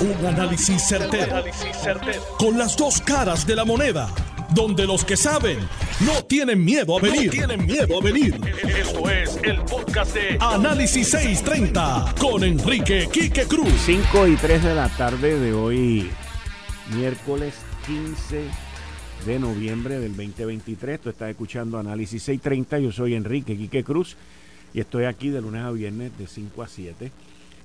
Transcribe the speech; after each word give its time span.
Un 0.00 0.24
análisis 0.24 0.80
certero, 0.88 1.44
Con 2.38 2.56
las 2.56 2.74
dos 2.74 3.02
caras 3.02 3.46
de 3.46 3.54
la 3.54 3.66
moneda. 3.66 4.08
Donde 4.54 4.86
los 4.86 5.04
que 5.04 5.14
saben 5.14 5.58
no 6.00 6.24
tienen 6.24 6.64
miedo 6.64 6.96
a 6.96 7.02
venir. 7.02 7.30
tienen 7.30 7.66
miedo 7.66 7.98
a 8.00 8.02
venir. 8.02 8.40
Esto 8.66 9.10
es 9.10 9.38
el 9.42 9.60
podcast 9.60 10.14
de 10.14 10.38
Análisis 10.40 11.06
630 11.10 12.14
con 12.18 12.42
Enrique 12.44 13.10
Quique 13.12 13.44
Cruz. 13.44 13.74
5 13.84 14.26
y 14.28 14.36
3 14.36 14.64
de 14.64 14.74
la 14.74 14.88
tarde 14.88 15.38
de 15.38 15.52
hoy, 15.52 16.10
miércoles 16.96 17.52
15 17.86 18.44
de 19.26 19.38
noviembre 19.38 20.00
del 20.00 20.16
2023. 20.16 20.98
Tú 20.98 21.10
estás 21.10 21.28
escuchando 21.28 21.78
Análisis 21.78 22.22
630. 22.22 22.78
Yo 22.78 22.90
soy 22.90 23.14
Enrique 23.16 23.54
Quique 23.54 23.84
Cruz 23.84 24.16
y 24.72 24.80
estoy 24.80 25.04
aquí 25.04 25.28
de 25.28 25.42
lunes 25.42 25.62
a 25.62 25.70
viernes 25.70 26.16
de 26.16 26.26
5 26.26 26.62
a 26.62 26.68
7 26.68 27.12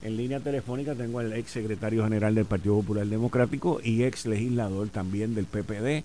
en 0.05 0.17
línea 0.17 0.39
telefónica 0.39 0.93
tengo 0.93 1.17
al 1.17 1.33
ex 1.33 1.49
secretario 1.49 2.03
general 2.03 2.35
del 2.35 2.45
Partido 2.45 2.75
Popular 2.75 3.07
Democrático 3.07 3.79
y 3.83 4.03
ex 4.03 4.27
legislador 4.27 4.89
también 4.89 5.33
del 5.33 5.45
PPD, 5.45 6.03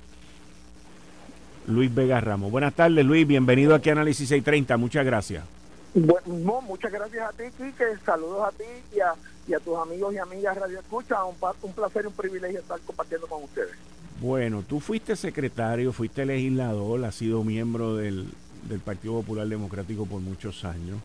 Luis 1.67 1.95
Vega 1.95 2.19
Ramos. 2.19 2.51
Buenas 2.51 2.73
tardes, 2.73 3.05
Luis. 3.05 3.27
Bienvenido 3.27 3.75
aquí 3.75 3.91
a 3.91 3.93
Análisis 3.93 4.27
630. 4.29 4.79
Muchas 4.79 5.05
gracias. 5.05 5.45
Bueno, 5.93 6.63
muchas 6.63 6.91
gracias 6.91 7.29
a 7.29 7.33
ti, 7.33 7.45
Quique. 7.59 7.85
Saludos 8.07 8.49
a 8.49 8.53
ti 8.53 8.65
y 8.97 9.53
a, 9.53 9.61
tus 9.61 9.77
amigos 9.77 10.15
y 10.15 10.19
amigas 10.19 10.57
Radio 10.57 10.79
Escucha. 10.79 11.23
Un, 11.25 11.35
un 11.63 11.73
placer 11.75 12.05
y 12.05 12.07
un 12.07 12.15
privilegio 12.15 12.61
estar 12.61 12.81
compartiendo 12.81 13.27
con 13.27 13.45
ustedes. 13.45 13.75
Bueno, 14.23 14.65
tú 14.67 14.81
fuiste 14.81 15.15
secretario, 15.15 15.93
fuiste 15.93 16.25
legislador, 16.25 17.05
has 17.05 17.17
sido 17.17 17.45
miembro 17.45 17.97
del, 17.97 18.29
del 18.67 18.81
Partido 18.81 19.15
Popular 19.15 19.47
Democrático 19.47 20.07
por 20.07 20.21
muchos 20.21 20.65
años. 20.65 20.99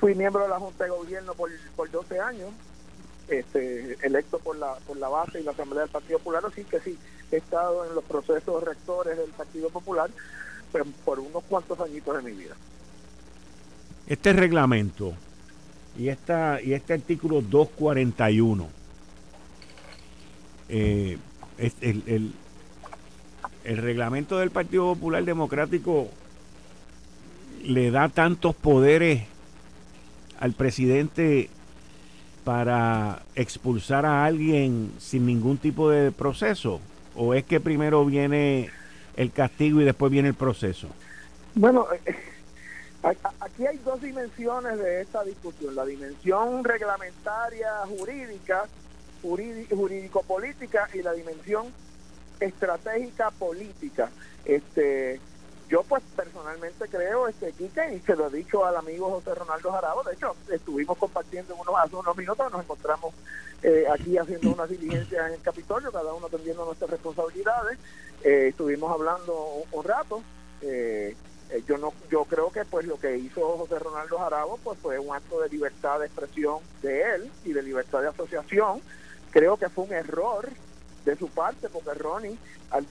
Fui 0.00 0.14
miembro 0.14 0.42
de 0.42 0.48
la 0.48 0.58
Junta 0.58 0.84
de 0.84 0.90
Gobierno 0.90 1.34
por, 1.34 1.50
por 1.74 1.90
12 1.90 2.20
años, 2.20 2.50
este, 3.28 3.96
electo 4.06 4.38
por 4.38 4.56
la, 4.56 4.74
por 4.86 4.96
la 4.96 5.08
base 5.08 5.40
y 5.40 5.44
la 5.44 5.50
Asamblea 5.50 5.82
del 5.82 5.90
Partido 5.90 6.18
Popular, 6.18 6.44
así 6.46 6.64
que 6.64 6.80
sí, 6.80 6.96
he 7.32 7.36
estado 7.36 7.84
en 7.84 7.94
los 7.94 8.04
procesos 8.04 8.62
rectores 8.62 9.18
del 9.18 9.30
Partido 9.30 9.70
Popular 9.70 10.08
pues, 10.70 10.84
por 11.04 11.18
unos 11.18 11.42
cuantos 11.44 11.80
añitos 11.80 12.16
de 12.16 12.30
mi 12.30 12.36
vida. 12.36 12.54
Este 14.06 14.32
reglamento 14.32 15.12
y, 15.98 16.08
esta, 16.08 16.62
y 16.62 16.72
este 16.72 16.94
artículo 16.94 17.42
241, 17.42 18.68
eh, 20.70 21.18
el, 21.58 22.02
el, 22.06 22.32
el 23.64 23.76
reglamento 23.76 24.38
del 24.38 24.50
Partido 24.50 24.94
Popular 24.94 25.24
Democrático 25.24 26.08
le 27.64 27.90
da 27.90 28.08
tantos 28.08 28.54
poderes 28.54 29.24
al 30.38 30.52
presidente 30.52 31.50
para 32.44 33.22
expulsar 33.34 34.06
a 34.06 34.24
alguien 34.24 34.92
sin 34.98 35.26
ningún 35.26 35.58
tipo 35.58 35.90
de 35.90 36.12
proceso? 36.12 36.80
¿O 37.14 37.34
es 37.34 37.44
que 37.44 37.60
primero 37.60 38.04
viene 38.04 38.70
el 39.16 39.32
castigo 39.32 39.80
y 39.80 39.84
después 39.84 40.10
viene 40.10 40.28
el 40.28 40.34
proceso? 40.34 40.88
Bueno, 41.54 41.86
eh, 42.06 42.14
aquí 43.40 43.66
hay 43.66 43.78
dos 43.78 44.00
dimensiones 44.00 44.78
de 44.78 45.02
esta 45.02 45.24
discusión. 45.24 45.74
La 45.74 45.84
dimensión 45.84 46.64
reglamentaria 46.64 47.70
jurídica, 47.86 48.64
jurídico-política 49.22 50.88
y 50.94 51.02
la 51.02 51.12
dimensión 51.12 51.66
estratégica 52.40 53.30
política. 53.32 54.10
Este, 54.44 55.20
yo 55.68 55.82
pues 55.82 56.02
personalmente 56.16 56.88
creo, 56.88 57.28
este 57.28 57.52
Quique, 57.52 57.94
y 57.94 58.00
se 58.00 58.16
lo 58.16 58.28
he 58.28 58.36
dicho 58.36 58.64
al 58.64 58.76
amigo 58.76 59.10
José 59.10 59.34
Ronaldo 59.34 59.70
Jarabo, 59.70 60.02
de 60.02 60.14
hecho 60.14 60.34
estuvimos 60.50 60.96
compartiendo 60.96 61.54
unos, 61.56 61.74
hace 61.78 61.94
unos 61.94 62.16
minutos, 62.16 62.50
nos 62.50 62.62
encontramos 62.62 63.14
eh, 63.62 63.84
aquí 63.92 64.16
haciendo 64.16 64.50
unas 64.50 64.70
diligencias 64.70 65.26
en 65.26 65.34
el 65.34 65.42
Capitolio, 65.42 65.92
cada 65.92 66.14
uno 66.14 66.26
atendiendo 66.26 66.64
nuestras 66.64 66.90
responsabilidades, 66.90 67.78
eh, 68.24 68.48
estuvimos 68.48 68.90
hablando 68.90 69.64
un, 69.70 69.84
rato, 69.84 70.22
eh, 70.62 71.14
yo 71.66 71.76
no 71.76 71.92
yo 72.10 72.24
creo 72.24 72.50
que 72.50 72.64
pues 72.64 72.86
lo 72.86 72.98
que 72.98 73.16
hizo 73.16 73.56
José 73.58 73.78
Ronaldo 73.78 74.18
Jarabo 74.18 74.58
pues 74.64 74.78
fue 74.80 74.98
un 74.98 75.14
acto 75.14 75.40
de 75.40 75.48
libertad 75.48 76.00
de 76.00 76.06
expresión 76.06 76.58
de 76.82 77.14
él 77.14 77.30
y 77.44 77.52
de 77.52 77.62
libertad 77.62 78.00
de 78.00 78.08
asociación, 78.08 78.80
creo 79.30 79.58
que 79.58 79.68
fue 79.68 79.84
un 79.84 79.92
error 79.92 80.48
de 81.04 81.16
su 81.16 81.28
parte, 81.28 81.68
porque 81.68 81.94
Ronnie, 81.94 82.38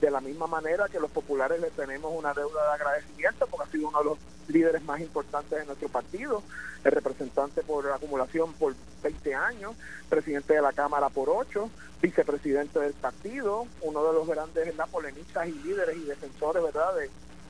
de 0.00 0.10
la 0.10 0.20
misma 0.20 0.46
manera 0.46 0.88
que 0.88 1.00
los 1.00 1.10
populares 1.10 1.60
le 1.60 1.70
tenemos 1.70 2.12
una 2.14 2.34
deuda 2.34 2.64
de 2.64 2.72
agradecimiento, 2.72 3.46
porque 3.46 3.68
ha 3.68 3.72
sido 3.72 3.88
uno 3.88 3.98
de 3.98 4.04
los 4.04 4.18
líderes 4.48 4.82
más 4.82 5.00
importantes 5.00 5.58
de 5.58 5.66
nuestro 5.66 5.88
partido, 5.88 6.42
el 6.84 6.92
representante 6.92 7.62
por 7.62 7.90
acumulación 7.90 8.52
por 8.54 8.74
20 9.02 9.34
años, 9.34 9.74
presidente 10.08 10.54
de 10.54 10.62
la 10.62 10.72
Cámara 10.72 11.08
por 11.08 11.28
8, 11.28 11.70
vicepresidente 12.00 12.78
del 12.78 12.94
partido, 12.94 13.66
uno 13.82 14.04
de 14.04 14.12
los 14.12 14.26
grandes 14.26 14.74
polemistas 14.90 15.48
y 15.48 15.52
líderes 15.52 15.96
y 15.96 16.04
defensores 16.04 16.62
verdad 16.62 16.94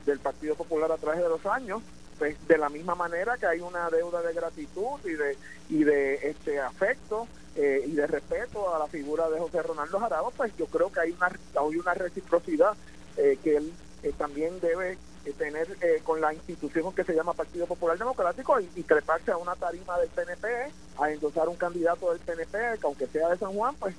del 0.05 0.19
Partido 0.19 0.55
Popular 0.55 0.91
a 0.91 0.97
través 0.97 1.21
de 1.21 1.29
los 1.29 1.45
años. 1.45 1.81
Pues 2.17 2.35
de 2.49 2.57
la 2.57 2.67
misma 2.67 2.95
manera 2.95 3.37
que 3.37 3.45
hay 3.45 3.61
una 3.61 3.89
deuda 3.89 4.21
de 4.21 4.33
gratitud 4.33 4.99
y 5.05 5.11
de 5.13 5.37
y 5.69 5.83
de 5.85 6.15
este 6.15 6.59
afecto 6.59 7.27
eh, 7.61 7.83
y 7.85 7.91
de 7.91 8.07
respeto 8.07 8.73
a 8.73 8.79
la 8.79 8.87
figura 8.87 9.29
de 9.29 9.37
José 9.37 9.61
Ronaldo 9.61 9.99
Jarabo, 9.99 10.31
pues 10.31 10.55
yo 10.55 10.65
creo 10.67 10.89
que 10.89 11.01
hay 11.01 11.11
una, 11.11 11.27
hay 11.27 11.75
una 11.75 11.93
reciprocidad 11.93 12.71
eh, 13.17 13.37
que 13.43 13.57
él 13.57 13.73
eh, 14.01 14.13
también 14.17 14.61
debe 14.61 14.97
tener 15.37 15.67
con 16.05 16.21
la 16.21 16.33
institución 16.33 16.93
que 16.95 17.03
se 17.03 17.13
llama 17.13 17.33
Partido 17.33 17.67
Popular 17.67 17.97
Democrático 17.97 18.61
y, 18.61 18.83
treparse 18.83 19.31
a 19.31 19.37
una 19.37 19.55
tarima 19.55 19.99
del 19.99 20.07
PNP, 20.07 20.47
a 20.97 21.11
endosar 21.11 21.49
un 21.49 21.57
candidato 21.57 22.09
del 22.11 22.19
PNP, 22.19 22.79
que 22.79 22.87
aunque 22.87 23.07
sea 23.07 23.27
de 23.27 23.37
San 23.37 23.53
Juan, 23.53 23.75
pues 23.75 23.93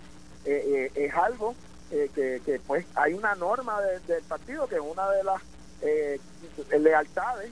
es 0.45 1.15
algo 1.15 1.55
que, 1.91 2.41
que, 2.45 2.61
pues 2.67 2.87
hay 2.95 3.13
una 3.13 3.35
norma 3.35 3.81
del 3.83 4.23
partido 4.23 4.67
que 4.67 4.81
una 4.81 5.09
de 5.11 5.23
las 5.23 5.43
eh, 5.83 6.21
lealtades 6.79 7.51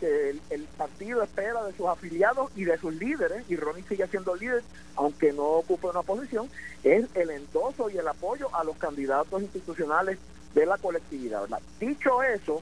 que 0.00 0.36
el, 0.50 0.64
partido 0.76 1.22
espera 1.22 1.64
de 1.64 1.72
sus 1.76 1.86
afiliados 1.86 2.50
y 2.56 2.64
de 2.64 2.78
sus 2.78 2.94
líderes, 2.94 3.44
y 3.48 3.56
Ronnie 3.56 3.84
sigue 3.88 4.06
siendo 4.08 4.34
líder, 4.34 4.62
aunque 4.96 5.32
no 5.32 5.44
ocupe 5.44 5.86
una 5.86 6.02
posición, 6.02 6.48
es 6.82 7.06
el 7.14 7.30
endoso 7.30 7.88
y 7.90 7.96
el 7.96 8.08
apoyo 8.08 8.54
a 8.54 8.64
los 8.64 8.76
candidatos 8.76 9.42
institucionales 9.42 10.18
de 10.54 10.66
la 10.66 10.78
colectividad. 10.78 11.48
Dicho 11.80 12.22
eso, 12.22 12.60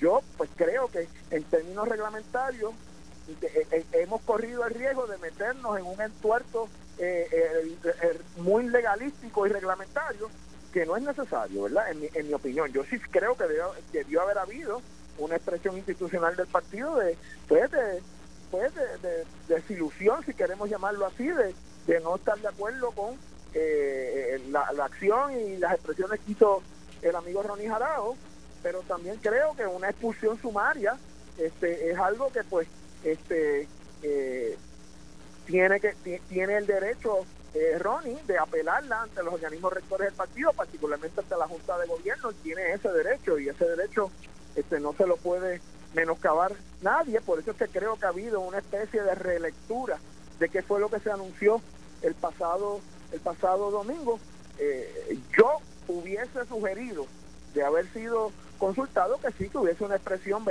yo 0.00 0.20
pues 0.36 0.50
creo 0.56 0.88
que 0.88 1.06
en 1.30 1.44
términos 1.44 1.88
reglamentarios 1.88 2.72
eh, 3.42 3.66
eh, 3.70 3.84
hemos 3.92 4.22
corrido 4.22 4.66
el 4.66 4.74
riesgo 4.74 5.06
de 5.06 5.18
meternos 5.18 5.78
en 5.78 5.86
un 5.86 6.00
entuerto 6.00 6.68
eh, 6.98 7.76
muy 8.38 8.68
legalístico 8.68 9.46
y 9.46 9.50
reglamentario 9.50 10.28
que 10.72 10.86
no 10.86 10.96
es 10.96 11.02
necesario, 11.02 11.64
¿verdad? 11.64 11.90
En 11.90 12.00
mi, 12.00 12.08
en 12.14 12.28
mi 12.28 12.34
opinión. 12.34 12.72
Yo 12.72 12.84
sí 12.84 12.98
creo 13.10 13.36
que 13.36 13.44
debió, 13.92 14.22
haber 14.22 14.38
habido 14.38 14.80
una 15.18 15.36
expresión 15.36 15.76
institucional 15.76 16.36
del 16.36 16.46
partido 16.46 16.96
de, 16.96 17.16
pues, 17.48 17.70
de, 17.70 18.02
pues, 18.50 18.72
de, 18.74 19.24
desilusión, 19.48 20.24
si 20.24 20.34
queremos 20.34 20.70
llamarlo 20.70 21.06
así, 21.06 21.26
de, 21.26 21.54
de 21.86 22.00
no 22.00 22.16
estar 22.16 22.38
de 22.38 22.48
acuerdo 22.48 22.90
con 22.92 23.16
eh, 23.54 24.40
la, 24.50 24.60
acción 24.84 25.32
y 25.38 25.56
las 25.58 25.74
expresiones 25.74 26.20
que 26.20 26.32
hizo 26.32 26.62
el 27.02 27.16
amigo 27.16 27.42
Ronnie 27.42 27.68
Jarao, 27.68 28.16
pero 28.62 28.80
también 28.82 29.16
creo 29.16 29.56
que 29.56 29.66
una 29.66 29.90
expulsión 29.90 30.40
sumaria 30.40 30.96
este, 31.38 31.90
es 31.90 31.98
algo 31.98 32.30
que 32.30 32.44
pues 32.44 32.68
este 33.02 33.66
eh, 34.02 34.56
tiene 35.46 35.80
que 35.80 35.94
tiene 36.28 36.58
el 36.58 36.66
derecho 36.66 37.24
eh, 37.54 37.78
Ronnie 37.78 38.18
de 38.26 38.38
apelarla 38.38 39.02
ante 39.02 39.22
los 39.22 39.34
organismos 39.34 39.72
rectores 39.72 40.08
del 40.08 40.16
partido, 40.16 40.52
particularmente 40.52 41.20
ante 41.20 41.36
la 41.36 41.48
Junta 41.48 41.78
de 41.78 41.86
Gobierno, 41.86 42.32
tiene 42.42 42.72
ese 42.72 42.88
derecho 42.90 43.38
y 43.38 43.48
ese 43.48 43.64
derecho 43.64 44.10
este 44.54 44.80
no 44.80 44.92
se 44.92 45.06
lo 45.06 45.16
puede 45.16 45.60
menoscabar 45.94 46.52
nadie, 46.82 47.20
por 47.20 47.38
eso 47.40 47.50
es 47.50 47.56
que 47.56 47.68
creo 47.68 47.96
que 47.96 48.06
ha 48.06 48.10
habido 48.10 48.40
una 48.40 48.58
especie 48.58 49.02
de 49.02 49.14
relectura 49.14 49.98
de 50.38 50.48
qué 50.48 50.62
fue 50.62 50.80
lo 50.80 50.88
que 50.88 51.00
se 51.00 51.10
anunció 51.10 51.60
el 52.02 52.14
pasado 52.14 52.80
el 53.12 53.20
pasado 53.20 53.70
domingo. 53.70 54.20
Eh, 54.58 55.18
yo 55.36 55.58
hubiese 55.88 56.44
sugerido 56.46 57.06
de 57.54 57.64
haber 57.64 57.92
sido 57.92 58.30
consultado 58.58 59.18
que 59.20 59.32
sí 59.32 59.48
que 59.48 59.58
hubiese 59.58 59.84
una 59.84 59.96
expresión 59.96 60.44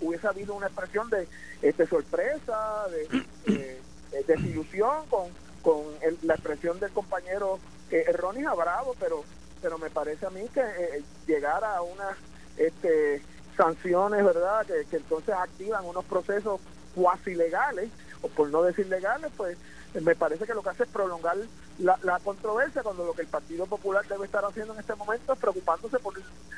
hubiese 0.00 0.28
habido 0.28 0.54
una 0.54 0.66
expresión 0.66 1.08
de 1.10 1.26
este 1.62 1.86
sorpresa 1.86 2.84
de 2.90 3.24
eh, 4.12 4.24
desilusión 4.26 5.06
con 5.08 5.30
con 5.66 5.82
la 6.22 6.34
expresión 6.34 6.78
del 6.78 6.92
compañero 6.92 7.58
eh, 7.90 8.04
Ronnie 8.12 8.44
Bravo, 8.44 8.94
pero 9.00 9.24
pero 9.60 9.78
me 9.78 9.90
parece 9.90 10.26
a 10.26 10.30
mí 10.30 10.46
que 10.54 10.60
eh, 10.60 11.02
llegar 11.26 11.64
a 11.64 11.82
unas 11.82 12.16
este, 12.56 13.20
sanciones, 13.56 14.24
¿verdad? 14.24 14.64
Que, 14.64 14.96
entonces 14.96 15.34
activan 15.34 15.84
unos 15.84 16.04
procesos 16.04 16.60
cuasi 16.94 17.34
legales, 17.34 17.90
o 18.22 18.28
por 18.28 18.48
no 18.50 18.62
decir 18.62 18.86
legales, 18.86 19.32
pues 19.36 19.58
me 20.00 20.14
parece 20.14 20.46
que 20.46 20.54
lo 20.54 20.62
que 20.62 20.68
hace 20.68 20.84
es 20.84 20.88
prolongar 20.88 21.36
la, 21.78 22.20
controversia 22.20 22.84
cuando 22.84 23.04
lo 23.04 23.12
que 23.12 23.22
el 23.22 23.28
Partido 23.28 23.66
Popular 23.66 24.06
debe 24.06 24.26
estar 24.26 24.44
haciendo 24.44 24.74
en 24.74 24.78
este 24.78 24.94
momento 24.94 25.32
es 25.32 25.38
preocupándose 25.40 25.98
por 25.98 26.14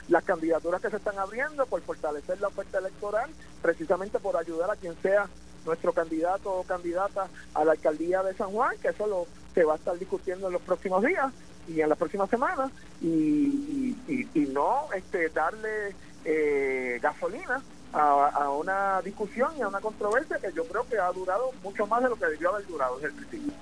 las 0.08 0.24
candidaturas 0.24 0.82
que 0.82 0.90
se 0.90 0.96
están 0.96 1.18
abriendo, 1.18 1.64
por 1.64 1.80
fortalecer 1.80 2.38
la 2.42 2.48
oferta 2.48 2.78
electoral, 2.78 3.30
precisamente 3.62 4.18
por 4.18 4.36
ayudar 4.36 4.70
a 4.70 4.76
quien 4.76 4.94
sea 5.00 5.28
nuestro 5.68 5.92
candidato 5.92 6.50
o 6.50 6.64
candidata 6.64 7.28
a 7.54 7.64
la 7.64 7.72
alcaldía 7.72 8.22
de 8.22 8.34
San 8.34 8.50
Juan, 8.50 8.74
que 8.82 8.88
eso 8.88 9.06
lo 9.06 9.26
se 9.54 9.64
va 9.64 9.74
a 9.74 9.76
estar 9.76 9.98
discutiendo 9.98 10.46
en 10.48 10.54
los 10.54 10.62
próximos 10.62 11.04
días 11.04 11.32
y 11.68 11.80
en 11.80 11.88
las 11.88 11.98
próximas 11.98 12.30
semanas 12.30 12.70
y, 13.00 13.94
y, 14.08 14.40
no 14.52 14.88
este, 14.96 15.28
darle 15.28 15.94
eh, 16.24 16.98
gasolina 17.02 17.60
a, 17.92 18.50
una 18.50 19.02
discusión 19.02 19.50
y 19.58 19.62
a 19.62 19.68
una 19.68 19.80
controversia 19.80 20.38
que 20.38 20.52
yo 20.54 20.64
creo 20.64 20.86
que 20.88 20.98
ha 20.98 21.10
durado 21.12 21.50
mucho 21.62 21.86
más 21.86 22.02
de 22.02 22.08
lo 22.08 22.16
que 22.16 22.26
debió 22.26 22.54
haber 22.54 22.66
durado 22.66 22.96
desde 22.96 23.08
el 23.08 23.14
principio. 23.14 23.52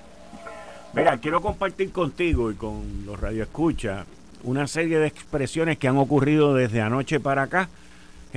Mira, 0.93 1.19
quiero 1.19 1.41
compartir 1.41 1.93
contigo 1.93 2.51
y 2.51 2.55
con 2.55 3.05
los 3.05 3.19
radioescuchas 3.21 4.07
una 4.45 4.67
serie 4.67 4.99
de 4.99 5.09
expresiones 5.09 5.79
que 5.79 5.89
han 5.89 5.97
ocurrido 5.97 6.55
desde 6.55 6.81
anoche 6.81 7.21
para 7.21 7.43
acá 7.43 7.69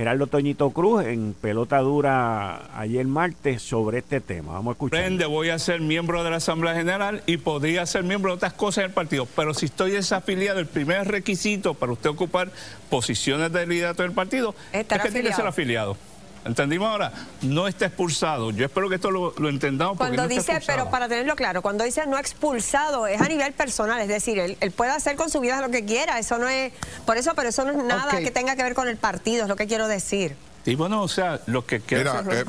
Gerardo 0.00 0.28
Toñito 0.28 0.70
Cruz 0.70 1.04
en 1.04 1.34
pelota 1.34 1.76
dura 1.80 2.70
ayer 2.80 3.04
martes 3.06 3.60
sobre 3.60 3.98
este 3.98 4.22
tema. 4.22 4.54
Vamos 4.54 4.70
a 4.70 4.72
escuchar. 4.72 5.26
voy 5.26 5.50
a 5.50 5.58
ser 5.58 5.82
miembro 5.82 6.24
de 6.24 6.30
la 6.30 6.36
Asamblea 6.36 6.74
General 6.74 7.22
y 7.26 7.36
podría 7.36 7.84
ser 7.84 8.04
miembro 8.04 8.30
de 8.30 8.36
otras 8.36 8.54
cosas 8.54 8.84
del 8.84 8.92
partido, 8.92 9.28
pero 9.36 9.52
si 9.52 9.66
estoy 9.66 9.90
desafiliado, 9.90 10.58
el 10.58 10.64
primer 10.64 11.06
requisito 11.06 11.74
para 11.74 11.92
usted 11.92 12.08
ocupar 12.08 12.50
posiciones 12.88 13.52
de 13.52 13.66
liderato 13.66 14.02
del 14.02 14.12
partido 14.12 14.54
es 14.72 14.86
que 14.86 15.10
tiene 15.10 15.28
que 15.28 15.34
ser 15.34 15.46
afiliado. 15.46 15.98
¿Entendimos 16.44 16.88
ahora? 16.88 17.12
No 17.42 17.68
está 17.68 17.86
expulsado. 17.86 18.50
Yo 18.50 18.64
espero 18.64 18.88
que 18.88 18.94
esto 18.96 19.10
lo, 19.10 19.48
entendamos. 19.48 19.96
Cuando 19.96 20.26
dice, 20.26 20.60
pero 20.66 20.90
para 20.90 21.08
tenerlo 21.08 21.36
claro, 21.36 21.62
cuando 21.62 21.84
dice 21.84 22.06
no 22.06 22.18
expulsado, 22.18 23.06
es 23.06 23.20
a 23.20 23.28
nivel 23.28 23.52
personal, 23.52 24.00
es 24.00 24.08
decir, 24.08 24.38
él, 24.38 24.70
puede 24.72 24.90
hacer 24.90 25.16
con 25.16 25.30
su 25.30 25.40
vida 25.40 25.60
lo 25.60 25.70
que 25.70 25.84
quiera. 25.84 26.18
Eso 26.18 26.38
no 26.38 26.48
es, 26.48 26.72
por 27.04 27.16
eso, 27.16 27.32
pero 27.34 27.50
eso 27.50 27.64
no 27.64 27.72
es 27.72 27.84
nada 27.84 28.18
que 28.18 28.30
tenga 28.30 28.56
que 28.56 28.62
ver 28.62 28.74
con 28.74 28.88
el 28.88 28.96
partido, 28.96 29.42
es 29.42 29.48
lo 29.48 29.56
que 29.56 29.66
quiero 29.66 29.88
decir. 29.88 30.36
Y 30.66 30.74
bueno, 30.74 31.02
o 31.02 31.08
sea, 31.08 31.40
lo 31.46 31.64
que 31.64 31.82
Mira, 31.90 32.22
eh, 32.30 32.44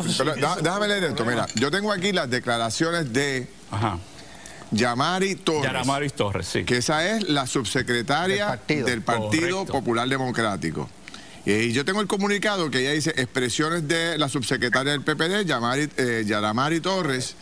déjame 0.61 0.87
leer 0.87 1.05
esto. 1.05 1.25
Mira, 1.25 1.47
yo 1.55 1.71
tengo 1.71 1.91
aquí 1.91 2.11
las 2.11 2.29
declaraciones 2.29 3.11
de 3.13 3.47
Yamari 4.71 5.35
Torres. 5.35 5.71
Yamari 5.71 6.09
Torres, 6.09 6.47
sí. 6.47 6.63
Que 6.63 6.77
esa 6.77 7.07
es 7.09 7.29
la 7.29 7.47
subsecretaria 7.47 8.59
del 8.67 9.01
Partido, 9.01 9.65
Popular 9.65 10.07
Democrático. 10.07 10.89
Y 11.45 11.71
yo 11.71 11.83
tengo 11.85 12.01
el 12.01 12.07
comunicado 12.07 12.69
que 12.69 12.81
ella 12.81 12.91
dice 12.91 13.13
expresiones 13.17 13.87
de 13.87 14.17
la 14.17 14.29
subsecretaria 14.29 14.91
del 14.91 15.01
PPD, 15.01 15.45
Yamari, 15.45 15.89
eh, 15.97 16.23
Yaramari 16.25 16.81
Torres, 16.81 17.35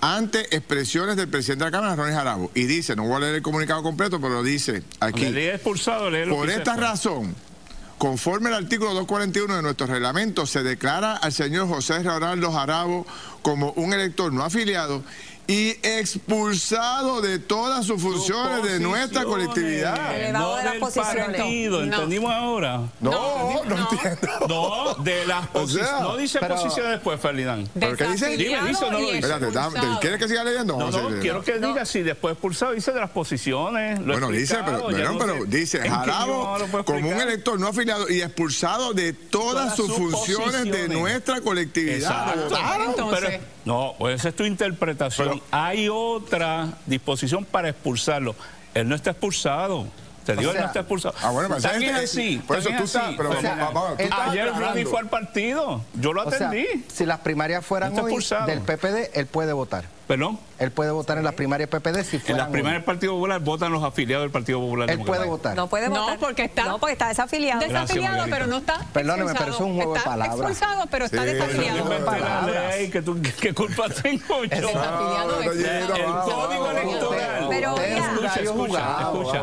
ante 0.00 0.54
expresiones 0.54 1.16
del 1.16 1.28
presidente 1.28 1.64
de 1.64 1.70
la 1.70 1.76
Cámara, 1.76 1.96
Ronnie 1.96 2.14
Jarabo. 2.14 2.50
Y 2.54 2.64
dice, 2.64 2.96
no 2.96 3.04
voy 3.04 3.16
a 3.16 3.20
leer 3.20 3.36
el 3.36 3.42
comunicado 3.42 3.82
completo, 3.82 4.20
pero 4.20 4.42
dice 4.42 4.82
aquí. 5.00 5.26
expulsado, 5.26 6.10
por 6.28 6.50
esta 6.50 6.76
razón, 6.76 7.36
conforme 7.98 8.48
al 8.48 8.64
artículo 8.64 8.90
241 8.94 9.56
de 9.56 9.62
nuestro 9.62 9.86
reglamento, 9.86 10.44
se 10.46 10.62
declara 10.62 11.16
al 11.16 11.32
señor 11.32 11.68
José 11.68 12.02
Ronaldo 12.02 12.52
Jarabo 12.52 13.06
como 13.42 13.70
un 13.72 13.92
elector 13.92 14.32
no 14.32 14.42
afiliado 14.42 15.04
y 15.46 15.70
expulsado 15.82 17.20
de 17.20 17.38
todas 17.38 17.86
sus 17.86 18.02
funciones 18.02 18.62
de 18.64 18.80
nuestra 18.80 19.24
colectividad. 19.24 20.32
No 20.32 20.56
del 20.56 20.80
partido, 20.80 21.82
¿entendimos 21.82 22.32
ahora? 22.32 22.82
No, 23.00 23.64
no, 23.64 23.76
entiendo. 23.76 24.16
No, 24.48 24.94
de 25.02 25.26
las 25.26 25.46
posiciones. 25.48 26.00
no 26.00 26.16
dice 26.16 26.38
posiciones 26.40 26.92
después, 26.92 27.20
Ferdinand. 27.20 27.68
¿Pero 27.78 27.96
qué 27.96 28.06
dice? 28.08 28.36
Dime, 28.36 28.62
dice 28.68 28.84
o 28.84 28.90
no 28.90 28.98
lo 28.98 29.10
dice. 29.10 29.18
Espérate, 29.18 29.98
¿quieres 30.00 30.18
que 30.18 30.28
siga 30.28 30.44
leyendo? 30.44 30.78
No, 30.78 30.90
no, 30.90 31.20
quiero 31.20 31.42
que 31.42 31.58
diga 31.58 31.84
si 31.84 32.02
después 32.02 32.32
expulsado 32.32 32.72
dice 32.72 32.92
de 32.92 33.00
las 33.00 33.10
posiciones. 33.10 34.04
bueno, 34.04 34.30
dice, 34.30 34.58
pero, 34.64 34.88
pero, 35.18 35.44
dice 35.46 35.88
Jarabo 35.88 36.56
como 36.84 37.08
un 37.08 37.20
elector 37.20 37.58
no 37.58 37.68
afiliado 37.68 38.08
y 38.08 38.22
expulsado 38.22 38.92
de 38.92 39.12
todas, 39.12 39.76
sus, 39.76 39.92
funciones 39.92 40.64
de 40.64 40.88
nuestra 40.88 41.40
colectividad. 41.40 42.34
Exacto. 42.34 43.10
Pero, 43.10 43.55
no, 43.66 43.96
pues 43.98 44.20
esa 44.20 44.28
es 44.28 44.36
tu 44.36 44.44
interpretación. 44.44 45.42
Hay 45.50 45.88
otra 45.88 46.78
disposición 46.86 47.44
para 47.44 47.68
expulsarlo. 47.68 48.36
Él 48.74 48.88
no 48.88 48.94
está 48.94 49.10
expulsado. 49.10 49.88
Te 50.26 50.36
digo, 50.36 50.52
no 50.52 50.58
está 50.58 50.80
expulsado. 50.80 51.14
Ah, 51.22 51.30
bueno, 51.30 51.48
pero 51.48 51.62
también 51.62 51.96
es 51.96 52.04
así. 52.10 52.42
Por 52.46 52.58
eso 52.58 52.70
tú 52.76 52.84
estás. 52.84 53.14
Pero, 53.16 53.30
ayer 54.28 54.52
Ronnie 54.52 54.84
fue 54.84 54.98
al 54.98 55.08
partido. 55.08 55.82
Yo 55.94 56.12
lo 56.12 56.22
atendí. 56.22 56.66
si 56.92 57.06
las 57.06 57.20
primarias 57.20 57.64
fueran 57.64 57.98
hoy 57.98 58.16
del 58.46 58.60
PPD, 58.60 59.10
él 59.14 59.26
puede 59.26 59.52
votar. 59.52 59.96
¿Perdón? 60.06 60.38
Él 60.60 60.70
puede 60.70 60.92
votar 60.92 61.18
en 61.18 61.24
las 61.24 61.34
primarias 61.34 61.68
PPD 61.68 62.04
si 62.04 62.20
En 62.26 62.36
las 62.36 62.48
primarias 62.48 62.80
del 62.80 62.84
Partido 62.84 63.14
Popular 63.14 63.40
votan 63.40 63.72
los 63.72 63.82
afiliados 63.82 64.22
del 64.22 64.30
Partido 64.30 64.60
Popular. 64.60 64.88
Él 64.88 65.00
puede 65.00 65.26
votar. 65.26 65.56
No 65.56 65.66
puede 65.68 65.88
votar. 65.88 66.14
No, 66.14 66.20
porque 66.20 66.44
está, 66.44 66.64
no, 66.64 66.78
porque 66.78 66.92
está 66.92 67.08
desafiliado. 67.08 67.60
Desafiliado, 67.60 68.24
pero 68.30 68.46
no 68.46 68.58
está 68.58 68.86
Perdóneme, 68.92 69.34
pero 69.34 69.52
es 69.52 69.60
un 69.60 69.74
juego 69.74 69.94
de 69.94 70.00
palabras. 70.00 70.38
expulsado, 70.38 70.86
pero 70.90 71.06
está 71.06 71.24
desafiliado. 71.24 71.88
¿Qué, 72.92 73.32
¿Qué 73.40 73.54
culpa 73.54 73.88
tengo 73.88 74.44
yo? 74.44 74.68
Desafiliado 74.68 75.42
El 75.42 76.12
código 76.24 76.70
electoral. 76.70 77.45
Pero 77.56 77.80
escucha, 77.80 78.34
escucha, 78.40 79.00
escucha. 79.00 79.42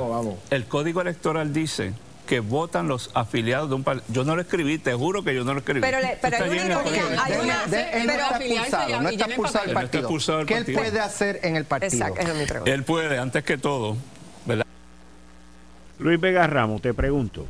El 0.49 0.65
código 0.65 1.01
electoral 1.01 1.53
dice 1.53 1.93
que 2.27 2.39
votan 2.39 2.87
los 2.87 3.11
afiliados 3.13 3.69
de 3.69 3.75
un 3.75 3.83
partido. 3.83 4.13
Yo 4.13 4.23
no 4.23 4.35
lo 4.35 4.41
escribí, 4.41 4.77
te 4.77 4.93
juro 4.93 5.23
que 5.23 5.35
yo 5.35 5.43
no 5.43 5.53
lo 5.53 5.59
escribí. 5.59 5.81
Pero, 5.81 5.97
pero 6.21 6.37
hay 6.37 6.49
una 6.49 6.65
ironía. 6.65 7.03
Hay 7.23 7.33
una, 7.33 7.63
él 7.63 8.07
no 8.07 8.13
está 8.13 8.37
expulsado, 8.37 9.01
no 9.01 9.09
está 9.09 9.25
expulsado 9.25 9.65
del 9.65 9.73
partido. 9.73 10.07
¿Qué 10.55 10.55
él 10.55 10.73
puede 10.73 10.99
hacer 10.99 11.39
en 11.43 11.55
el 11.55 11.65
partido? 11.65 11.91
Exacto, 11.93 12.21
es 12.21 12.35
mi 12.35 12.45
pregunta. 12.45 12.71
Él 12.71 12.83
puede, 12.83 13.17
antes 13.17 13.43
que 13.43 13.57
todo, 13.57 13.97
¿verdad? 14.45 14.65
Luis 15.99 16.19
Vega 16.19 16.47
Ramos, 16.47 16.81
te 16.81 16.93
pregunto, 16.93 17.45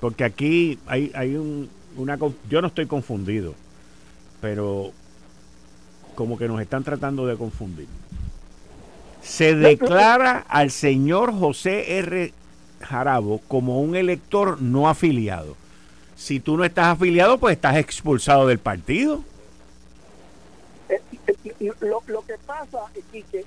porque 0.00 0.24
aquí 0.24 0.78
hay, 0.86 1.12
hay 1.14 1.36
un, 1.36 1.70
una... 1.96 2.18
Yo 2.48 2.60
no 2.60 2.68
estoy 2.68 2.86
confundido, 2.86 3.54
pero 4.40 4.90
como 6.14 6.36
que 6.36 6.48
nos 6.48 6.60
están 6.60 6.82
tratando 6.84 7.26
de 7.26 7.36
confundir. 7.36 7.86
Se 9.24 9.54
declara 9.56 10.44
al 10.48 10.70
señor 10.70 11.32
José 11.36 11.98
R. 11.98 12.32
Jarabo 12.80 13.40
como 13.48 13.80
un 13.80 13.96
elector 13.96 14.60
no 14.60 14.88
afiliado. 14.88 15.56
Si 16.16 16.38
tú 16.38 16.56
no 16.56 16.64
estás 16.64 16.86
afiliado, 16.86 17.38
pues 17.38 17.56
estás 17.56 17.76
expulsado 17.76 18.46
del 18.46 18.58
partido. 18.58 19.24
Eh, 20.88 21.00
eh, 21.60 21.72
lo, 21.80 22.00
que 22.26 22.36
pasa, 22.46 22.80
es 22.94 23.04
que 23.06 23.44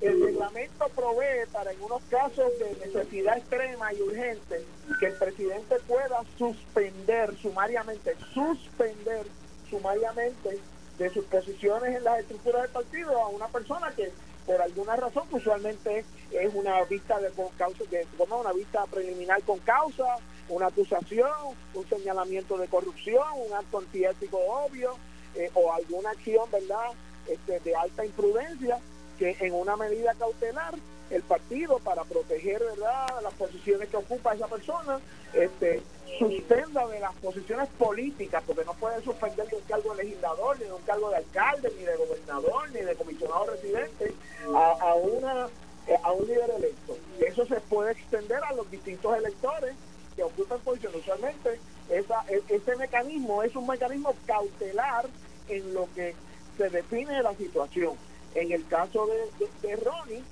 el 0.00 0.22
reglamento 0.22 0.88
provee 0.94 1.46
para 1.52 1.72
en 1.72 1.80
unos 1.82 2.02
casos 2.10 2.46
de 2.58 2.86
necesidad 2.86 3.38
extrema 3.38 3.92
y 3.92 4.02
urgente 4.02 4.64
que 5.00 5.06
el 5.06 5.14
presidente 5.14 5.76
pueda 5.86 6.22
suspender 6.36 7.34
sumariamente, 7.40 8.16
suspender 8.34 9.26
sumariamente 9.70 10.58
de 10.98 11.10
sus 11.10 11.24
posiciones 11.26 11.96
en 11.96 12.04
las 12.04 12.20
estructuras 12.20 12.62
del 12.62 12.70
partido 12.72 13.22
a 13.22 13.28
una 13.28 13.46
persona 13.48 13.92
que 13.94 14.10
por 14.48 14.62
alguna 14.62 14.96
razón, 14.96 15.24
usualmente 15.30 16.06
es 16.30 16.54
una 16.54 16.82
vista 16.84 17.20
de 17.20 17.28
con 17.32 17.48
causa, 17.58 17.84
de, 17.90 18.06
una 18.18 18.52
vista 18.54 18.86
preliminar 18.86 19.42
con 19.42 19.58
causa, 19.58 20.06
una 20.48 20.68
acusación, 20.68 21.28
un 21.74 21.86
señalamiento 21.86 22.56
de 22.56 22.66
corrupción, 22.66 23.26
un 23.46 23.52
acto 23.52 23.76
antiético 23.78 24.38
obvio, 24.38 24.96
eh, 25.34 25.50
o 25.52 25.70
alguna 25.70 26.12
acción, 26.12 26.50
¿verdad?, 26.50 26.92
este, 27.26 27.60
de 27.60 27.76
alta 27.76 28.06
imprudencia, 28.06 28.78
que 29.18 29.36
en 29.38 29.52
una 29.52 29.76
medida 29.76 30.14
cautelar 30.14 30.74
el 31.10 31.22
partido 31.22 31.78
para 31.78 32.04
proteger 32.04 32.60
verdad 32.60 33.06
las 33.22 33.32
posiciones 33.34 33.88
que 33.88 33.96
ocupa 33.96 34.34
esa 34.34 34.46
persona 34.46 35.00
este 35.32 35.82
suspenda 36.18 36.86
de 36.86 37.00
las 37.00 37.14
posiciones 37.16 37.68
políticas 37.78 38.42
porque 38.46 38.64
no 38.64 38.74
puede 38.74 39.02
suspender 39.02 39.46
de 39.48 39.56
un 39.56 39.62
cargo 39.62 39.94
de 39.94 40.04
legislador 40.04 40.58
ni 40.58 40.64
de 40.64 40.72
un 40.72 40.82
cargo 40.82 41.10
de 41.10 41.16
alcalde 41.16 41.72
ni 41.78 41.84
de 41.84 41.96
gobernador 41.96 42.70
ni 42.70 42.80
de 42.80 42.94
comisionado 42.94 43.46
residente 43.46 44.14
a, 44.54 44.94
una 44.94 45.48
eh, 45.86 45.96
a 46.02 46.12
un 46.12 46.26
líder 46.26 46.50
electo. 46.50 46.96
Eso 47.20 47.46
se 47.46 47.60
puede 47.60 47.92
extender 47.92 48.42
a 48.42 48.52
los 48.52 48.70
distintos 48.70 49.16
electores 49.16 49.74
que 50.16 50.22
ocupan 50.22 50.60
posiciones 50.60 51.00
usualmente 51.00 51.60
esa, 51.90 52.24
e, 52.28 52.42
ese 52.48 52.76
mecanismo 52.76 53.42
es 53.42 53.54
un 53.54 53.66
mecanismo 53.66 54.14
cautelar 54.26 55.06
en 55.48 55.74
lo 55.74 55.88
que 55.94 56.14
se 56.56 56.68
define 56.68 57.22
la 57.22 57.34
situación. 57.34 57.94
En 58.34 58.52
el 58.52 58.66
caso 58.66 59.06
de, 59.06 59.68
de 59.68 59.76
Ronnie 59.76 60.22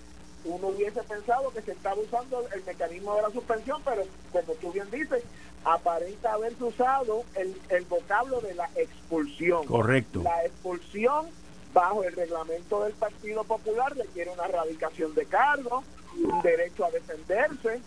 uno 0.46 0.68
hubiese 0.68 1.02
pensado 1.02 1.50
que 1.50 1.62
se 1.62 1.72
estaba 1.72 1.96
usando 1.96 2.46
el 2.54 2.64
mecanismo 2.64 3.16
de 3.16 3.22
la 3.22 3.30
suspensión, 3.30 3.82
pero 3.84 4.02
como 4.32 4.54
tú 4.54 4.72
bien 4.72 4.90
dices, 4.90 5.22
aparenta 5.64 6.32
haberse 6.32 6.62
usado 6.64 7.24
el, 7.34 7.60
el 7.68 7.84
vocablo 7.84 8.40
de 8.40 8.54
la 8.54 8.68
expulsión. 8.76 9.66
Correcto. 9.66 10.22
La 10.22 10.44
expulsión 10.44 11.26
bajo 11.74 12.04
el 12.04 12.14
reglamento 12.14 12.84
del 12.84 12.94
Partido 12.94 13.44
Popular 13.44 13.94
requiere 13.94 14.30
una 14.30 14.44
erradicación 14.46 15.14
de 15.14 15.26
cargo, 15.26 15.82
un 16.16 16.40
derecho 16.42 16.84
a 16.84 16.90
defenderse, 16.90 17.80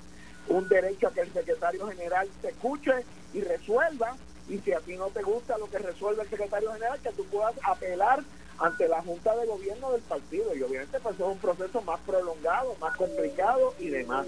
un 0.47 0.67
derecho 0.67 1.07
a 1.07 1.13
que 1.13 1.21
el 1.21 1.33
secretario 1.33 1.87
general 1.87 2.27
te 2.41 2.49
escuche 2.49 2.91
y 3.33 3.41
resuelva, 3.41 4.15
y 4.47 4.57
si 4.59 4.73
a 4.73 4.79
ti 4.79 4.95
no 4.95 5.07
te 5.07 5.23
gusta 5.23 5.57
lo 5.57 5.69
que 5.69 5.79
resuelve 5.79 6.23
el 6.23 6.29
secretario 6.29 6.71
general, 6.73 6.99
que 7.01 7.11
tú 7.11 7.23
puedas 7.25 7.55
apelar 7.63 8.23
ante 8.59 8.87
la 8.87 9.01
Junta 9.01 9.35
de 9.35 9.45
Gobierno 9.45 9.91
del 9.91 10.01
partido 10.01 10.55
y 10.55 10.61
obviamente 10.63 10.99
pues 10.99 11.15
es 11.15 11.21
un 11.21 11.37
proceso 11.37 11.81
más 11.81 11.99
prolongado, 12.01 12.75
más 12.79 12.95
complicado 12.97 13.73
y 13.79 13.89
demás. 13.89 14.27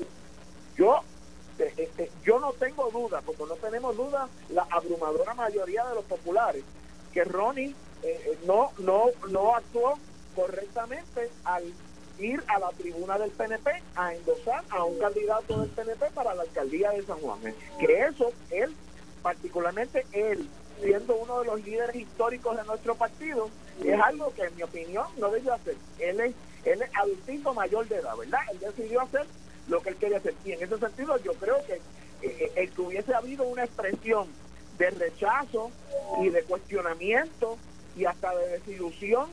Yo 0.78 1.02
eh, 1.60 1.74
eh, 1.78 1.90
eh, 1.98 2.12
yo 2.24 2.40
no 2.40 2.54
tengo 2.54 2.90
duda, 2.90 3.22
porque 3.22 3.44
no 3.44 3.56
tenemos 3.56 3.96
duda 3.96 4.28
la 4.50 4.66
abrumadora 4.70 5.34
mayoría 5.34 5.86
de 5.86 5.96
los 5.96 6.06
populares, 6.06 6.64
que 7.14 7.24
Ronnie 7.24 7.76
no, 8.48 8.72
no, 8.80 9.06
no 9.30 9.56
actuó 9.56 10.00
correctamente 10.36 11.30
al 11.44 11.72
ir 12.18 12.44
a 12.48 12.58
la 12.58 12.70
tribuna 12.70 13.20
del 13.20 13.30
PNP 13.30 13.70
a 13.96 14.16
endosar 14.16 14.64
a 14.70 14.84
un 14.84 14.98
candidato 14.98 15.60
del 15.60 15.70
PNP 15.70 16.10
para 16.12 16.34
la 16.34 16.42
alcaldía 16.42 16.92
de 16.92 17.04
San 17.04 17.20
Juan. 17.20 17.40
Que 17.80 18.06
eso, 18.06 18.32
él, 18.50 18.76
particularmente 19.22 20.06
él, 20.14 20.50
siendo 20.82 21.16
uno 21.16 21.42
de 21.42 21.46
los 21.46 21.64
líderes 21.64 21.96
históricos 21.96 22.58
de 22.58 22.64
nuestro 22.64 22.96
partido, 22.96 23.50
es 23.84 24.00
algo 24.02 24.34
que 24.34 24.44
en 24.44 24.56
mi 24.56 24.64
opinión 24.64 25.06
no 25.18 25.30
debió 25.30 25.54
hacer. 25.54 25.76
Él 26.00 26.20
es, 26.20 26.34
él 26.66 26.82
es 26.82 26.90
adultito 26.96 27.54
mayor 27.54 27.88
de 27.88 27.96
edad, 27.98 28.16
¿verdad? 28.18 28.42
Él 28.52 28.60
decidió 28.60 29.02
hacer 29.02 29.26
lo 29.68 29.82
que 29.82 29.90
él 29.90 29.96
quería 29.96 30.18
hacer. 30.18 30.36
Y 30.46 30.52
en 30.52 30.64
ese 30.64 30.78
sentido 30.78 31.18
yo 31.24 31.34
creo 31.34 31.64
que 31.66 31.74
eh, 31.76 31.80
eh, 32.22 32.52
el 32.56 32.72
que 32.72 32.82
hubiese 32.82 33.14
habido 33.14 33.44
una 33.46 33.64
expresión 33.64 34.28
de 34.78 34.90
rechazo 34.92 35.72
y 36.22 36.30
de 36.30 36.44
cuestionamiento 36.44 37.58
y 37.96 38.06
hasta 38.06 38.36
de 38.36 38.48
desilusión 38.50 39.30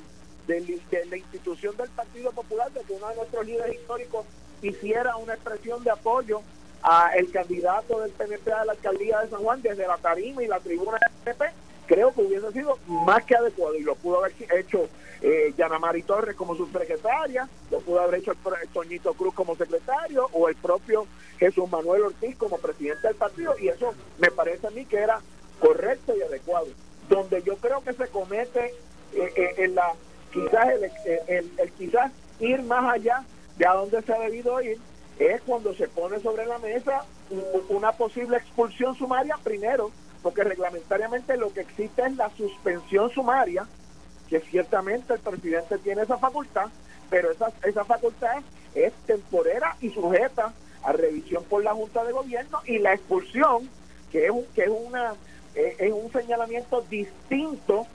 de, 0.47 0.81
la 1.11 1.17
institución 1.17 1.77
del 1.77 1.91
Partido 1.91 2.33
Popular, 2.33 2.71
de 2.73 2.81
que 2.81 2.95
uno 2.95 3.09
de 3.09 3.17
nuestros 3.17 3.47
líderes 3.47 3.77
históricos 3.77 4.25
hiciera 4.63 5.17
una 5.17 5.35
expresión 5.35 5.85
de 5.85 5.91
apoyo 5.91 6.41
a 6.83 7.11
el 7.17 7.31
candidato 7.31 8.01
del 8.01 8.13
PNP 8.13 8.53
a 8.53 8.65
la 8.65 8.73
alcaldía 8.73 9.21
de 9.21 9.31
San 9.31 9.43
Juan 9.43 9.61
desde 9.63 9.87
la 9.87 9.99
tarima 9.99 10.43
y 10.43 10.47
la 10.47 10.61
tribuna 10.61 10.99
del 10.99 11.35
PNP, 11.35 11.53
creo 11.89 12.13
que 12.13 12.21
hubiese 12.21 12.53
sido 12.53 12.79
más 12.87 13.25
que 13.25 13.35
adecuado 13.35 13.75
y 13.75 13.83
lo 13.83 13.97
pudo 13.97 14.19
haber 14.19 14.35
hecho 14.57 14.89
eh, 15.23 15.53
Yanamari 15.57 16.03
Torres 16.03 16.37
como 16.37 16.55
subsecretaria, 16.55 17.49
lo 17.71 17.81
pudo 17.81 18.01
haber 18.01 18.21
hecho 18.21 18.33
el 18.33 18.69
Toñito 18.69 19.15
Cruz 19.15 19.35
como 19.35 19.57
secretario 19.57 20.29
o 20.33 20.49
el 20.49 20.55
propio 20.57 21.07
Jesús 21.39 21.69
Manuel 21.71 22.03
Ortiz 22.03 22.37
como 22.37 22.59
presidente 22.59 23.09
del 23.09 23.17
partido 23.17 23.55
y 23.59 23.69
eso 23.69 23.95
me 24.19 24.31
parece 24.31 24.69
a 24.69 24.71
mí 24.71 24.85
que 24.85 24.99
era 24.99 25.21
correcto 25.59 26.15
y 26.17 26.23
adecuado. 26.23 26.67
Donde 27.09 27.43
yo 27.43 27.57
creo 27.57 27.83
que 27.83 27.95
se 27.95 28.07
comete 28.09 28.67
eh, 29.15 29.33
eh, 29.35 29.55
en 29.57 29.75
la 29.75 29.95
quizás 30.33 30.69
el, 30.69 31.51
el, 31.59 31.73
quizás 31.73 32.13
ir 32.39 32.63
más 32.63 32.95
allá 32.95 33.25
de 33.57 33.67
a 33.67 33.73
dónde 33.73 34.03
se 34.03 34.13
ha 34.13 34.21
debido 34.21 34.61
ir 34.61 34.79
es 35.19 35.41
cuando 35.43 35.75
se 35.75 35.89
pone 35.89 36.21
sobre 36.21 36.47
la 36.47 36.59
mesa 36.59 37.05
una 37.71 37.93
posible 37.93 38.37
expulsión 38.37 38.95
sumaria 38.95 39.37
primero, 39.43 39.91
porque 40.23 40.45
reglamentariamente 40.45 41.37
lo 41.37 41.53
que 41.53 41.61
existe 41.61 42.03
es 42.03 42.17
la 42.17 42.31
suspensión 42.31 43.11
sumaria, 43.11 43.67
que 44.29 44.41
ciertamente 44.41 45.15
el 45.15 45.21
presidente 45.21 45.79
tiene 45.79 46.03
esa 46.03 46.19
facultad, 46.19 46.69
pero 47.11 47.31
esa, 47.31 47.51
esa 47.63 47.85
facultad 47.85 48.43
es 48.75 48.93
temporera 49.07 49.77
y 49.81 49.91
sujeta 49.91 50.53
a 50.83 50.93
revisión 50.93 51.45
por 51.45 51.65
la 51.65 51.75
Junta 51.75 52.05
de 52.05 52.13
Gobierno 52.13 52.61
y 52.67 52.79
la 52.79 52.95
expulsión, 52.95 53.69
que 54.13 54.27
es, 54.27 54.31
un, 54.31 54.45
que 54.55 54.63
es, 54.63 54.71
una, 54.71 55.15
es 55.55 55.93
un 55.93 56.11
señalamiento 56.13 56.83
distinto 56.83 57.87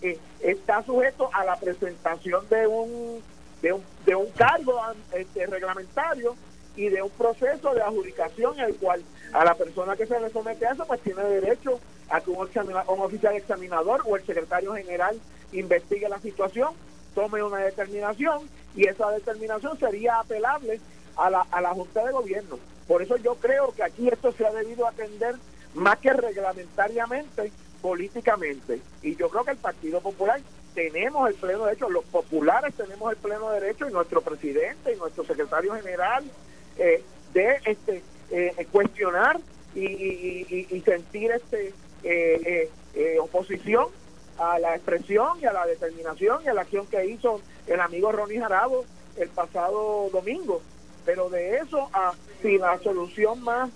eh, 0.00 0.18
está 0.40 0.82
sujeto 0.84 1.28
a 1.32 1.44
la 1.44 1.56
presentación 1.56 2.48
de 2.48 2.66
un, 2.66 3.20
de 3.62 3.72
un, 3.72 3.82
de 4.06 4.14
un 4.14 4.30
cargo 4.30 4.80
este, 5.12 5.46
reglamentario 5.46 6.36
y 6.78 6.88
de 6.90 7.02
un 7.02 7.10
proceso 7.10 7.74
de 7.74 7.82
adjudicación 7.82 8.56
en 8.60 8.66
el 8.66 8.76
cual 8.76 9.02
a 9.32 9.44
la 9.44 9.54
persona 9.54 9.96
que 9.96 10.06
se 10.06 10.18
le 10.20 10.30
somete 10.30 10.64
a 10.64 10.72
eso 10.72 10.86
pues 10.86 11.00
tiene 11.00 11.24
derecho 11.24 11.80
a 12.08 12.20
que 12.20 12.30
un, 12.30 12.38
un 12.38 13.00
oficial 13.00 13.34
examinador 13.34 14.02
o 14.06 14.14
el 14.14 14.24
secretario 14.24 14.72
general 14.74 15.18
investigue 15.50 16.08
la 16.08 16.20
situación, 16.20 16.72
tome 17.16 17.42
una 17.42 17.58
determinación 17.58 18.48
y 18.76 18.86
esa 18.86 19.10
determinación 19.10 19.76
sería 19.76 20.20
apelable 20.20 20.80
a 21.16 21.28
la, 21.28 21.40
a 21.50 21.60
la 21.60 21.70
Junta 21.70 22.04
de 22.06 22.12
Gobierno. 22.12 22.60
Por 22.86 23.02
eso 23.02 23.16
yo 23.16 23.34
creo 23.34 23.74
que 23.74 23.82
aquí 23.82 24.08
esto 24.08 24.30
se 24.30 24.46
ha 24.46 24.52
debido 24.52 24.86
atender 24.86 25.34
más 25.74 25.98
que 25.98 26.12
reglamentariamente 26.12 27.50
políticamente. 27.82 28.80
Y 29.02 29.16
yo 29.16 29.28
creo 29.28 29.44
que 29.44 29.50
el 29.50 29.56
Partido 29.56 30.00
Popular 30.00 30.40
tenemos 30.74 31.28
el 31.28 31.34
pleno 31.34 31.64
derecho, 31.64 31.90
los 31.90 32.04
populares 32.04 32.72
tenemos 32.74 33.10
el 33.10 33.18
pleno 33.18 33.50
derecho 33.50 33.88
y 33.88 33.92
nuestro 33.92 34.20
presidente 34.20 34.94
y 34.94 34.96
nuestro 34.96 35.24
secretario 35.24 35.74
general 35.74 36.24
eh, 36.78 37.02
de 37.34 37.58
este 37.64 38.02
eh, 38.30 38.66
cuestionar 38.70 39.38
y, 39.74 40.82
sentir 40.84 41.30
este 41.32 41.74
eh, 42.02 42.68
oposición 43.20 43.88
a 44.38 44.58
la 44.58 44.74
expresión 44.74 45.38
y 45.40 45.46
a 45.46 45.52
la 45.52 45.66
determinación 45.66 46.42
y 46.44 46.48
a 46.48 46.54
la 46.54 46.62
acción 46.62 46.86
que 46.86 47.04
hizo 47.06 47.40
el 47.66 47.80
amigo 47.80 48.12
Ronnie 48.12 48.40
Jarabo 48.40 48.84
el 49.16 49.28
pasado 49.28 50.08
domingo. 50.10 50.62
Pero 51.04 51.28
de 51.28 51.56
eso 51.56 51.88
a 51.92 52.12
si 52.42 52.58
la 52.58 52.78
solución 52.78 53.42
más 53.42 53.70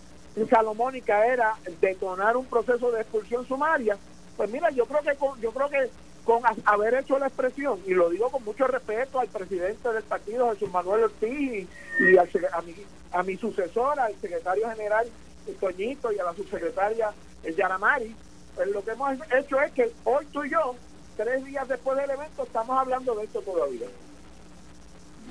salomónica 0.48 1.26
era 1.26 1.56
detonar 1.80 2.36
un 2.36 2.46
proceso 2.46 2.90
de 2.90 3.02
expulsión 3.02 3.46
sumaria, 3.46 3.98
pues 4.36 4.50
mira, 4.50 4.70
yo 4.70 4.86
creo 4.86 5.02
que 5.02 5.16
yo 5.40 5.52
creo 5.52 5.68
que 5.68 5.90
con 6.24 6.42
haber 6.64 6.94
hecho 6.94 7.18
la 7.18 7.26
expresión, 7.26 7.80
y 7.86 7.94
lo 7.94 8.08
digo 8.10 8.30
con 8.30 8.44
mucho 8.44 8.66
respeto 8.66 9.18
al 9.18 9.28
presidente 9.28 9.92
del 9.92 10.02
partido, 10.04 10.52
Jesús 10.52 10.70
Manuel 10.70 11.04
Ortiz, 11.04 11.66
y, 11.98 12.16
a, 12.16 12.62
mi, 12.62 12.74
a 13.12 13.22
mi 13.22 13.36
sucesora, 13.36 14.04
al 14.04 14.14
secretario 14.20 14.68
general 14.70 15.06
Toñito, 15.58 16.12
y 16.12 16.18
a 16.18 16.24
la 16.24 16.34
subsecretaria 16.34 17.12
Yaramari, 17.56 18.14
pues 18.54 18.68
lo 18.68 18.84
que 18.84 18.92
hemos 18.92 19.18
hecho 19.36 19.60
es 19.60 19.72
que 19.72 19.90
hoy 20.04 20.24
tú 20.32 20.44
y 20.44 20.50
yo, 20.50 20.76
tres 21.16 21.44
días 21.44 21.66
después 21.66 21.98
del 21.98 22.10
evento, 22.10 22.44
estamos 22.44 22.78
hablando 22.78 23.14
de 23.16 23.24
esto 23.24 23.40
todavía. 23.40 23.86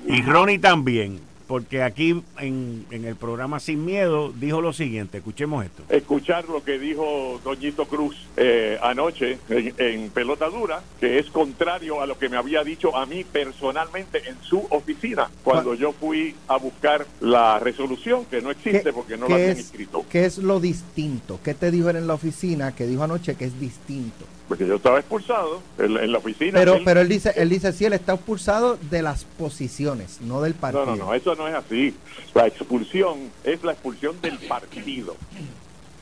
Y 0.06 0.22
Ronnie 0.22 0.58
también 0.58 1.20
porque 1.52 1.82
aquí 1.82 2.22
en, 2.38 2.86
el 2.90 3.14
programa 3.14 3.60
Sin 3.60 3.84
Miedo 3.84 4.32
dijo 4.34 4.62
lo 4.62 4.72
siguiente, 4.72 5.18
escuchemos 5.18 5.62
esto. 5.66 5.82
Escuchar 5.90 6.48
lo 6.48 6.64
que 6.64 6.78
dijo 6.78 7.42
Doñito 7.44 7.84
Cruz 7.84 8.16
eh, 8.38 8.78
anoche 8.80 9.36
en, 9.50 10.08
Pelota 10.08 10.48
Dura, 10.48 10.82
que 10.98 11.18
es 11.18 11.26
contrario 11.26 12.00
a 12.00 12.06
lo 12.06 12.18
que 12.18 12.30
me 12.30 12.38
había 12.38 12.64
dicho 12.64 12.96
a 12.96 13.04
mí 13.04 13.22
personalmente 13.22 14.26
en 14.26 14.42
su 14.42 14.66
oficina, 14.70 15.30
cuando 15.44 15.74
yo 15.74 15.92
fui 15.92 16.34
a 16.48 16.56
buscar 16.56 17.06
la 17.20 17.58
resolución, 17.58 18.24
que 18.24 18.40
no 18.40 18.50
existe 18.50 18.90
porque 18.90 19.18
no 19.18 19.28
la 19.28 19.34
habían 19.34 19.58
escrito. 19.58 20.06
¿Qué 20.08 20.24
es 20.24 20.38
lo 20.38 20.58
distinto? 20.58 21.38
¿Qué 21.44 21.52
te 21.52 21.70
dijo 21.70 21.90
en 21.90 22.06
la 22.06 22.14
oficina 22.14 22.74
que 22.74 22.86
dijo 22.86 23.02
anoche 23.02 23.34
que 23.34 23.44
es 23.44 23.60
distinto? 23.60 24.24
Porque 24.52 24.66
yo 24.66 24.74
estaba 24.74 24.98
expulsado 24.98 25.62
en, 25.78 26.12
la 26.12 26.18
oficina. 26.18 26.58
Pero, 26.58 26.80
pero 26.84 27.00
él 27.00 27.08
dice, 27.08 27.32
él 27.36 27.48
dice, 27.48 27.72
sí, 27.72 27.86
él 27.86 27.94
está 27.94 28.12
expulsado 28.12 28.76
de 28.90 29.00
las 29.00 29.24
posiciones, 29.24 30.20
no 30.20 30.42
del 30.42 30.52
partido. 30.52 30.84
No, 30.84 30.94
no, 30.94 31.06
no, 31.06 31.14
eso 31.14 31.34
no 31.36 31.48
es 31.48 31.54
así. 31.54 31.94
La 32.34 32.48
expulsión 32.48 33.30
es 33.44 33.64
la 33.64 33.72
expulsión 33.72 34.20
del 34.20 34.36
partido. 34.40 35.16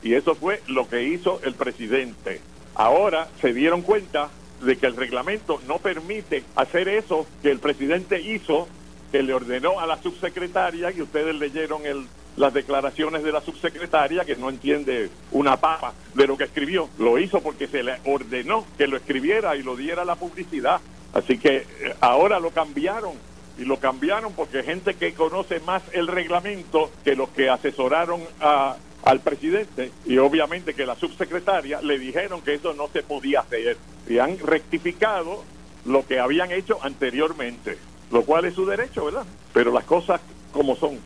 Y 0.03 0.15
eso 0.15 0.35
fue 0.35 0.61
lo 0.67 0.89
que 0.89 1.01
hizo 1.01 1.39
el 1.45 1.53
presidente. 1.53 2.41
Ahora 2.75 3.29
se 3.39 3.53
dieron 3.53 3.83
cuenta 3.83 4.27
de 4.61 4.75
que 4.75 4.87
el 4.87 4.97
reglamento 4.97 5.61
no 5.65 5.77
permite 5.77 6.43
hacer 6.57 6.89
eso 6.89 7.25
que 7.41 7.51
el 7.51 7.59
presidente 7.59 8.19
hizo, 8.19 8.67
que 9.13 9.23
le 9.23 9.33
ordenó 9.33 9.79
a 9.79 9.87
la 9.87 9.95
subsecretaria, 10.01 10.91
y 10.91 11.01
ustedes 11.01 11.35
leyeron 11.35 11.85
el 11.85 12.05
las 12.37 12.53
declaraciones 12.53 13.23
de 13.23 13.31
la 13.31 13.41
subsecretaria, 13.41 14.25
que 14.25 14.35
no 14.35 14.49
entiende 14.49 15.09
una 15.31 15.57
papa 15.57 15.93
de 16.13 16.27
lo 16.27 16.37
que 16.37 16.45
escribió. 16.45 16.89
Lo 16.97 17.17
hizo 17.19 17.41
porque 17.41 17.67
se 17.67 17.83
le 17.83 17.99
ordenó 18.05 18.65
que 18.77 18.87
lo 18.87 18.97
escribiera 18.97 19.55
y 19.55 19.63
lo 19.63 19.75
diera 19.75 20.05
la 20.05 20.15
publicidad. 20.15 20.79
Así 21.13 21.37
que 21.37 21.57
eh, 21.57 21.65
ahora 21.99 22.39
lo 22.39 22.51
cambiaron. 22.51 23.13
Y 23.57 23.65
lo 23.65 23.77
cambiaron 23.77 24.33
porque 24.33 24.63
gente 24.63 24.95
que 24.95 25.13
conoce 25.13 25.59
más 25.59 25.83
el 25.91 26.07
reglamento 26.07 26.89
que 27.03 27.15
los 27.15 27.29
que 27.29 27.49
asesoraron 27.49 28.21
a, 28.39 28.77
al 29.03 29.19
presidente 29.19 29.91
y 30.05 30.17
obviamente 30.17 30.73
que 30.73 30.85
la 30.85 30.95
subsecretaria 30.95 31.81
le 31.81 31.99
dijeron 31.99 32.41
que 32.41 32.55
eso 32.55 32.73
no 32.73 32.87
se 32.87 33.03
podía 33.03 33.41
hacer. 33.41 33.77
Y 34.07 34.19
han 34.19 34.39
rectificado 34.39 35.43
lo 35.85 36.05
que 36.05 36.19
habían 36.19 36.51
hecho 36.51 36.79
anteriormente, 36.81 37.77
lo 38.11 38.23
cual 38.23 38.45
es 38.45 38.53
su 38.53 38.65
derecho, 38.65 39.05
¿verdad? 39.05 39.25
Pero 39.53 39.71
las 39.71 39.83
cosas 39.85 40.21
como 40.51 40.75
son. 40.75 40.99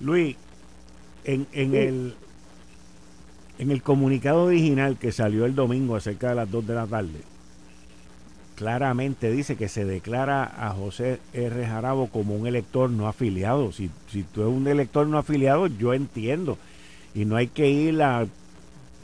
Luis, 0.00 0.36
en, 1.24 1.46
en, 1.52 1.74
el, 1.74 2.14
en 3.58 3.70
el 3.70 3.82
comunicado 3.82 4.44
original 4.44 4.98
que 4.98 5.12
salió 5.12 5.46
el 5.46 5.54
domingo 5.54 5.96
acerca 5.96 6.30
de 6.30 6.34
las 6.34 6.50
2 6.50 6.66
de 6.66 6.74
la 6.74 6.86
tarde, 6.86 7.20
claramente 8.54 9.30
dice 9.30 9.56
que 9.56 9.68
se 9.68 9.84
declara 9.84 10.44
a 10.44 10.70
José 10.70 11.20
R. 11.32 11.66
Jarabo 11.66 12.08
como 12.08 12.36
un 12.36 12.46
elector 12.46 12.90
no 12.90 13.08
afiliado. 13.08 13.72
Si, 13.72 13.90
si 14.10 14.22
tú 14.22 14.42
eres 14.42 14.54
un 14.54 14.66
elector 14.66 15.06
no 15.06 15.18
afiliado, 15.18 15.66
yo 15.66 15.94
entiendo. 15.94 16.58
Y 17.14 17.24
no 17.24 17.36
hay 17.36 17.48
que 17.48 17.68
ir 17.68 18.02
a 18.02 18.26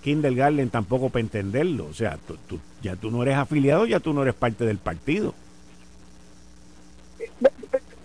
Kindergarten 0.03 0.71
tampoco 0.71 1.11
para 1.11 1.21
entenderlo. 1.21 1.87
O 1.87 1.95
sea, 1.95 2.19
tú, 2.49 2.59
ya 2.83 2.97
tú 2.97 3.11
no 3.11 3.23
eres 3.23 3.37
afiliado, 3.37 3.87
ya 3.87 4.01
tú 4.01 4.13
no 4.13 4.23
eres 4.23 4.35
parte 4.35 4.65
del 4.65 4.79
partido. 4.79 5.35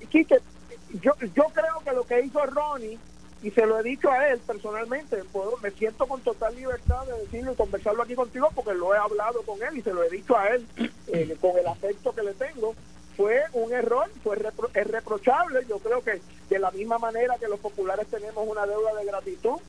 Quique, 0.09 0.37
yo, 1.01 1.13
yo 1.35 1.45
creo 1.53 1.79
que 1.83 1.91
lo 1.91 2.05
que 2.05 2.21
hizo 2.21 2.45
Ronnie, 2.45 2.97
y 3.43 3.51
se 3.51 3.65
lo 3.65 3.79
he 3.79 3.83
dicho 3.83 4.09
a 4.09 4.27
él 4.29 4.39
personalmente, 4.39 5.23
puedo, 5.31 5.57
me 5.57 5.69
siento 5.71 6.07
con 6.07 6.21
total 6.21 6.55
libertad 6.55 7.05
de 7.05 7.13
decirlo 7.21 7.51
y 7.51 7.55
conversarlo 7.55 8.01
aquí 8.01 8.15
contigo 8.15 8.49
porque 8.55 8.73
lo 8.73 8.95
he 8.95 8.97
hablado 8.97 9.43
con 9.43 9.61
él 9.61 9.77
y 9.77 9.81
se 9.81 9.93
lo 9.93 10.03
he 10.03 10.09
dicho 10.09 10.35
a 10.35 10.47
él 10.47 10.65
eh, 11.07 11.37
con 11.41 11.57
el 11.57 11.67
afecto 11.67 12.13
que 12.15 12.23
le 12.23 12.33
tengo. 12.33 12.73
Fue 13.15 13.43
un 13.53 13.71
error, 13.71 14.09
fue 14.23 14.37
es 14.73 14.87
reprochable. 14.87 15.65
Yo 15.69 15.77
creo 15.79 16.03
que 16.03 16.21
de 16.49 16.59
la 16.59 16.71
misma 16.71 16.97
manera 16.97 17.37
que 17.37 17.47
los 17.47 17.59
populares 17.59 18.07
tenemos 18.07 18.47
una 18.47 18.65
deuda 18.65 18.93
de 18.95 19.05
gratitud 19.05 19.59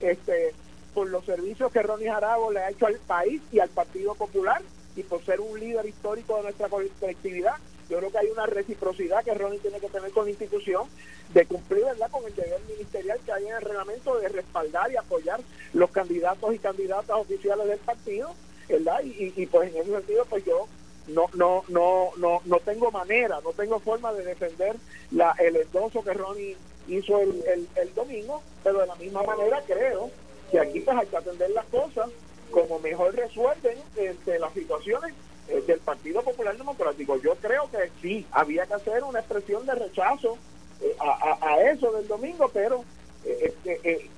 este, 0.00 0.54
por 0.94 1.08
los 1.08 1.24
servicios 1.24 1.72
que 1.72 1.82
Ronnie 1.82 2.08
Jarabo 2.08 2.52
le 2.52 2.60
ha 2.60 2.70
hecho 2.70 2.86
al 2.86 2.98
país 3.00 3.42
y 3.52 3.58
al 3.58 3.68
Partido 3.68 4.14
Popular 4.14 4.62
y 4.96 5.02
por 5.02 5.24
ser 5.24 5.40
un 5.40 5.58
líder 5.58 5.84
histórico 5.86 6.36
de 6.36 6.44
nuestra 6.44 6.68
colectividad, 6.68 7.56
yo 7.88 7.98
creo 7.98 8.10
que 8.10 8.18
hay 8.18 8.28
una 8.28 8.46
reciprocidad 8.46 9.24
que 9.24 9.34
Ronnie 9.34 9.58
tiene 9.58 9.80
que 9.80 9.88
tener 9.88 10.10
con 10.12 10.24
la 10.24 10.30
institución 10.30 10.88
de 11.32 11.46
cumplir 11.46 11.84
¿verdad? 11.84 12.10
con 12.10 12.24
el 12.24 12.34
deber 12.34 12.60
ministerial 12.68 13.18
que 13.24 13.32
hay 13.32 13.46
en 13.46 13.54
el 13.54 13.62
reglamento 13.62 14.16
de 14.16 14.28
respaldar 14.28 14.90
y 14.90 14.96
apoyar 14.96 15.40
los 15.72 15.90
candidatos 15.90 16.54
y 16.54 16.58
candidatas 16.58 17.16
oficiales 17.16 17.66
del 17.66 17.78
partido, 17.78 18.34
¿verdad? 18.68 19.00
Y, 19.04 19.32
y, 19.36 19.46
pues 19.46 19.74
en 19.74 19.82
ese 19.82 19.90
sentido, 19.90 20.24
pues 20.28 20.44
yo 20.44 20.66
no 21.08 21.26
no 21.34 21.64
no 21.68 22.12
no 22.16 22.40
no 22.44 22.60
tengo 22.60 22.90
manera, 22.90 23.40
no 23.44 23.52
tengo 23.52 23.78
forma 23.78 24.12
de 24.14 24.24
defender 24.24 24.76
la 25.10 25.34
el 25.38 25.56
endoso 25.56 26.02
que 26.02 26.14
Ronnie 26.14 26.56
hizo 26.88 27.20
el, 27.20 27.68
el, 27.76 27.94
domingo, 27.94 28.42
pero 28.62 28.80
de 28.80 28.86
la 28.86 28.94
misma 28.96 29.22
manera 29.22 29.62
creo 29.66 30.10
que 30.50 30.60
aquí 30.60 30.80
pues 30.80 30.96
hay 30.96 31.06
que 31.06 31.16
atender 31.16 31.50
las 31.50 31.64
cosas 31.66 32.08
como 32.50 32.78
mejor 32.78 33.14
resuelven 33.14 33.78
este, 33.96 34.38
las 34.38 34.52
situaciones 34.52 35.14
eh, 35.48 35.62
del 35.66 35.78
Partido 35.80 36.22
Popular 36.22 36.56
Democrático. 36.56 37.20
Yo 37.20 37.34
creo 37.36 37.70
que 37.70 37.90
sí, 38.00 38.26
había 38.30 38.66
que 38.66 38.74
hacer 38.74 39.04
una 39.04 39.20
expresión 39.20 39.66
de 39.66 39.74
rechazo 39.74 40.38
eh, 40.80 40.96
a, 41.00 41.60
eso 41.70 41.92
del 41.92 42.08
domingo, 42.08 42.50
pero 42.52 42.82
eh, 43.24 44.10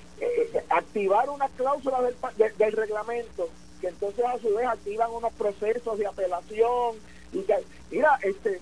activar 0.70 1.28
una 1.28 1.48
cláusula 1.50 2.00
del, 2.02 2.16
del 2.56 2.72
reglamento 2.72 3.48
que 3.80 3.88
entonces 3.88 4.24
a 4.24 4.38
su 4.38 4.54
vez 4.54 4.66
activan 4.66 5.10
unos 5.10 5.32
procesos 5.34 5.98
de 5.98 6.06
apelación 6.06 6.96
y 7.32 7.42
que, 7.42 7.56
mira, 7.90 8.18
este 8.22 8.60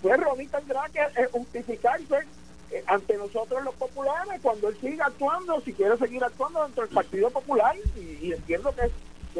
pues 0.00 0.20
Ronnie 0.20 0.48
tendrá 0.48 0.88
que 0.90 1.26
justificarse 1.32 2.16
ante 2.86 3.16
nosotros 3.16 3.64
los 3.64 3.74
populares 3.74 4.40
cuando 4.42 4.68
él 4.68 4.76
siga 4.80 5.06
actuando, 5.06 5.60
si 5.62 5.72
quiere 5.72 5.96
seguir 5.96 6.22
actuando 6.22 6.62
dentro 6.64 6.84
del 6.84 6.94
Partido 6.94 7.30
Popular 7.30 7.76
y, 7.96 8.32
entiendo 8.32 8.74
que, 8.74 8.90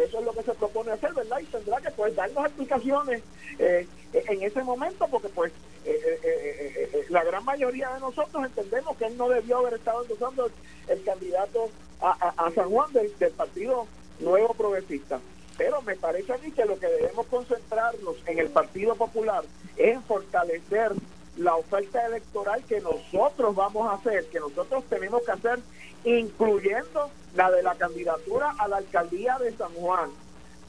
eso 0.04 0.18
es 0.18 0.24
lo 0.24 0.32
que 0.32 0.42
se 0.42 0.54
propone 0.54 0.92
hacer, 0.92 1.12
¿verdad? 1.14 1.38
Y 1.40 1.44
tendrá 1.44 1.80
que 1.80 1.90
pues 1.90 2.14
darnos 2.14 2.44
explicaciones 2.46 3.22
eh, 3.58 3.86
en 4.12 4.42
ese 4.42 4.62
momento 4.62 5.06
porque 5.08 5.28
pues 5.28 5.52
eh, 5.84 6.20
eh, 6.22 7.06
la 7.10 7.24
gran 7.24 7.44
mayoría 7.44 7.90
de 7.94 8.00
nosotros 8.00 8.44
entendemos 8.44 8.96
que 8.96 9.06
él 9.06 9.16
no 9.16 9.28
debió 9.28 9.58
haber 9.58 9.74
estado 9.74 10.02
endosando 10.02 10.50
el, 10.88 11.04
candidato 11.04 11.70
a, 12.00 12.50
San 12.54 12.70
Juan 12.70 12.92
del, 12.92 13.16
del 13.18 13.32
Partido 13.32 13.86
Nuevo 14.20 14.54
Progresista. 14.54 15.20
Pero 15.56 15.80
me 15.82 15.96
parece 15.96 16.34
a 16.34 16.38
mí 16.38 16.50
que 16.50 16.64
lo 16.66 16.78
que 16.78 16.86
debemos 16.86 17.26
concentrarnos 17.26 18.16
en 18.26 18.38
el 18.38 18.48
Partido 18.50 18.94
Popular 18.94 19.44
es 19.76 19.98
fortalecer 20.04 20.92
la 21.36 21.56
oferta 21.56 22.04
electoral 22.06 22.62
que 22.64 22.80
nosotros 22.80 23.54
vamos 23.54 23.88
a 23.88 23.94
hacer, 23.94 24.26
que 24.26 24.40
nosotros 24.40 24.84
tenemos 24.88 25.22
que 25.22 25.32
hacer, 25.32 25.60
incluyendo 26.04 27.10
la 27.34 27.50
de 27.50 27.62
la 27.62 27.74
candidatura 27.74 28.54
a 28.58 28.68
la 28.68 28.78
alcaldía 28.78 29.38
de 29.38 29.52
San 29.56 29.72
Juan, 29.74 30.10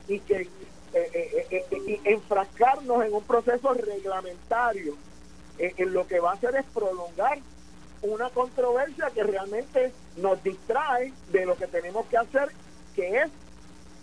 y 0.08 0.20
que 0.20 0.50
eh, 0.94 1.48
eh, 1.52 1.66
eh, 1.70 2.02
enfrascarnos 2.06 3.06
en 3.06 3.14
un 3.14 3.24
proceso 3.24 3.74
reglamentario 3.74 4.96
en 5.60 5.92
lo 5.92 6.08
que 6.08 6.20
va 6.20 6.32
a 6.32 6.34
hacer 6.36 6.56
es 6.56 6.66
prolongar 6.66 7.40
una 8.04 8.30
controversia 8.30 9.10
que 9.10 9.24
realmente 9.24 9.92
nos 10.18 10.42
distrae 10.44 11.12
de 11.32 11.46
lo 11.48 11.58
que 11.58 11.66
tenemos 11.66 12.06
que 12.06 12.18
hacer, 12.18 12.52
que 12.96 13.22
es 13.22 13.30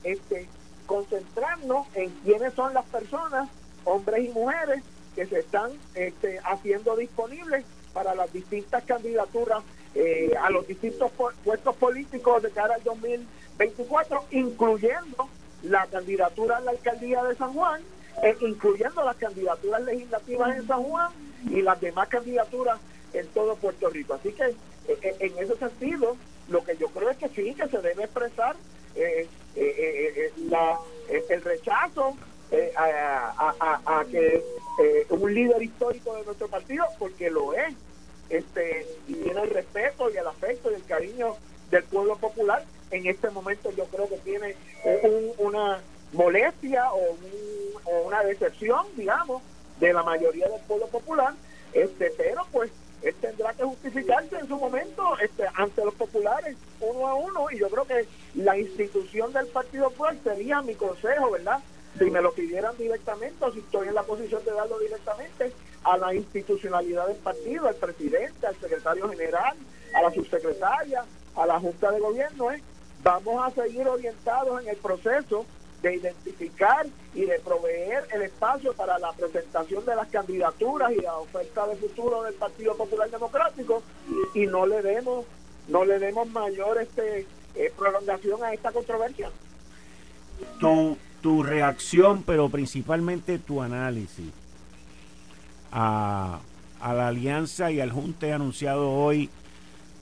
este 0.03 0.49
concentrarnos 0.87 1.87
en 1.95 2.11
quiénes 2.25 2.53
son 2.55 2.75
las 2.75 2.85
personas, 2.87 3.49
hombres 3.85 4.29
y 4.29 4.29
mujeres, 4.31 4.83
que 5.15 5.27
se 5.27 5.41
están 5.41 5.71
este, 5.95 6.39
haciendo 6.45 6.97
disponibles 6.97 7.65
para 7.93 8.15
las 8.15 8.33
distintas 8.33 8.85
candidaturas 8.85 9.63
eh, 9.95 10.35
a 10.43 10.51
los 10.51 10.67
distintos 10.67 11.13
puestos 11.45 11.77
políticos 11.77 12.43
de 12.43 12.51
cara 12.51 12.75
al 12.75 12.83
2024, 12.83 14.25
incluyendo 14.33 15.29
la 15.63 15.87
candidatura 15.87 16.57
a 16.57 16.61
la 16.61 16.73
alcaldía 16.73 17.23
de 17.23 17.37
San 17.37 17.55
Juan, 17.55 17.81
e 18.23 18.37
incluyendo 18.41 19.05
las 19.05 19.17
candidaturas 19.17 19.83
legislativas 19.83 20.57
en 20.57 20.67
San 20.67 20.83
Juan 20.83 21.13
y 21.49 21.63
las 21.63 21.81
demás 21.81 22.09
candidaturas 22.09 22.81
en 23.13 23.27
todo 23.29 23.55
Puerto 23.55 23.89
Rico. 23.89 24.15
Así 24.15 24.33
que 24.33 24.47
eh, 24.47 24.99
eh, 25.01 25.17
en 25.21 25.39
ese 25.39 25.57
sentido, 25.57 26.17
lo 26.49 26.65
que 26.65 26.77
yo 26.77 26.89
creo 26.89 27.11
es 27.11 27.17
que 27.17 27.29
sí, 27.29 27.55
que 27.55 27.69
se 27.69 27.79
debe 27.79 28.05
expresar 28.05 28.57
la, 30.49 30.79
el 31.29 31.43
rechazo 31.43 32.17
a, 32.77 34.05
que 34.11 34.43
eh, 34.85 35.07
un 35.09 35.33
líder 35.33 35.63
histórico 35.63 36.15
de 36.15 36.25
nuestro 36.25 36.49
partido, 36.49 36.85
porque 36.99 37.31
lo 37.31 37.55
es, 37.55 37.75
este 38.29 38.87
y 39.09 39.15
tiene 39.15 39.41
el 39.43 39.51
respeto 39.51 40.11
y 40.11 40.17
el 40.17 40.27
afecto 40.27 40.71
y 40.71 40.75
el 40.75 40.85
cariño 40.85 41.37
del 41.71 41.85
pueblo 41.85 42.17
popular. 42.17 42.65
En 42.91 43.07
este 43.07 43.31
momento 43.31 43.71
yo 43.73 43.87
creo 43.87 44.09
que 44.09 44.19
tiene 44.19 44.55
eh, 44.85 45.33
una 45.39 45.81
molestia 46.13 46.93
o, 46.93 47.17
una 48.07 48.23
decepción, 48.23 48.87
digamos, 48.97 49.43
de 49.81 49.93
la 49.93 50.03
mayoría 50.03 50.49
del 50.49 50.61
pueblo 50.63 50.87
popular, 50.89 51.35
este 51.73 52.13
pero 52.17 52.47
pues 52.53 52.71
él 53.03 53.15
tendrá 53.21 53.53
que 53.53 53.65
justificarse 53.65 54.37
en 54.37 54.49
su 54.49 54.57
momento 54.57 55.19
este, 55.19 55.45
ante 55.55 55.85
los 55.85 55.95
populares 55.95 56.57
uno 56.81 57.07
a 57.07 57.15
uno 57.15 57.47
y 57.51 57.59
yo 57.59 57.69
creo 57.69 57.85
que 57.85 58.07
la 58.35 58.57
institución 58.57 59.33
del 59.33 59.47
Partido 59.49 59.91
Popular 59.91 60.17
sería 60.23 60.63
mi 60.63 60.75
consejo, 60.75 61.31
¿verdad? 61.33 61.61
Si 61.99 62.11
me 62.11 62.21
lo 62.21 62.33
pidieran 62.33 62.77
directamente 62.77 63.45
o 63.45 63.53
si 63.53 63.61
estoy 63.61 63.89
en 63.89 63.95
la 63.95 64.03
posición 64.03 64.45
de 64.45 64.53
darlo 64.53 64.79
directamente 64.79 65.53
a 65.85 65.97
la 65.97 66.15
institucionalidad 66.15 67.07
del 67.07 67.17
partido, 67.17 67.69
al 67.69 67.75
presidente, 67.77 68.47
al 68.47 68.57
secretario 68.57 69.09
general, 69.09 69.57
a 69.95 70.03
la 70.03 70.11
subsecretaria, 70.11 71.05
a 71.37 71.47
la 71.47 71.61
Junta 71.61 71.91
de 71.91 72.01
Gobierno, 72.01 72.51
¿eh? 72.51 72.63
vamos 73.03 73.47
a 73.47 73.63
seguir 73.63 73.87
orientados 73.87 74.63
en 74.63 74.69
el 74.69 74.77
proceso 74.77 75.45
de 75.83 75.97
identificar 75.97 76.87
y 77.15 77.27
de 77.27 77.39
proveer 77.41 78.07
el 78.13 78.23
espacio 78.23 78.73
para 78.73 78.99
la 78.99 79.13
presentación 79.13 79.85
de 79.85 79.95
las 79.95 80.09
candidaturas 80.09 80.91
y 80.93 81.03
la 81.03 81.19
oferta 81.19 81.67
de 81.67 81.77
futuro 81.77 82.23
del 82.23 82.35
Partido 82.35 82.75
Popular 82.75 83.11
Democrático 83.11 83.83
y, 84.33 84.47
no 84.47 84.67
le 84.67 84.81
demos 84.81 85.27
no 85.69 85.85
le 85.85 85.99
demos 85.99 86.27
mayor 86.29 86.81
este 86.81 87.27
eh, 87.55 87.73
prolongación 87.77 88.43
a 88.43 88.53
esta 88.55 88.73
controversia 88.73 89.31
tu 91.25 91.43
reacción, 91.43 92.23
pero 92.23 92.51
principalmente 92.51 93.39
tu 93.39 93.63
análisis 93.63 94.31
a, 95.73 96.39
la 96.83 97.09
alianza 97.09 97.71
y 97.71 97.81
al 97.81 97.91
junte 97.93 98.35
anunciado 98.35 98.91
hoy 98.91 99.31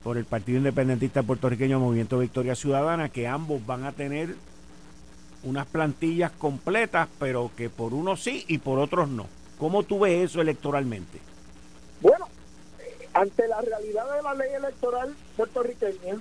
por 0.02 0.18
el 0.18 0.24
Partido 0.24 0.58
Independentista 0.58 1.22
Puertorriqueño 1.22 1.78
Movimiento 1.78 2.18
Victoria 2.18 2.56
Ciudadana, 2.56 3.08
que 3.08 3.28
ambos 3.28 3.64
van 3.64 3.85
a 3.85 3.92
tener 3.92 4.35
unas 5.44 5.64
plantillas 5.66 6.32
completas, 6.32 7.08
pero 7.20 7.52
que 7.56 7.70
por 7.70 7.94
unos 7.94 8.20
sí 8.20 8.44
y 8.48 8.58
por 8.58 8.80
otros 8.80 9.08
no. 9.08 9.28
¿Cómo 9.61 9.85
tú 9.85 10.00
ves 10.00 10.28
eso 10.28 10.40
electoralmente? 10.40 11.20
Bueno, 12.00 12.26
ante 13.14 13.46
la 13.46 13.61
realidad 13.61 14.12
de 14.16 14.22
la 14.24 14.35
ley 14.35 14.52
electoral 14.54 15.14
puertorriqueña, 15.37 16.16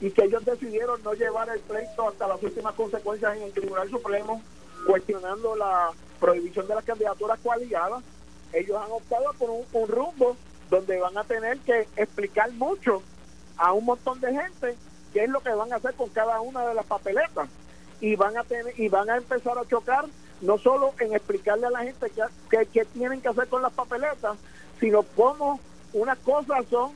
y 0.00 0.10
que 0.10 0.24
ellos 0.24 0.44
decidieron 0.44 1.02
no 1.02 1.14
llevar 1.14 1.48
el 1.48 1.60
pleito 1.60 2.08
hasta 2.08 2.28
las 2.28 2.42
últimas 2.42 2.74
consecuencias 2.74 3.36
en 3.36 3.42
el 3.44 3.52
Tribunal 3.52 3.88
Supremo, 3.88 4.42
cuestionando 4.86 5.56
la 5.56 5.90
prohibición 6.20 6.66
de 6.66 6.74
las 6.74 6.84
candidaturas 6.84 7.38
coaligadas. 7.42 8.02
Ellos 8.52 8.76
han 8.76 8.90
optado 8.90 9.32
por 9.38 9.50
un, 9.50 9.88
rumbo 9.88 10.36
donde 10.70 10.98
van 10.98 11.16
a 11.16 11.24
tener 11.24 11.58
que 11.58 11.86
explicar 11.96 12.50
mucho 12.52 13.02
a 13.56 13.72
un 13.72 13.84
montón 13.84 14.20
de 14.20 14.32
gente 14.32 14.76
qué 15.12 15.24
es 15.24 15.30
lo 15.30 15.40
que 15.40 15.50
van 15.50 15.72
a 15.72 15.76
hacer 15.76 15.94
con 15.94 16.08
cada 16.10 16.40
una 16.40 16.66
de 16.66 16.74
las 16.74 16.84
papeletas 16.86 17.48
y 18.00 18.16
van 18.16 18.36
a 18.36 18.44
tener 18.44 18.78
y 18.78 18.88
van 18.88 19.08
a 19.08 19.16
empezar 19.16 19.58
a 19.58 19.66
chocar 19.66 20.04
no 20.42 20.58
solo 20.58 20.92
en 21.00 21.14
explicarle 21.14 21.66
a 21.66 21.70
la 21.70 21.82
gente 21.82 22.12
qué, 22.50 22.66
qué 22.66 22.84
tienen 22.84 23.22
que 23.22 23.28
hacer 23.28 23.48
con 23.48 23.62
las 23.62 23.72
papeletas, 23.72 24.36
sino 24.78 25.02
cómo 25.02 25.58
unas 25.94 26.18
cosas 26.18 26.66
son 26.68 26.92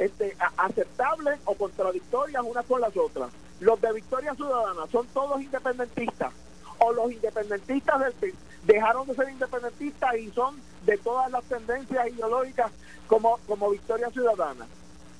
este, 0.00 0.36
aceptables 0.56 1.38
o 1.44 1.54
contradictorias 1.54 2.42
unas 2.44 2.64
con 2.66 2.80
las 2.80 2.96
otras. 2.96 3.30
Los 3.60 3.80
de 3.80 3.92
Victoria 3.92 4.34
Ciudadana 4.34 4.86
son 4.90 5.06
todos 5.08 5.40
independentistas 5.40 6.32
o 6.78 6.92
los 6.92 7.12
independentistas 7.12 8.00
del 8.00 8.12
PIB 8.14 8.34
dejaron 8.64 9.06
de 9.06 9.14
ser 9.14 9.28
independentistas 9.30 10.16
y 10.16 10.30
son 10.30 10.56
de 10.86 10.96
todas 10.98 11.30
las 11.30 11.44
tendencias 11.44 12.08
ideológicas 12.08 12.72
como, 13.06 13.38
como 13.46 13.70
Victoria 13.70 14.10
Ciudadana. 14.10 14.66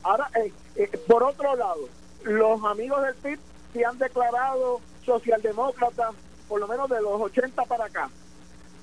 Ahora, 0.02 0.30
eh, 0.42 0.52
eh, 0.76 0.88
por 1.06 1.22
otro 1.22 1.54
lado, 1.56 1.88
los 2.24 2.64
amigos 2.64 3.02
del 3.02 3.14
PIB 3.16 3.38
se 3.74 3.84
han 3.84 3.98
declarado 3.98 4.80
socialdemócratas 5.04 6.14
por 6.48 6.60
lo 6.60 6.66
menos 6.66 6.88
de 6.88 7.00
los 7.02 7.20
80 7.20 7.64
para 7.64 7.84
acá. 7.84 8.08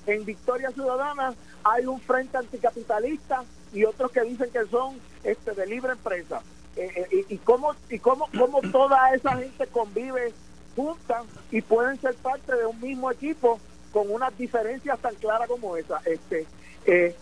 En 0.06 0.24
Victoria 0.24 0.72
Ciudadana 0.72 1.34
hay 1.64 1.86
un 1.86 2.00
frente 2.00 2.38
anticapitalista 2.38 3.44
y 3.74 3.84
otros 3.84 4.12
que 4.12 4.22
dicen 4.22 4.50
que 4.52 4.66
son 4.68 5.00
este 5.24 5.52
de 5.54 5.68
libre 5.68 5.94
empresa. 5.94 6.42
Eh, 6.78 7.08
eh, 7.12 7.26
y, 7.30 7.38
cómo 7.40 7.74
y 7.90 7.98
cómo, 7.98 8.30
cómo 8.38 8.62
toda 8.72 9.12
esa 9.14 9.36
gente 9.36 9.66
convive 9.68 10.32
juntas 10.76 11.26
y 11.50 11.62
pueden 11.62 12.00
ser 12.00 12.14
parte 12.16 12.56
de 12.56 12.68
un 12.68 12.80
mismo 12.80 13.10
equipo 13.10 13.60
con 13.92 14.12
unas 14.12 14.38
diferencias 14.38 15.00
tan 15.00 15.16
claras 15.16 15.48
como 15.48 15.76
esa. 15.76 16.00
Este, 16.06 16.46
eh, 16.86 17.16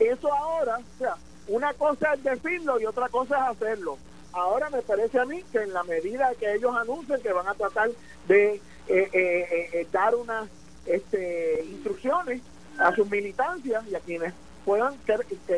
eso 0.00 0.32
ahora, 0.32 0.78
o 0.78 0.98
sea, 0.98 1.16
una 1.48 1.74
cosa 1.74 2.14
es 2.14 2.24
decirlo 2.24 2.80
y 2.80 2.86
otra 2.86 3.10
cosa 3.10 3.36
es 3.36 3.56
hacerlo. 3.56 3.98
Ahora 4.32 4.70
me 4.70 4.80
parece 4.80 5.20
a 5.20 5.26
mí 5.26 5.42
que 5.52 5.58
en 5.58 5.74
la 5.74 5.84
medida 5.84 6.32
que 6.40 6.54
ellos 6.54 6.74
anuncien 6.74 7.20
que 7.20 7.32
van 7.32 7.46
a 7.46 7.54
tratar 7.54 7.90
de 8.26 8.60
dar 9.92 10.14
unas 10.14 10.48
este, 10.86 11.62
instrucciones 11.64 12.40
a 12.78 12.94
sus 12.94 13.08
militancias 13.10 13.86
y 13.86 13.94
a 13.94 14.00
quienes 14.00 14.32
puedan 14.64 14.94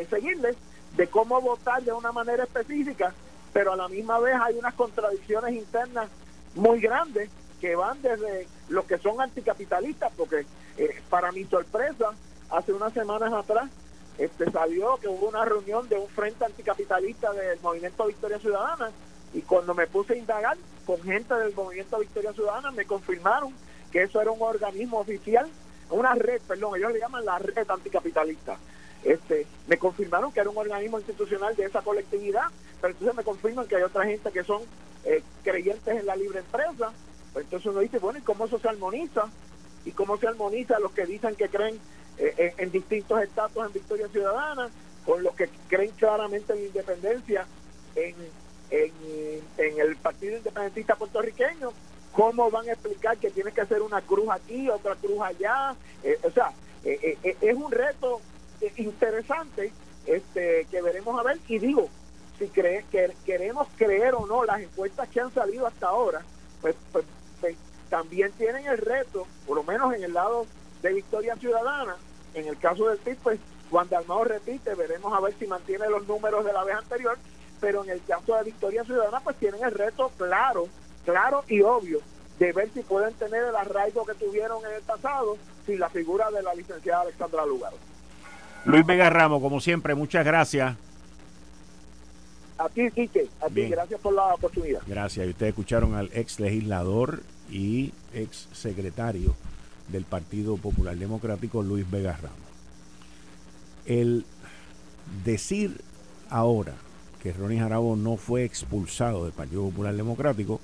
seguirles 0.09 0.57
de 0.97 1.07
cómo 1.07 1.39
votar 1.39 1.81
de 1.83 1.93
una 1.93 2.11
manera 2.11 2.43
específica, 2.43 3.13
pero 3.53 3.73
a 3.73 3.75
la 3.77 3.87
misma 3.87 4.19
vez 4.19 4.35
hay 4.41 4.57
unas 4.57 4.73
contradicciones 4.73 5.55
internas 5.55 6.09
muy 6.55 6.81
grandes 6.81 7.29
que 7.61 7.75
van 7.75 8.01
desde 8.01 8.47
los 8.67 8.85
que 8.85 8.97
son 8.97 9.21
anticapitalistas, 9.21 10.11
porque 10.17 10.45
eh, 10.77 11.01
para 11.09 11.31
mi 11.31 11.45
sorpresa, 11.45 12.11
hace 12.49 12.73
unas 12.73 12.93
semanas 12.93 13.31
atrás 13.31 13.69
este, 14.17 14.49
salió 14.51 14.97
que 14.97 15.07
hubo 15.07 15.29
una 15.29 15.45
reunión 15.45 15.87
de 15.87 15.97
un 15.97 16.07
frente 16.07 16.43
anticapitalista 16.43 17.31
del 17.33 17.59
Movimiento 17.61 18.07
Victoria 18.07 18.39
Ciudadana 18.39 18.91
y 19.33 19.41
cuando 19.41 19.75
me 19.75 19.85
puse 19.85 20.13
a 20.13 20.17
indagar 20.17 20.57
con 20.85 21.01
gente 21.03 21.33
del 21.35 21.53
Movimiento 21.53 21.99
Victoria 21.99 22.33
Ciudadana 22.33 22.71
me 22.71 22.85
confirmaron 22.85 23.53
que 23.91 24.03
eso 24.03 24.19
era 24.19 24.31
un 24.31 24.41
organismo 24.41 24.99
oficial, 24.99 25.47
una 25.91 26.15
red, 26.15 26.41
perdón, 26.47 26.75
ellos 26.77 26.91
le 26.93 26.99
llaman 26.99 27.25
la 27.25 27.37
red 27.37 27.69
anticapitalista. 27.69 28.57
Este, 29.07 29.47
me 29.67 29.77
confirmaron 29.77 30.33
que 30.33 30.41
era 30.41 30.49
un 30.49 30.57
organismo 30.57 30.97
institucional 30.97 31.55
de 31.55 31.63
esa 31.63 31.81
colectividad, 31.81 32.47
pero 32.81 32.91
entonces 32.91 33.15
me 33.15 33.23
confirman 33.23 33.65
que 33.65 33.77
hay 33.77 33.83
otra 33.83 34.03
gente 34.03 34.29
que 34.33 34.43
son 34.43 34.61
eh, 35.05 35.23
creyentes 35.45 35.95
en 35.97 36.05
la 36.05 36.17
libre 36.17 36.39
empresa. 36.39 36.91
Pues 37.31 37.45
entonces 37.45 37.71
uno 37.71 37.79
dice, 37.79 37.99
bueno, 37.99 38.19
¿y 38.19 38.23
cómo 38.23 38.45
eso 38.45 38.59
se 38.59 38.67
armoniza? 38.67 39.29
¿Y 39.85 39.91
cómo 39.91 40.17
se 40.17 40.27
armoniza 40.27 40.77
los 40.79 40.91
que 40.91 41.05
dicen 41.05 41.35
que 41.35 41.47
creen 41.47 41.79
eh, 42.17 42.53
en, 42.57 42.69
distintos 42.69 43.21
estatus 43.21 43.65
en 43.65 43.71
Victoria 43.71 44.09
Ciudadana, 44.09 44.69
con 45.05 45.23
los 45.23 45.33
que 45.35 45.47
creen 45.69 45.91
claramente 45.91 46.51
en 46.51 46.65
independencia 46.65 47.47
en, 47.95 48.13
en, 48.69 49.79
el 49.79 49.95
Partido 49.95 50.35
Independentista 50.35 50.97
Puertorriqueño? 50.97 51.71
¿Cómo 52.11 52.51
van 52.51 52.67
a 52.67 52.73
explicar 52.73 53.17
que 53.17 53.31
tiene 53.31 53.53
que 53.53 53.61
hacer 53.61 53.81
una 53.81 54.01
cruz 54.01 54.27
aquí, 54.31 54.69
otra 54.69 54.95
cruz 54.95 55.21
allá? 55.21 55.77
Eh, 56.03 56.19
o 56.23 56.31
sea, 56.31 56.51
es 56.83 57.55
un 57.55 57.71
reto 57.71 58.19
interesante 58.77 59.71
este 60.05 60.65
que 60.69 60.81
veremos 60.81 61.19
a 61.19 61.23
ver 61.23 61.37
y 61.47 61.59
digo 61.59 61.89
si 62.39 62.47
cree, 62.49 62.85
que 62.91 63.11
queremos 63.25 63.67
creer 63.77 64.13
o 64.13 64.27
no 64.27 64.45
las 64.45 64.61
encuestas 64.61 65.09
que 65.09 65.19
han 65.19 65.33
salido 65.33 65.65
hasta 65.65 65.87
ahora 65.87 66.21
pues, 66.61 66.75
pues, 66.91 67.05
pues, 67.41 67.55
también 67.89 68.31
tienen 68.33 68.65
el 68.67 68.77
reto 68.77 69.27
por 69.45 69.57
lo 69.57 69.63
menos 69.63 69.93
en 69.93 70.03
el 70.03 70.13
lado 70.13 70.45
de 70.81 70.93
Victoria 70.93 71.35
Ciudadana 71.35 71.95
en 72.33 72.47
el 72.47 72.57
caso 72.57 72.87
del 72.89 72.99
PIB 72.99 73.17
pues 73.23 73.39
Juan 73.69 73.89
Dalmao 73.89 74.23
repite 74.23 74.75
veremos 74.75 75.13
a 75.13 75.19
ver 75.19 75.33
si 75.37 75.47
mantiene 75.47 75.89
los 75.89 76.07
números 76.07 76.45
de 76.45 76.53
la 76.53 76.63
vez 76.63 76.75
anterior 76.75 77.17
pero 77.59 77.83
en 77.83 77.89
el 77.89 78.03
caso 78.03 78.35
de 78.35 78.43
Victoria 78.43 78.83
Ciudadana 78.83 79.19
pues 79.19 79.35
tienen 79.37 79.63
el 79.63 79.71
reto 79.71 80.11
claro 80.17 80.67
claro 81.05 81.43
y 81.47 81.61
obvio 81.61 82.01
de 82.39 82.53
ver 82.53 82.69
si 82.73 82.81
pueden 82.81 83.13
tener 83.15 83.43
el 83.43 83.55
arraigo 83.55 84.05
que 84.05 84.13
tuvieron 84.13 84.63
en 84.65 84.73
el 84.73 84.81
pasado 84.81 85.37
sin 85.65 85.79
la 85.79 85.89
figura 85.89 86.29
de 86.31 86.43
la 86.43 86.53
licenciada 86.53 87.01
Alexandra 87.01 87.45
Lugaro. 87.45 87.77
Luis 88.65 88.85
Vega 88.85 89.09
Ramos, 89.09 89.41
como 89.41 89.59
siempre, 89.61 89.95
muchas 89.95 90.25
gracias. 90.25 90.75
A 92.57 92.69
ti, 92.69 92.89
Quique, 92.91 93.27
a 93.41 93.47
ti, 93.47 93.67
gracias 93.67 93.99
por 94.01 94.13
la 94.13 94.33
oportunidad. 94.33 94.81
Gracias. 94.87 95.27
Y 95.27 95.29
ustedes 95.29 95.51
escucharon 95.51 95.93
al 95.93 96.09
ex 96.13 96.39
legislador 96.39 97.21
y 97.49 97.93
ex 98.13 98.49
secretario 98.51 99.35
del 99.89 100.05
Partido 100.05 100.57
Popular 100.57 100.95
Democrático, 100.97 101.61
Luis 101.61 101.89
Vega 101.89 102.13
Ramos. 102.13 102.37
El 103.85 104.25
decir 105.23 105.81
ahora 106.29 106.73
que 107.21 107.31
Ronnie 107.31 107.59
Jarabo 107.59 107.95
no 107.95 108.17
fue 108.17 108.43
expulsado 108.43 109.23
del 109.23 109.33
Partido 109.33 109.63
Popular 109.63 109.95
Democrático 109.95 110.59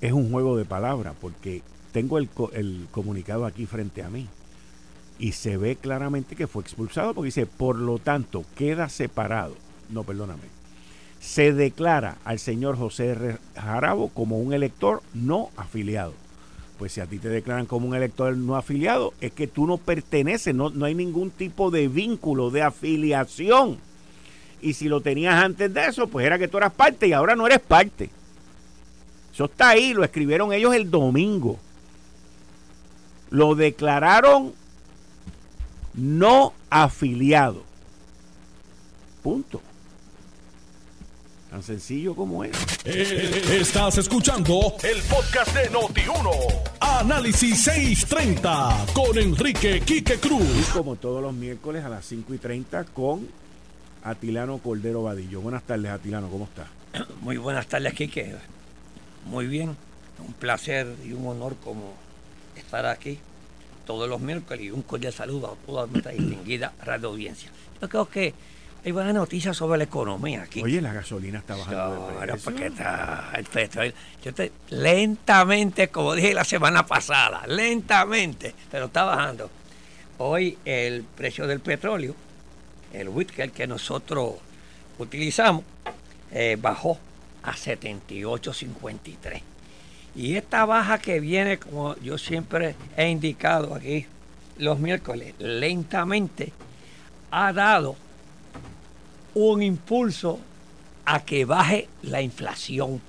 es 0.00 0.12
un 0.12 0.30
juego 0.30 0.56
de 0.56 0.64
palabras, 0.64 1.14
porque 1.20 1.62
tengo 1.92 2.18
el, 2.18 2.28
el 2.52 2.86
comunicado 2.90 3.46
aquí 3.46 3.66
frente 3.66 4.02
a 4.02 4.10
mí 4.10 4.28
y 5.18 5.32
se 5.32 5.56
ve 5.56 5.76
claramente 5.76 6.36
que 6.36 6.46
fue 6.46 6.62
expulsado 6.62 7.14
porque 7.14 7.26
dice, 7.26 7.46
por 7.46 7.76
lo 7.76 7.98
tanto, 7.98 8.44
queda 8.56 8.88
separado. 8.88 9.54
No, 9.90 10.04
perdóname. 10.04 10.42
Se 11.20 11.52
declara 11.52 12.18
al 12.24 12.38
señor 12.38 12.76
José 12.76 13.10
R. 13.10 13.38
Jarabo 13.54 14.08
como 14.08 14.38
un 14.38 14.52
elector 14.52 15.02
no 15.14 15.50
afiliado. 15.56 16.12
Pues 16.78 16.92
si 16.92 17.00
a 17.00 17.06
ti 17.06 17.18
te 17.18 17.28
declaran 17.28 17.66
como 17.66 17.86
un 17.86 17.94
elector 17.94 18.36
no 18.36 18.56
afiliado, 18.56 19.14
es 19.20 19.32
que 19.32 19.46
tú 19.46 19.66
no 19.66 19.78
perteneces, 19.78 20.54
no, 20.54 20.70
no 20.70 20.84
hay 20.84 20.94
ningún 20.94 21.30
tipo 21.30 21.70
de 21.70 21.88
vínculo, 21.88 22.50
de 22.50 22.62
afiliación. 22.62 23.78
Y 24.60 24.74
si 24.74 24.88
lo 24.88 25.00
tenías 25.00 25.34
antes 25.42 25.72
de 25.72 25.86
eso, 25.86 26.08
pues 26.08 26.26
era 26.26 26.38
que 26.38 26.48
tú 26.48 26.58
eras 26.58 26.72
parte 26.72 27.06
y 27.06 27.12
ahora 27.12 27.36
no 27.36 27.46
eres 27.46 27.60
parte. 27.60 28.10
Eso 29.32 29.44
está 29.46 29.70
ahí, 29.70 29.94
lo 29.94 30.04
escribieron 30.04 30.52
ellos 30.52 30.74
el 30.74 30.90
domingo. 30.90 31.58
Lo 33.30 33.54
declararon 33.54 34.52
no 35.94 36.52
afiliado. 36.70 37.62
Punto. 39.22 39.60
Tan 41.50 41.62
sencillo 41.62 42.16
como 42.16 42.42
es. 42.44 42.52
Eh, 42.84 43.60
estás 43.60 43.98
escuchando 43.98 44.74
el 44.82 45.00
podcast 45.02 45.54
de 45.54 45.70
Noti1. 45.70 46.30
Análisis 46.80 47.62
630 47.62 48.86
con 48.92 49.16
Enrique 49.16 49.80
Quique 49.80 50.18
Cruz. 50.18 50.68
como 50.72 50.96
todos 50.96 51.22
los 51.22 51.32
miércoles 51.32 51.84
a 51.84 51.88
las 51.88 52.04
5 52.06 52.34
y 52.34 52.38
30 52.38 52.84
con 52.86 53.28
Atilano 54.02 54.58
Cordero 54.58 55.04
Vadillo. 55.04 55.40
Buenas 55.40 55.62
tardes, 55.62 55.90
Atilano, 55.90 56.28
¿cómo 56.28 56.44
estás? 56.44 56.66
Muy 57.22 57.36
buenas 57.36 57.68
tardes, 57.68 57.94
Quique. 57.94 58.34
Muy 59.26 59.46
bien. 59.46 59.76
Un 60.26 60.32
placer 60.34 60.88
y 61.04 61.12
un 61.12 61.26
honor 61.26 61.56
como 61.62 61.94
estar 62.56 62.84
aquí 62.86 63.18
todos 63.84 64.08
los 64.08 64.20
miércoles 64.20 64.64
y 64.64 64.70
un 64.70 64.82
cordial 64.82 65.12
saludo 65.12 65.52
a 65.52 65.66
toda 65.66 65.86
nuestra 65.86 66.12
distinguida 66.12 66.72
radio 66.84 67.08
audiencia. 67.08 67.50
Yo 67.80 67.88
creo 67.88 68.08
que 68.08 68.34
hay 68.84 68.92
buenas 68.92 69.14
noticias 69.14 69.56
sobre 69.56 69.78
la 69.78 69.84
economía 69.84 70.42
aquí. 70.42 70.62
Oye, 70.62 70.82
la 70.82 70.92
gasolina 70.92 71.38
está 71.38 71.56
bajando 71.56 72.08
de 72.08 72.26
precio. 72.26 72.44
porque 72.44 72.66
está 72.66 73.32
el 73.34 73.44
petróleo. 73.44 73.92
Yo 74.22 74.34
te, 74.34 74.52
lentamente, 74.68 75.88
como 75.88 76.14
dije 76.14 76.34
la 76.34 76.44
semana 76.44 76.86
pasada, 76.86 77.46
lentamente, 77.46 78.54
pero 78.70 78.86
está 78.86 79.04
bajando. 79.04 79.50
Hoy 80.18 80.58
el 80.66 81.02
precio 81.02 81.46
del 81.46 81.60
petróleo, 81.60 82.14
el 82.92 83.08
Whitker 83.08 83.50
que 83.52 83.66
nosotros 83.66 84.34
utilizamos, 84.98 85.64
eh, 86.30 86.58
bajó 86.60 86.98
a 87.42 87.52
78.53. 87.52 89.53
Y 90.14 90.36
esta 90.36 90.64
baja 90.64 90.98
que 90.98 91.18
viene, 91.18 91.58
como 91.58 91.96
yo 91.96 92.18
siempre 92.18 92.76
he 92.96 93.08
indicado 93.08 93.74
aquí 93.74 94.06
los 94.58 94.78
miércoles, 94.78 95.34
lentamente 95.38 96.52
ha 97.30 97.52
dado 97.52 97.96
un 99.34 99.62
impulso 99.62 100.38
a 101.04 101.24
que 101.24 101.44
baje 101.44 101.88
la 102.02 102.22
inflación. 102.22 103.00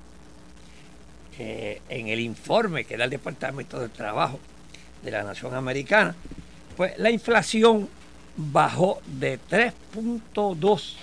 Eh, 1.38 1.82
en 1.90 2.08
el 2.08 2.20
informe 2.20 2.84
que 2.84 2.96
da 2.96 3.04
el 3.04 3.10
Departamento 3.10 3.78
de 3.78 3.90
Trabajo 3.90 4.40
de 5.02 5.10
la 5.10 5.22
Nación 5.22 5.54
Americana, 5.54 6.16
pues 6.76 6.98
la 6.98 7.10
inflación 7.10 7.88
bajó 8.36 9.00
de 9.06 9.38
3.2 9.38 10.94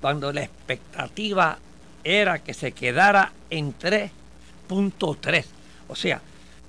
cuando 0.00 0.32
la 0.32 0.42
expectativa 0.42 1.58
era 2.04 2.38
que 2.38 2.54
se 2.54 2.72
quedara 2.72 3.32
en 3.50 3.72
3 3.72 4.10
3. 4.66 5.46
O 5.88 5.94
sea, 5.94 6.20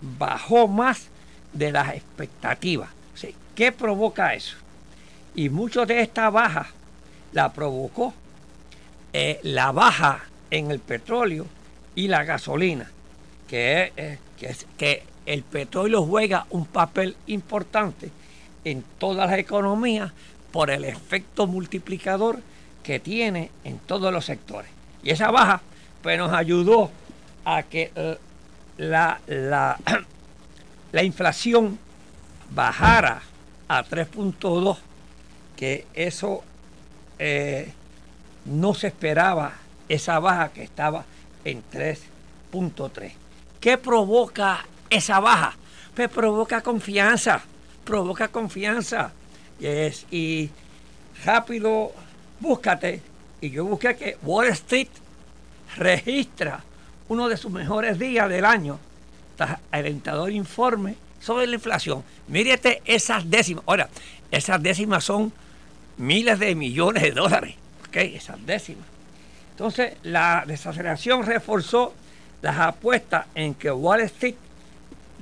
bajó 0.01 0.67
más 0.67 1.07
de 1.53 1.71
las 1.71 1.93
expectativas. 1.93 2.89
¿Qué 3.55 3.71
provoca 3.71 4.35
eso? 4.35 4.55
Y 5.33 5.49
mucho 5.49 5.87
de 5.87 6.01
esta 6.01 6.29
baja 6.29 6.67
la 7.33 7.51
provocó 7.53 8.13
eh, 9.13 9.39
la 9.41 9.71
baja 9.71 10.25
en 10.51 10.69
el 10.69 10.79
petróleo 10.79 11.47
y 11.95 12.07
la 12.07 12.23
gasolina, 12.23 12.91
que, 13.47 13.93
eh, 13.97 14.19
que, 14.37 14.55
que 14.77 15.03
el 15.25 15.41
petróleo 15.41 16.03
juega 16.05 16.45
un 16.51 16.67
papel 16.67 17.15
importante 17.25 18.11
en 18.63 18.83
todas 18.99 19.27
las 19.27 19.39
economías 19.39 20.11
por 20.51 20.69
el 20.69 20.85
efecto 20.85 21.47
multiplicador 21.47 22.41
que 22.83 22.99
tiene 22.99 23.49
en 23.63 23.79
todos 23.79 24.13
los 24.13 24.25
sectores. 24.25 24.69
Y 25.01 25.09
esa 25.09 25.31
baja 25.31 25.61
pues 26.03 26.17
nos 26.19 26.31
ayudó 26.31 26.91
a 27.47 27.63
que 27.63 27.91
la, 28.77 29.21
la, 29.25 29.79
la 30.91 31.03
inflación 31.03 31.79
bajara 32.51 33.21
a 33.69 33.85
3.2, 33.85 34.77
que 35.55 35.87
eso 35.93 36.43
eh, 37.17 37.71
no 38.43 38.73
se 38.73 38.87
esperaba, 38.87 39.53
esa 39.87 40.19
baja 40.19 40.49
que 40.49 40.61
estaba 40.61 41.05
en 41.45 41.63
3.3. 41.71 43.13
¿Qué 43.61 43.77
provoca 43.77 44.65
esa 44.89 45.21
baja? 45.21 45.55
Pues 45.95 46.09
provoca 46.09 46.61
confianza, 46.61 47.41
provoca 47.85 48.27
confianza. 48.27 49.13
Yes, 49.57 50.05
y 50.11 50.49
rápido, 51.23 51.93
búscate. 52.41 53.01
Y 53.39 53.51
yo 53.51 53.63
busqué 53.63 53.95
que 53.95 54.17
Wall 54.21 54.47
Street 54.49 54.89
registra 55.77 56.61
uno 57.09 57.29
de 57.29 57.37
sus 57.37 57.51
mejores 57.51 57.99
días 57.99 58.29
del 58.29 58.45
año, 58.45 58.79
alentador 59.71 60.31
informe 60.31 60.95
sobre 61.19 61.47
la 61.47 61.55
inflación. 61.55 62.03
Mírete 62.27 62.81
esas 62.85 63.29
décimas. 63.29 63.63
Ahora, 63.67 63.89
esas 64.31 64.61
décimas 64.61 65.03
son 65.03 65.31
miles 65.97 66.39
de 66.39 66.55
millones 66.55 67.03
de 67.03 67.11
dólares. 67.11 67.55
¿Ok? 67.87 67.97
Esas 67.97 68.45
décimas. 68.45 68.85
Entonces, 69.51 69.95
la 70.03 70.43
desaceleración 70.45 71.25
reforzó 71.25 71.93
las 72.41 72.57
apuestas 72.57 73.25
en 73.33 73.55
que 73.55 73.71
Wall 73.71 74.01
Street 74.01 74.35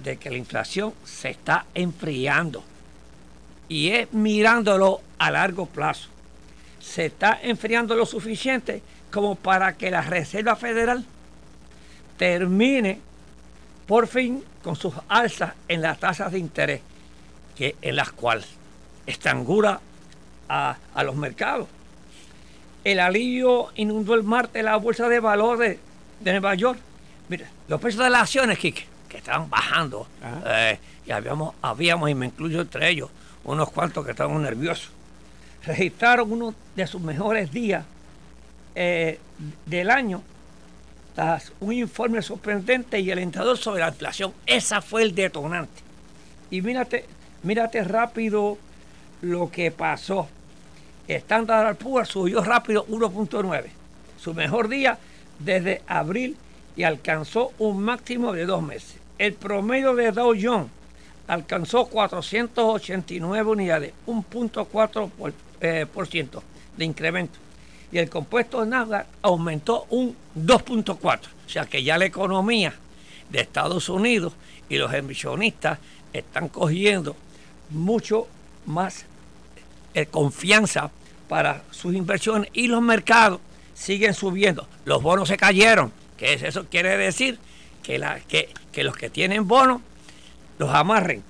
de 0.03 0.17
que 0.17 0.29
la 0.29 0.37
inflación 0.37 0.93
se 1.05 1.29
está 1.29 1.65
enfriando 1.73 2.63
y 3.69 3.89
es 3.89 4.11
mirándolo 4.13 5.01
a 5.17 5.31
largo 5.31 5.65
plazo. 5.65 6.09
Se 6.79 7.05
está 7.05 7.39
enfriando 7.41 7.95
lo 7.95 8.05
suficiente 8.05 8.81
como 9.11 9.35
para 9.35 9.77
que 9.77 9.89
la 9.89 10.01
Reserva 10.01 10.55
Federal 10.55 11.05
termine 12.17 12.99
por 13.87 14.07
fin 14.07 14.43
con 14.63 14.75
sus 14.75 14.93
alzas 15.07 15.53
en 15.67 15.81
las 15.81 15.99
tasas 15.99 16.31
de 16.31 16.39
interés, 16.39 16.81
que, 17.55 17.75
en 17.81 17.95
las 17.95 18.11
cuales 18.11 18.47
estrangula 19.05 19.79
a, 20.49 20.77
los 21.03 21.15
mercados. 21.15 21.67
El 22.83 22.99
alivio 22.99 23.69
inundó 23.75 24.13
el 24.13 24.23
martes 24.23 24.63
la 24.63 24.75
bolsa 24.77 25.09
de 25.09 25.19
valores 25.19 25.77
de 26.19 26.31
Nueva 26.31 26.55
York. 26.55 26.79
Mira, 27.29 27.49
los 27.67 27.79
precios 27.81 28.03
de 28.03 28.09
las 28.09 28.23
acciones, 28.23 28.57
Kike, 28.59 28.85
que 29.09 29.17
estaban 29.17 29.49
bajando, 29.49 30.07
eh, 30.45 30.77
y 31.05 31.11
habíamos, 31.11 31.55
habíamos, 31.61 32.09
y 32.09 32.15
me 32.15 32.27
incluyo 32.27 32.61
entre 32.61 32.89
ellos, 32.89 33.09
unos 33.43 33.71
cuantos 33.71 34.05
que 34.05 34.11
estaban 34.11 34.41
nerviosos, 34.41 34.91
registraron 35.65 36.31
uno 36.31 36.53
de 36.75 36.87
sus 36.87 37.01
mejores 37.01 37.51
días 37.51 37.85
eh, 38.75 39.19
del 39.65 39.89
año 39.89 40.21
un 41.59 41.73
informe 41.73 42.21
sorprendente 42.21 42.99
y 42.99 43.11
alentador 43.11 43.57
sobre 43.57 43.81
la 43.81 43.89
inflación. 43.89 44.33
Esa 44.45 44.81
fue 44.81 45.03
el 45.03 45.15
detonante. 45.15 45.81
Y 46.51 46.61
mírate, 46.61 47.05
mírate 47.43 47.83
rápido 47.83 48.57
lo 49.21 49.49
que 49.49 49.71
pasó. 49.71 50.27
Standard 51.07 51.77
Poor's 51.77 52.09
subió 52.09 52.43
rápido 52.43 52.85
1.9, 52.87 53.65
su 54.19 54.33
mejor 54.33 54.67
día 54.67 54.97
desde 55.39 55.81
abril 55.87 56.35
y 56.75 56.83
alcanzó 56.83 57.51
un 57.59 57.83
máximo 57.83 58.33
de 58.33 58.45
dos 58.45 58.61
meses. 58.63 58.95
El 59.17 59.33
promedio 59.33 59.95
de 59.95 60.11
Dow 60.11 60.33
Jones 60.39 60.67
alcanzó 61.27 61.85
489 61.87 63.49
unidades, 63.49 63.93
un 64.05 64.23
punto 64.23 64.65
por, 64.65 65.33
eh, 65.61 65.85
por 65.91 66.07
ciento 66.07 66.43
de 66.75 66.85
incremento. 66.85 67.44
Y 67.91 67.97
el 67.97 68.09
compuesto 68.09 68.61
de 68.61 68.67
Nasdaq 68.67 69.07
aumentó 69.21 69.85
un 69.89 70.15
2.4. 70.37 71.19
O 71.45 71.49
sea 71.49 71.65
que 71.65 71.83
ya 71.83 71.97
la 71.97 72.05
economía 72.05 72.73
de 73.29 73.41
Estados 73.41 73.89
Unidos 73.89 74.33
y 74.69 74.77
los 74.77 74.93
emisionistas 74.93 75.79
están 76.13 76.49
cogiendo 76.49 77.15
mucho 77.69 78.27
más 78.65 79.05
eh, 79.93 80.05
confianza 80.07 80.91
para 81.27 81.63
sus 81.71 81.93
inversiones 81.95 82.49
y 82.53 82.67
los 82.67 82.81
mercados 82.81 83.39
siguen 83.73 84.13
subiendo. 84.13 84.67
Los 84.85 85.01
bonos 85.01 85.27
se 85.27 85.37
cayeron. 85.37 85.91
¿Qué 86.17 86.33
es 86.33 86.43
eso? 86.43 86.65
Quiere 86.69 86.97
decir 86.97 87.39
que, 87.83 88.01
que, 88.27 88.49
que 88.71 88.83
los 88.83 88.95
que 88.95 89.09
tienen 89.09 89.47
bonos 89.47 89.81
los 90.57 90.69
amarren. 90.69 91.23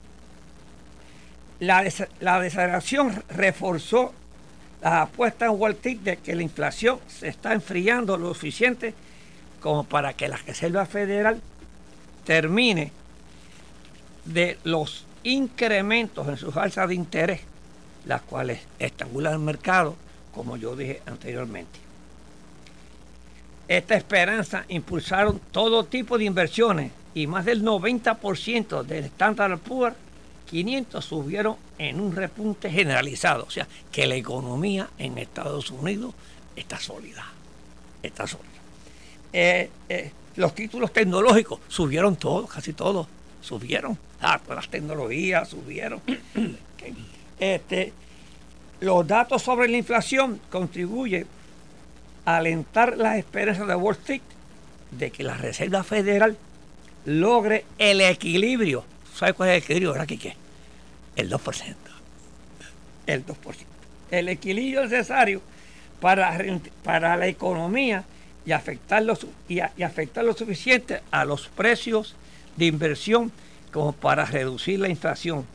La, 1.60 1.84
la 2.20 2.40
desaceleración 2.40 3.24
reforzó 3.30 4.14
las 4.86 5.08
apuestas 5.10 5.50
en 5.50 5.60
Wall 5.60 5.72
Street 5.72 5.98
de 6.02 6.18
que 6.18 6.36
la 6.36 6.44
inflación 6.44 7.00
se 7.08 7.28
está 7.28 7.54
enfriando 7.54 8.18
lo 8.18 8.36
suficiente 8.36 8.94
como 9.60 9.84
para 9.84 10.14
que 10.14 10.28
la 10.28 10.38
Reserva 10.38 10.86
Federal 10.86 11.42
termine 12.24 12.92
de 14.26 14.60
los 14.64 15.06
incrementos 15.24 16.28
en 16.28 16.38
sus 16.38 16.56
alzas 16.56 16.88
de 16.88 16.94
interés, 16.94 17.42
las 18.06 18.22
cuales 18.22 18.60
estrangulan 18.78 19.34
el 19.34 19.40
mercado, 19.40 19.96
como 20.36 20.56
yo 20.56 20.76
dije 20.76 21.02
anteriormente. 21.08 21.80
Esta 23.68 23.96
esperanza 23.96 24.66
impulsaron 24.68 25.42
todo 25.52 25.86
tipo 25.86 26.20
de 26.20 26.26
inversiones 26.26 26.92
y 27.16 27.26
más 27.26 27.46
del 27.46 27.64
90% 27.64 28.84
del 28.84 29.06
Standard 29.06 29.58
Poor's 29.58 29.96
500 30.50 31.04
subieron 31.04 31.58
en 31.78 32.00
un 32.00 32.16
repunte 32.16 32.70
generalizado. 32.70 33.46
O 33.46 33.50
sea, 33.50 33.68
que 33.92 34.08
la 34.08 34.16
economía 34.16 34.90
en 34.98 35.18
Estados 35.18 35.72
Unidos 35.72 36.14
está 36.56 36.80
sólida. 36.80 37.26
Está 38.02 38.28
sólida. 38.28 38.50
Eh, 39.34 39.70
eh, 39.90 40.12
los 40.36 40.54
títulos 40.54 40.94
tecnológicos 40.94 41.60
subieron 41.68 42.16
todos, 42.16 42.50
casi 42.50 42.74
todos. 42.74 43.08
Subieron. 43.42 43.98
Ah, 44.22 44.40
todas 44.42 44.58
las 44.58 44.70
tecnologías 44.70 45.50
subieron. 45.50 46.02
este, 47.40 47.94
los 48.80 49.08
datos 49.08 49.42
sobre 49.42 49.68
la 49.70 49.78
inflación 49.78 50.40
contribuyen 50.50 51.28
a 52.26 52.38
alentar 52.38 52.98
las 52.98 53.18
esperanzas 53.18 53.68
de 53.68 53.76
Wall 53.76 53.96
Street 53.96 54.22
de 54.92 55.12
que 55.12 55.24
la 55.24 55.38
Reserva 55.38 55.84
Federal 55.84 56.38
logre 57.06 57.66
el 57.78 58.02
equilibrio. 58.02 58.84
¿Sabe 59.16 59.34
cuál 59.34 59.50
es 59.50 59.56
el 59.56 59.64
equilibrio, 59.64 59.94
verdad, 59.94 60.08
qué? 60.08 60.36
El 61.16 61.32
2%. 61.32 61.76
El 63.08 63.26
2%. 63.26 63.34
El 64.12 64.30
equilibrio 64.30 64.84
necesario 64.84 65.42
para, 66.02 66.38
para 66.84 67.16
la 67.16 67.28
economía 67.28 68.04
y 68.46 68.52
afectar, 68.52 69.04
y, 69.48 69.60
afectar 69.60 70.24
lo 70.26 70.34
suficiente 70.34 71.02
a 71.12 71.24
los 71.24 71.48
precios 71.48 72.16
de 72.58 72.66
inversión 72.66 73.32
como 73.72 73.94
para 73.94 74.26
reducir 74.26 74.80
la 74.80 74.90
inflación, 74.90 75.46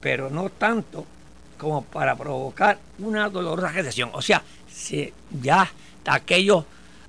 pero 0.00 0.28
no 0.28 0.50
tanto 0.50 1.06
como 1.58 1.84
para 1.84 2.16
provocar 2.16 2.78
una 2.98 3.28
dolorosa 3.28 3.68
recesión. 3.68 4.10
O 4.14 4.20
sea, 4.20 4.42
si 4.70 5.12
ya 5.42 5.70
aquello 6.06 6.66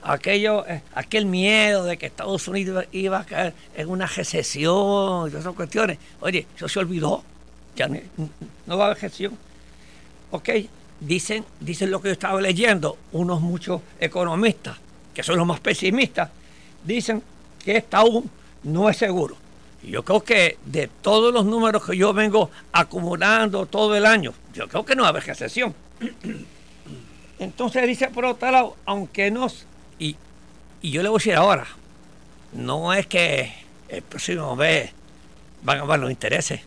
aquello, 0.07 0.65
eh, 0.67 0.81
aquel 0.95 1.25
miedo 1.25 1.83
de 1.83 1.97
que 1.97 2.05
Estados 2.05 2.47
Unidos 2.47 2.85
iba 2.91 3.19
a 3.19 3.25
caer 3.25 3.53
en 3.75 3.89
una 3.89 4.07
recesión 4.07 5.27
y 5.27 5.31
todas 5.31 5.41
esas 5.41 5.53
cuestiones. 5.53 5.97
Oye, 6.21 6.47
eso 6.55 6.67
se 6.69 6.79
olvidó. 6.79 7.23
Ya 7.75 7.87
no, 7.87 8.77
va 8.77 8.85
a 8.85 8.87
haber 8.87 9.01
recesión. 9.01 9.37
Ok, 10.31 10.49
dicen, 10.99 11.45
dicen 11.59 11.91
lo 11.91 12.01
que 12.01 12.09
yo 12.09 12.13
estaba 12.13 12.41
leyendo, 12.41 12.97
unos 13.11 13.41
muchos 13.41 13.81
economistas, 13.99 14.77
que 15.13 15.23
son 15.23 15.37
los 15.37 15.45
más 15.45 15.59
pesimistas, 15.59 16.29
dicen 16.83 17.21
que 17.63 17.77
esta 17.77 17.99
aún 17.99 18.29
no 18.63 18.89
es 18.89 18.97
seguro. 18.97 19.35
Y 19.83 19.91
yo 19.91 20.03
creo 20.03 20.23
que 20.23 20.57
de 20.65 20.87
todos 20.87 21.33
los 21.33 21.45
números 21.45 21.85
que 21.85 21.95
yo 21.95 22.13
vengo 22.13 22.49
acumulando 22.71 23.65
todo 23.67 23.95
el 23.95 24.05
año, 24.05 24.33
yo 24.53 24.67
creo 24.67 24.85
que 24.85 24.95
no 24.95 25.03
va 25.03 25.09
a 25.09 25.11
haber 25.11 25.25
recesión. 25.25 25.75
Entonces 27.39 27.85
dice 27.85 28.07
por 28.07 28.25
otro 28.25 28.49
lado, 28.49 28.75
aunque 28.85 29.29
no 29.29 29.47
y, 29.99 30.15
yo 30.81 31.03
le 31.03 31.09
voy 31.09 31.17
a 31.17 31.19
decir 31.19 31.35
ahora, 31.35 31.67
no 32.53 32.93
es 32.93 33.07
que 33.07 33.51
el 33.89 34.01
próximo 34.03 34.55
mes 34.55 34.91
van 35.63 35.79
a 35.79 35.85
ver 35.85 35.99
los 35.99 36.11
intereses. 36.11 36.61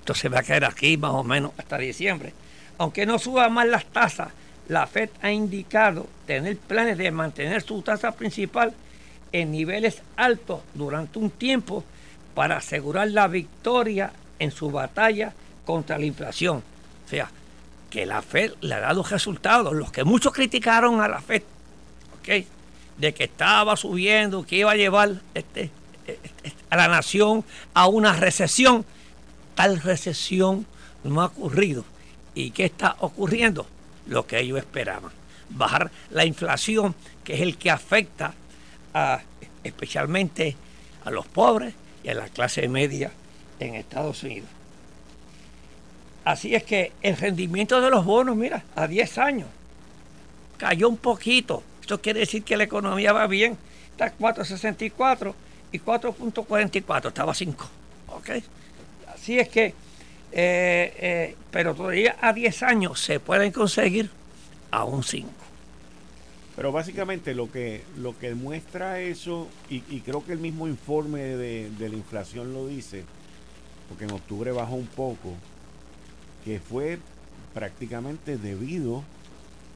Entonces 0.00 0.32
va 0.32 0.40
a 0.40 0.42
quedar 0.42 0.64
aquí 0.64 0.96
más 0.96 1.12
o 1.12 1.24
menos 1.24 1.52
hasta 1.56 1.78
diciembre. 1.78 2.34
Aunque 2.78 3.06
no 3.06 3.18
suba 3.18 3.48
más 3.48 3.66
las 3.66 3.86
tasas, 3.86 4.28
la 4.68 4.86
Fed 4.86 5.10
ha 5.22 5.30
indicado 5.30 6.06
tener 6.26 6.56
planes 6.56 6.98
de 6.98 7.10
mantener 7.10 7.62
su 7.62 7.80
tasa 7.82 8.12
principal 8.12 8.74
en 9.32 9.50
niveles 9.50 10.02
altos 10.16 10.60
durante 10.74 11.18
un 11.18 11.30
tiempo 11.30 11.84
para 12.34 12.58
asegurar 12.58 13.08
la 13.08 13.28
victoria 13.28 14.12
en 14.38 14.50
su 14.50 14.70
batalla 14.70 15.32
contra 15.64 15.98
la 15.98 16.04
inflación. 16.04 16.62
O 17.06 17.08
sea, 17.08 17.30
que 17.90 18.06
la 18.06 18.22
Fed 18.22 18.52
le 18.60 18.74
ha 18.74 18.80
dado 18.80 19.02
resultados. 19.04 19.72
Los 19.72 19.92
que 19.92 20.04
muchos 20.04 20.32
criticaron 20.32 21.00
a 21.00 21.08
la 21.08 21.20
Fed, 21.20 21.42
¿ok? 22.18 22.44
De 22.98 23.14
que 23.14 23.24
estaba 23.24 23.76
subiendo, 23.76 24.46
que 24.46 24.56
iba 24.56 24.72
a 24.72 24.76
llevar 24.76 25.20
este, 25.34 25.70
este, 26.06 26.52
a 26.70 26.76
la 26.76 26.88
nación 26.88 27.44
a 27.72 27.86
una 27.86 28.12
recesión. 28.14 28.84
Tal 29.54 29.80
recesión 29.80 30.66
no 31.02 31.22
ha 31.22 31.26
ocurrido. 31.26 31.84
¿Y 32.34 32.50
qué 32.50 32.64
está 32.64 32.96
ocurriendo? 33.00 33.66
Lo 34.06 34.26
que 34.26 34.40
ellos 34.40 34.58
esperaban. 34.58 35.12
Bajar 35.50 35.90
la 36.10 36.24
inflación, 36.24 36.94
que 37.22 37.34
es 37.34 37.40
el 37.40 37.56
que 37.56 37.70
afecta 37.70 38.34
a, 38.92 39.20
especialmente 39.62 40.56
a 41.04 41.10
los 41.10 41.26
pobres 41.26 41.74
y 42.02 42.08
a 42.08 42.14
la 42.14 42.28
clase 42.28 42.68
media 42.68 43.12
en 43.60 43.74
Estados 43.74 44.22
Unidos. 44.22 44.48
Así 46.24 46.54
es 46.54 46.64
que 46.64 46.92
el 47.02 47.16
rendimiento 47.16 47.80
de 47.80 47.90
los 47.90 48.04
bonos, 48.04 48.34
mira, 48.34 48.64
a 48.74 48.86
10 48.86 49.18
años, 49.18 49.48
cayó 50.56 50.88
un 50.88 50.96
poquito, 50.96 51.62
esto 51.84 52.00
quiere 52.00 52.20
decir 52.20 52.42
que 52.44 52.56
la 52.56 52.64
economía 52.64 53.12
va 53.12 53.26
bien. 53.26 53.58
Está 53.90 54.16
4.64 54.16 55.34
y 55.70 55.78
4.44, 55.78 57.08
estaba 57.08 57.34
5. 57.34 57.68
¿Ok? 58.08 58.30
Así 59.14 59.38
es 59.38 59.50
que, 59.50 59.66
eh, 59.66 59.74
eh, 60.32 61.36
pero 61.50 61.74
todavía 61.74 62.16
a 62.22 62.32
10 62.32 62.62
años 62.62 63.00
se 63.00 63.20
pueden 63.20 63.52
conseguir 63.52 64.08
a 64.70 64.84
un 64.84 65.04
5. 65.04 65.28
Pero 66.56 66.72
básicamente 66.72 67.34
lo 67.34 67.52
que, 67.52 67.82
lo 67.98 68.18
que 68.18 68.34
muestra 68.34 69.00
eso, 69.00 69.48
y, 69.68 69.80
creo 70.00 70.24
que 70.24 70.32
el 70.32 70.38
mismo 70.38 70.66
informe 70.66 71.20
de, 71.20 71.70
de, 71.70 71.88
la 71.90 71.96
inflación 71.96 72.54
lo 72.54 72.66
dice, 72.66 73.04
porque 73.90 74.04
en 74.04 74.12
octubre 74.12 74.52
bajó 74.52 74.74
un 74.74 74.86
poco, 74.86 75.34
que 76.46 76.60
fue 76.60 76.98
prácticamente 77.52 78.38
debido 78.38 79.04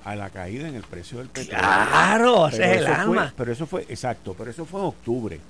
a 0.09 0.16
la 0.16 0.31
caída 0.31 0.66
en 0.66 0.75
el 0.75 0.83
precio 0.83 1.18
del 1.18 1.29
petróleo. 1.29 1.61
Claro, 1.61 2.49
ese 2.49 2.71
es 2.71 2.77
el 2.79 2.87
alma. 2.87 3.33
pero 3.37 3.53
eso 3.53 3.66
fue, 3.66 3.83
exacto, 3.88 4.35
pero 4.37 4.51
eso 4.51 4.64
fue 4.64 4.81
en 4.81 4.87
octubre. 4.87 5.40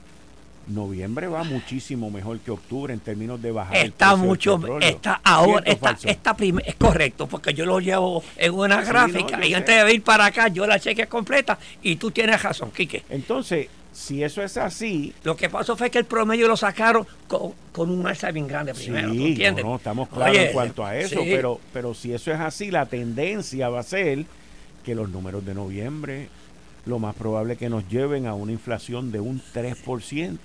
Noviembre 0.66 1.28
va 1.28 1.44
muchísimo 1.44 2.10
mejor 2.10 2.40
que 2.40 2.50
octubre 2.50 2.92
en 2.92 3.00
términos 3.00 3.40
de 3.40 3.52
bajar 3.52 3.74
está 3.74 4.16
mucho 4.16 4.60
está 4.82 5.18
ahora 5.24 5.62
está, 5.64 5.96
está 6.04 6.36
es 6.62 6.74
correcto 6.74 7.26
porque 7.26 7.54
yo 7.54 7.64
lo 7.64 7.80
llevo 7.80 8.22
en 8.36 8.52
una 8.52 8.82
gráfica 8.82 9.42
y 9.46 9.54
antes 9.54 9.82
de 9.82 9.94
ir 9.94 10.02
para 10.02 10.26
acá 10.26 10.48
yo 10.48 10.66
la 10.66 10.78
chequeé 10.78 11.06
completa 11.06 11.58
y 11.82 11.96
tú 11.96 12.10
tienes 12.10 12.42
razón 12.42 12.70
Quique 12.70 13.02
entonces 13.08 13.68
si 13.94 14.22
eso 14.22 14.42
es 14.42 14.58
así 14.58 15.14
lo 15.22 15.34
que 15.34 15.48
pasó 15.48 15.74
fue 15.74 15.90
que 15.90 16.00
el 16.00 16.04
promedio 16.04 16.46
lo 16.46 16.56
sacaron 16.58 17.06
con, 17.26 17.54
un 17.90 18.06
alza 18.06 18.30
bien 18.30 18.46
grande 18.46 18.74
primero 18.74 19.10
sí, 19.10 19.28
entiendes? 19.28 19.64
No, 19.64 19.76
estamos 19.76 20.10
claros 20.10 20.36
en 20.36 20.52
cuanto 20.52 20.84
a 20.84 20.98
eso 20.98 21.22
pero 21.24 21.58
pero 21.72 21.94
si 21.94 22.12
eso 22.12 22.30
es 22.30 22.40
así 22.40 22.70
la 22.70 22.84
tendencia 22.84 23.70
va 23.70 23.80
a 23.80 23.84
ser 23.84 24.26
que 24.88 24.94
los 24.94 25.10
números 25.10 25.44
de 25.44 25.52
noviembre 25.52 26.28
lo 26.86 26.98
más 26.98 27.14
probable 27.14 27.56
que 27.56 27.68
nos 27.68 27.86
lleven 27.90 28.26
a 28.26 28.32
una 28.32 28.52
inflación 28.52 29.12
de 29.12 29.20
un 29.20 29.38
3%, 29.38 30.38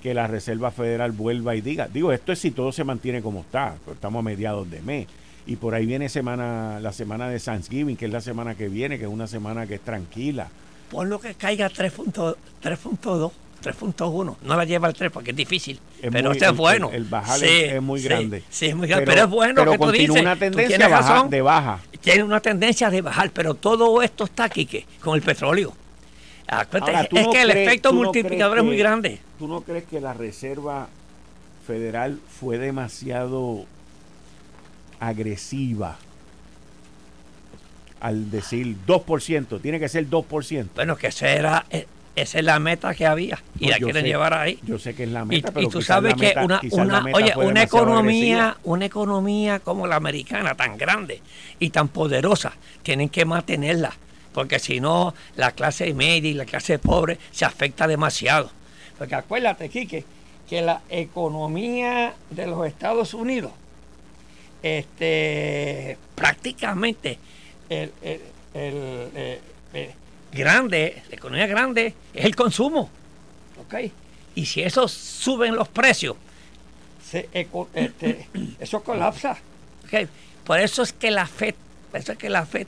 que 0.00 0.14
la 0.14 0.28
Reserva 0.28 0.70
Federal 0.70 1.10
vuelva 1.10 1.56
y 1.56 1.60
diga, 1.60 1.88
digo, 1.88 2.12
esto 2.12 2.30
es 2.30 2.38
si 2.38 2.52
todo 2.52 2.70
se 2.70 2.84
mantiene 2.84 3.22
como 3.22 3.40
está, 3.40 3.74
estamos 3.90 4.20
a 4.20 4.22
mediados 4.22 4.70
de 4.70 4.80
mes, 4.82 5.08
y 5.48 5.56
por 5.56 5.74
ahí 5.74 5.84
viene 5.84 6.08
semana, 6.08 6.78
la 6.78 6.92
semana 6.92 7.28
de 7.28 7.40
Thanksgiving, 7.40 7.96
que 7.96 8.04
es 8.04 8.12
la 8.12 8.20
semana 8.20 8.54
que 8.54 8.68
viene, 8.68 8.98
que 8.98 9.06
es 9.06 9.10
una 9.10 9.26
semana 9.26 9.66
que 9.66 9.74
es 9.74 9.80
tranquila. 9.80 10.46
Por 10.88 11.08
lo 11.08 11.20
que 11.20 11.34
caiga 11.34 11.68
3.2, 11.68 13.32
3.1. 13.60 14.36
No 14.42 14.56
la 14.56 14.64
lleva 14.64 14.88
al 14.88 14.94
3 14.94 15.10
porque 15.10 15.30
es 15.30 15.36
difícil. 15.36 15.78
pero 16.10 16.32
este 16.32 16.46
es 16.46 16.56
bueno. 16.56 16.90
El, 16.92 17.04
bajar 17.04 17.42
es, 17.44 17.80
muy 17.82 18.02
grande. 18.02 18.42
Sí, 18.50 18.66
es 18.66 18.76
muy 18.76 18.88
grande. 18.88 19.06
Pero, 19.06 19.24
es 19.24 19.30
bueno 19.30 19.54
pero 19.56 19.72
que 19.72 19.78
tú 19.78 19.90
dices. 19.90 20.20
una 20.20 20.36
tendencia 20.36 20.78
de 21.28 21.40
baja. 21.42 21.80
Tiene 22.00 22.24
una 22.24 22.40
tendencia 22.40 22.90
de 22.90 23.02
bajar, 23.02 23.30
pero 23.30 23.54
todo 23.54 24.02
esto 24.02 24.24
está 24.24 24.44
aquí 24.44 24.66
que 24.66 24.86
con 25.00 25.14
el 25.14 25.22
petróleo. 25.22 25.72
es 27.12 27.28
que 27.28 27.42
el 27.42 27.50
efecto 27.50 27.92
multiplicador 27.92 28.58
es 28.58 28.64
muy 28.64 28.76
grande. 28.76 29.20
¿Tú 29.38 29.46
no 29.46 29.60
crees 29.62 29.84
que 29.84 30.00
la 30.00 30.14
Reserva 30.14 30.88
Federal 31.66 32.18
fue 32.40 32.58
demasiado 32.58 33.66
agresiva 34.98 35.98
al 38.00 38.30
decir 38.30 38.76
2%? 38.86 39.60
Tiene 39.60 39.78
que 39.78 39.88
ser 39.88 40.08
2%. 40.08 40.68
Bueno, 40.74 40.96
que 40.96 41.12
será 41.12 41.66
esa 42.16 42.38
es 42.38 42.44
la 42.44 42.58
meta 42.58 42.94
que 42.94 43.06
había 43.06 43.42
y 43.58 43.68
la 43.68 43.78
quieren 43.78 44.04
llevar 44.04 44.34
ahí. 44.34 44.58
Yo 44.62 44.78
sé 44.78 44.94
que 44.94 45.04
es 45.04 45.10
la 45.10 45.24
meta, 45.24 45.48
y, 45.48 45.52
pero 45.52 45.66
y 45.66 45.70
tú 45.70 45.80
sabes 45.80 46.14
que 46.14 46.34
una, 46.72 47.04
oye, 47.12 47.32
una 47.36 47.62
economía, 47.62 48.56
una 48.64 48.86
economía 48.86 49.60
como 49.60 49.86
la 49.86 49.96
americana 49.96 50.54
tan 50.54 50.76
grande 50.76 51.20
y 51.58 51.70
tan 51.70 51.88
poderosa, 51.88 52.52
tienen 52.82 53.08
que 53.08 53.24
mantenerla, 53.24 53.94
porque 54.32 54.58
si 54.58 54.80
no 54.80 55.14
la 55.36 55.52
clase 55.52 55.92
media 55.94 56.30
y 56.30 56.34
la 56.34 56.44
clase 56.44 56.78
pobre 56.78 57.18
se 57.30 57.44
afecta 57.44 57.86
demasiado. 57.86 58.50
Porque 58.98 59.14
acuérdate, 59.14 59.68
Quique, 59.68 60.04
que 60.48 60.62
la 60.62 60.82
economía 60.90 62.14
de 62.30 62.46
los 62.46 62.66
Estados 62.66 63.14
Unidos, 63.14 63.52
este, 64.62 65.96
prácticamente 66.14 67.18
el, 67.70 67.92
el, 68.02 68.20
el 68.52 69.38
eh, 69.72 69.94
grande, 70.32 71.02
la 71.08 71.16
economía 71.16 71.46
grande, 71.46 71.94
es 72.14 72.24
el 72.24 72.36
consumo. 72.36 72.90
¿Ok? 73.60 73.74
Y 74.34 74.46
si 74.46 74.62
eso 74.62 74.88
suben 74.88 75.54
los 75.54 75.68
precios, 75.68 76.16
este, 77.12 78.28
eso 78.60 78.82
colapsa. 78.82 79.36
¿okay? 79.84 80.08
Por 80.44 80.60
eso 80.60 80.82
es 80.82 80.92
que 80.92 81.10
la 81.10 81.26
FED, 81.26 81.54
por 81.90 82.00
eso 82.00 82.12
es 82.12 82.18
que 82.18 82.30
la 82.30 82.46
FED 82.46 82.66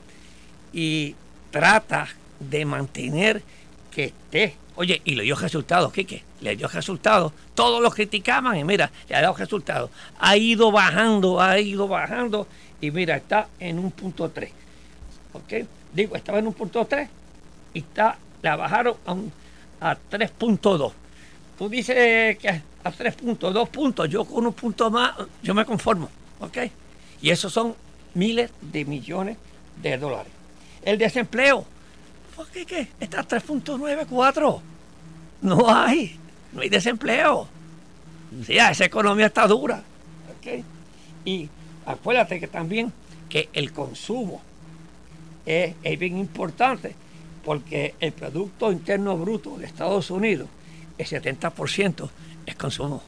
y 0.71 1.15
trata 1.51 2.07
de 2.39 2.65
mantener 2.65 3.43
que 3.91 4.05
esté. 4.05 4.57
Oye, 4.75 5.01
y 5.05 5.13
le 5.15 5.23
dio 5.23 5.35
resultados, 5.35 5.93
Quique, 5.93 6.23
le 6.41 6.55
dio 6.55 6.67
resultados. 6.67 7.31
Todos 7.53 7.81
los 7.81 7.93
criticaban 7.93 8.57
y 8.57 8.63
mira, 8.63 8.91
le 9.07 9.15
ha 9.15 9.21
dado 9.21 9.35
resultados. 9.35 9.91
Ha 10.19 10.35
ido 10.35 10.71
bajando, 10.71 11.39
ha 11.39 11.59
ido 11.59 11.87
bajando 11.87 12.47
y 12.81 12.89
mira, 12.89 13.15
está 13.15 13.47
en 13.59 13.77
un 13.77 13.91
punto 13.91 14.29
3. 14.29 14.51
¿Ok? 15.33 15.67
Digo, 15.93 16.15
estaba 16.15 16.39
en 16.39 16.47
un 16.47 16.53
punto 16.53 16.85
3 16.85 17.07
y 17.73 17.79
está, 17.79 18.17
la 18.41 18.55
bajaron 18.55 18.95
a, 19.05 19.91
a 19.91 19.97
3.2. 20.11 20.91
Tú 21.57 21.69
dices 21.69 22.37
que 22.37 22.49
a 22.49 22.91
3.2 22.91 23.67
puntos, 23.69 24.09
yo 24.09 24.25
con 24.25 24.45
un 24.45 24.53
punto 24.53 24.89
más, 24.89 25.13
yo 25.41 25.53
me 25.53 25.65
conformo, 25.65 26.09
¿ok? 26.39 26.57
Y 27.21 27.29
esos 27.29 27.53
son 27.53 27.75
miles 28.13 28.51
de 28.61 28.85
millones 28.85 29.37
de 29.81 29.97
dólares. 29.97 30.31
El 30.83 30.97
desempleo, 30.97 31.65
¿por 32.35 32.47
qué 32.47 32.65
qué? 32.65 32.87
Está 32.99 33.21
a 33.21 33.27
3.94. 33.27 34.61
No 35.41 35.73
hay, 35.73 36.17
no 36.51 36.61
hay 36.61 36.69
desempleo. 36.69 37.47
Sí, 38.45 38.57
esa 38.57 38.85
economía 38.85 39.27
está 39.27 39.47
dura, 39.47 39.83
¿ok? 40.37 40.63
Y 41.25 41.49
acuérdate 41.85 42.39
que 42.39 42.47
también 42.47 42.91
que 43.29 43.49
el 43.53 43.71
consumo 43.71 44.41
es 45.45 45.99
bien 45.99 46.17
importante 46.17 46.95
porque 47.43 47.95
el 47.99 48.13
Producto 48.13 48.71
Interno 48.71 49.17
Bruto 49.17 49.57
de 49.57 49.65
Estados 49.65 50.09
Unidos, 50.11 50.47
el 50.97 51.05
70% 51.05 52.09
es 52.45 52.55
consumo. 52.55 53.03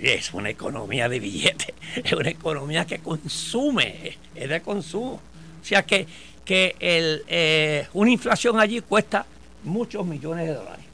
es 0.00 0.32
una 0.32 0.50
economía 0.50 1.08
de 1.08 1.20
billetes, 1.20 1.74
es 2.04 2.12
una 2.12 2.30
economía 2.30 2.86
que 2.86 2.98
consume, 2.98 4.16
es 4.34 4.48
de 4.48 4.60
consumo. 4.60 5.20
O 5.60 5.64
sea 5.64 5.82
que, 5.84 6.06
que 6.44 6.76
el, 6.80 7.22
eh, 7.28 7.86
una 7.92 8.10
inflación 8.10 8.58
allí 8.58 8.80
cuesta 8.80 9.26
muchos 9.64 10.06
millones 10.06 10.48
de 10.48 10.54
dólares. 10.54 10.84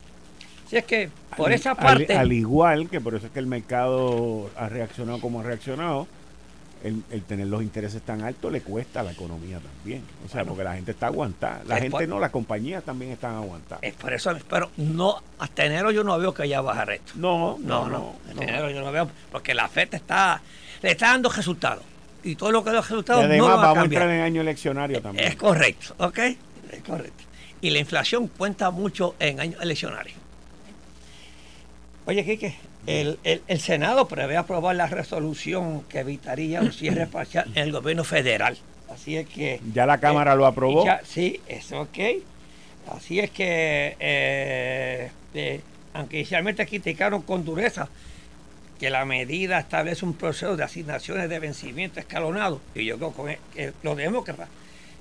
Así 0.66 0.76
es 0.76 0.84
que 0.84 1.08
por 1.36 1.52
esa 1.52 1.74
parte... 1.74 2.14
al, 2.14 2.32
igual 2.32 2.90
que 2.90 3.00
por 3.00 3.14
eso 3.14 3.26
es 3.26 3.32
que 3.32 3.38
el 3.38 3.46
mercado 3.46 4.50
ha 4.56 4.68
reaccionado 4.68 5.20
como 5.20 5.40
ha 5.40 5.42
reaccionado, 5.42 6.06
el, 6.84 7.22
tener 7.22 7.46
los 7.46 7.62
intereses 7.62 8.02
tan 8.02 8.22
altos 8.22 8.52
le 8.52 8.60
cuesta 8.60 9.00
a 9.00 9.02
la 9.02 9.12
economía 9.12 9.58
también. 9.58 10.02
O 10.24 10.28
sea, 10.28 10.44
porque 10.44 10.64
la 10.64 10.74
gente 10.74 10.92
está 10.92 11.06
aguantada. 11.06 11.62
La 11.66 11.78
gente 11.78 12.06
no, 12.06 12.18
las 12.18 12.30
compañías 12.30 12.84
también 12.84 13.12
están 13.12 13.36
aguantadas. 13.36 13.82
Es 13.82 13.94
por 13.94 14.12
eso, 14.12 14.36
pero 14.48 14.70
no, 14.76 15.16
hasta 15.38 15.64
enero 15.64 15.90
yo 15.90 16.04
no 16.04 16.18
veo 16.18 16.32
que 16.32 16.42
haya 16.42 16.60
bajar 16.60 16.90
esto. 16.90 17.12
No, 17.16 17.58
no, 17.60 17.88
no. 17.88 18.16
hasta 18.28 18.44
enero 18.44 18.70
yo 18.70 18.80
no 18.82 18.92
veo, 18.92 19.10
porque 19.30 19.54
la 19.54 19.68
FED 19.68 19.94
está, 19.94 20.40
le 20.82 20.90
está 20.92 21.08
dando 21.08 21.30
resultados. 21.30 21.84
Y 22.22 22.34
todo 22.34 22.50
lo 22.50 22.64
que 22.64 22.70
da 22.70 22.80
resultados 22.80 23.22
y 23.22 23.26
además, 23.26 23.48
no 23.48 23.56
vamos 23.56 23.78
a, 23.78 23.84
entrar 23.84 24.10
en 24.10 24.20
año 24.20 24.40
eleccionario 24.40 25.00
también. 25.00 25.28
Es 25.28 25.36
correcto, 25.36 25.94
¿ok? 25.98 26.18
Es 26.18 26.82
correcto. 26.84 27.24
Y 27.60 27.70
la 27.70 27.78
inflación 27.78 28.28
cuenta 28.28 28.70
mucho 28.70 29.14
en 29.18 29.40
años 29.40 29.60
eleccionarios. 29.62 30.16
Oye, 32.06 32.24
Quique, 32.24 32.56
el, 32.88 33.18
el, 33.46 33.60
Senado 33.60 34.08
prevé 34.08 34.38
aprobar 34.38 34.74
la 34.74 34.86
resolución 34.86 35.82
que 35.90 35.98
evitaría 36.00 36.62
un 36.62 36.72
cierre 36.72 37.06
parcial 37.06 37.46
en 37.54 37.64
el 37.64 37.72
gobierno 37.72 38.02
federal. 38.02 38.56
Así 38.90 39.16
es 39.18 39.28
que... 39.28 39.60
¿Ya 39.74 39.84
la 39.84 39.98
Cámara 39.98 40.34
lo 40.34 40.46
aprobó? 40.46 40.86
sí, 41.04 41.38
es 41.46 41.70
ok. 41.72 41.98
Así 42.90 43.20
es 43.20 43.30
que, 43.30 43.94
eh, 44.00 45.10
eh, 45.34 45.60
aunque 45.92 46.16
inicialmente 46.16 46.66
criticaron 46.66 47.20
con 47.20 47.44
dureza 47.44 47.90
que 48.80 48.88
la 48.88 49.04
medida 49.04 49.58
establece 49.58 50.06
un 50.06 50.14
proceso 50.14 50.56
de 50.56 50.64
asignaciones 50.64 51.28
de 51.28 51.38
vencimiento 51.38 52.00
escalonado, 52.00 52.62
y 52.74 52.86
yo 52.86 52.96
creo 52.96 53.38
que 53.52 53.72
los 53.82 53.96
demócratas 53.98 54.48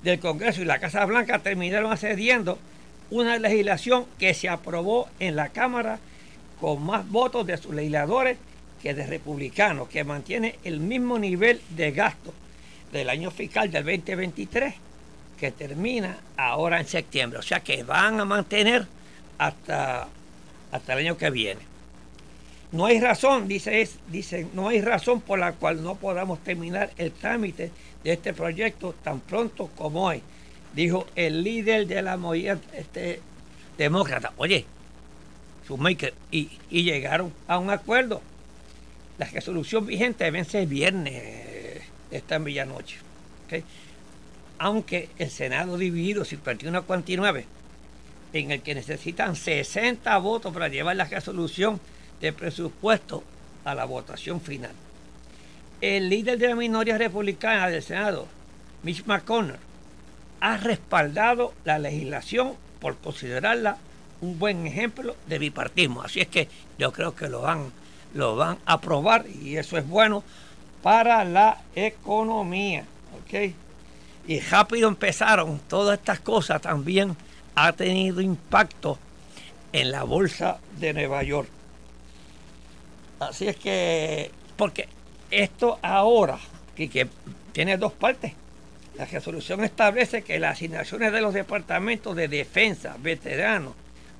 del 0.03 0.19
Congreso 0.19 0.61
y 0.61 0.65
la 0.65 0.79
Casa 0.79 1.05
Blanca 1.05 1.39
terminaron 1.39 1.91
accediendo 1.91 2.59
una 3.11 3.37
legislación 3.37 4.05
que 4.19 4.33
se 4.33 4.49
aprobó 4.49 5.07
en 5.19 5.37
la 5.37 5.49
Cámara 5.49 5.99
con 6.59 6.83
más 6.83 7.07
votos 7.09 7.45
de 7.45 7.57
sus 7.57 7.73
legisladores 7.73 8.37
que 8.81 8.93
de 8.93 9.05
republicanos, 9.05 9.89
que 9.89 10.03
mantiene 10.03 10.59
el 10.63 10.79
mismo 10.79 11.17
nivel 11.19 11.61
de 11.69 11.91
gasto 11.91 12.33
del 12.91 13.09
año 13.09 13.31
fiscal 13.31 13.71
del 13.71 13.83
2023, 13.83 14.73
que 15.37 15.51
termina 15.51 16.17
ahora 16.35 16.79
en 16.79 16.87
septiembre. 16.87 17.39
O 17.39 17.43
sea 17.43 17.59
que 17.59 17.83
van 17.83 18.19
a 18.19 18.25
mantener 18.25 18.87
hasta, 19.37 20.07
hasta 20.71 20.93
el 20.93 20.99
año 20.99 21.17
que 21.17 21.29
viene. 21.29 21.61
No 22.71 22.85
hay 22.85 22.99
razón, 22.99 23.47
dice, 23.47 23.89
dice, 24.09 24.47
no 24.53 24.67
hay 24.67 24.81
razón 24.81 25.21
por 25.21 25.39
la 25.39 25.53
cual 25.53 25.81
no 25.83 25.95
podamos 25.95 26.39
terminar 26.43 26.91
el 26.97 27.11
trámite 27.11 27.71
de 28.03 28.13
este 28.13 28.33
proyecto 28.33 28.93
tan 29.03 29.21
pronto 29.21 29.69
como 29.75 30.05
hoy, 30.05 30.21
dijo 30.73 31.07
el 31.15 31.43
líder 31.43 31.87
de 31.87 32.01
la 32.01 32.17
movida 32.17 32.59
este, 32.73 33.21
demócrata. 33.77 34.33
Oye, 34.37 34.65
y, 36.31 36.49
y 36.69 36.83
llegaron 36.83 37.33
a 37.47 37.59
un 37.59 37.69
acuerdo. 37.69 38.21
La 39.17 39.25
resolución 39.25 39.85
vigente 39.85 40.29
vence 40.29 40.61
el 40.61 40.67
viernes, 40.67 41.81
está 42.11 42.35
en 42.35 42.43
Villanoche. 42.43 42.97
Aunque 44.59 45.09
el 45.17 45.29
Senado 45.29 45.77
dividido 45.77 46.25
51 46.25 46.77
a 46.77 46.81
49, 46.81 47.45
en 48.33 48.51
el 48.51 48.61
que 48.61 48.75
necesitan 48.75 49.35
60 49.35 50.17
votos 50.17 50.53
para 50.53 50.67
llevar 50.67 50.95
la 50.95 51.05
resolución 51.05 51.79
de 52.21 52.33
presupuesto 52.33 53.23
a 53.63 53.75
la 53.75 53.85
votación 53.85 54.41
final. 54.41 54.71
El 55.81 56.09
líder 56.09 56.37
de 56.39 56.47
la 56.47 56.55
minoría 56.55 56.97
republicana 56.97 57.69
del 57.69 57.83
Senado, 57.83 58.27
Mitch 58.83 59.05
McConnell, 59.05 59.57
ha 60.39 60.57
respaldado 60.57 61.53
la 61.65 61.79
legislación 61.79 62.53
por 62.79 62.97
considerarla 62.97 63.77
un 64.21 64.39
buen 64.39 64.65
ejemplo 64.67 65.15
de 65.27 65.39
bipartismo. 65.39 66.01
Así 66.01 66.19
es 66.21 66.27
que 66.27 66.47
yo 66.77 66.91
creo 66.91 67.15
que 67.15 67.29
lo 67.29 67.41
van, 67.41 67.71
lo 68.13 68.35
van 68.35 68.57
a 68.65 68.73
aprobar 68.73 69.25
y 69.27 69.57
eso 69.57 69.77
es 69.77 69.87
bueno 69.87 70.23
para 70.81 71.23
la 71.23 71.61
economía. 71.75 72.85
¿ok? 73.21 73.53
Y 74.27 74.39
rápido 74.41 74.87
empezaron 74.87 75.59
todas 75.67 75.99
estas 75.99 76.19
cosas 76.19 76.61
también 76.61 77.15
ha 77.55 77.71
tenido 77.71 78.21
impacto 78.21 78.99
en 79.73 79.91
la 79.91 80.03
bolsa 80.03 80.59
de 80.79 80.93
Nueva 80.93 81.23
York. 81.23 81.49
Así 83.19 83.47
es 83.47 83.55
que, 83.55 84.31
porque 84.55 84.87
esto 85.31 85.79
ahora, 85.81 86.37
que 86.75 87.07
tiene 87.51 87.77
dos 87.77 87.93
partes. 87.93 88.33
La 88.95 89.05
resolución 89.05 89.63
establece 89.63 90.23
que 90.23 90.39
las 90.39 90.53
asignaciones 90.53 91.11
de 91.11 91.21
los 91.21 91.33
departamentos 91.33 92.15
de 92.15 92.27
defensa, 92.27 92.95
veteranos, 92.99 93.73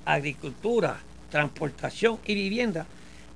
agricultura, 0.08 0.98
transportación 1.30 2.18
y 2.24 2.34
vivienda 2.34 2.86